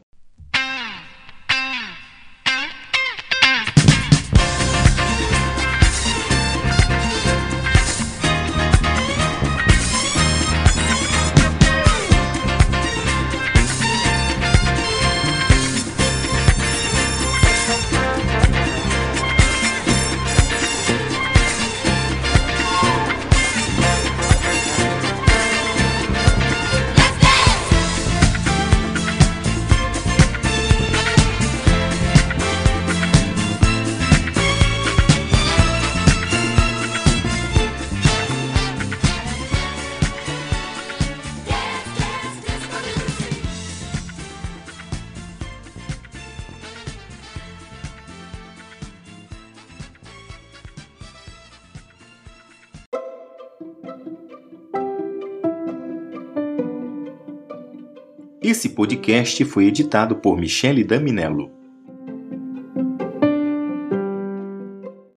Esse 58.62 58.68
podcast 58.68 59.44
foi 59.44 59.66
editado 59.66 60.14
por 60.14 60.38
Michele 60.38 60.84
Daminello. 60.84 61.61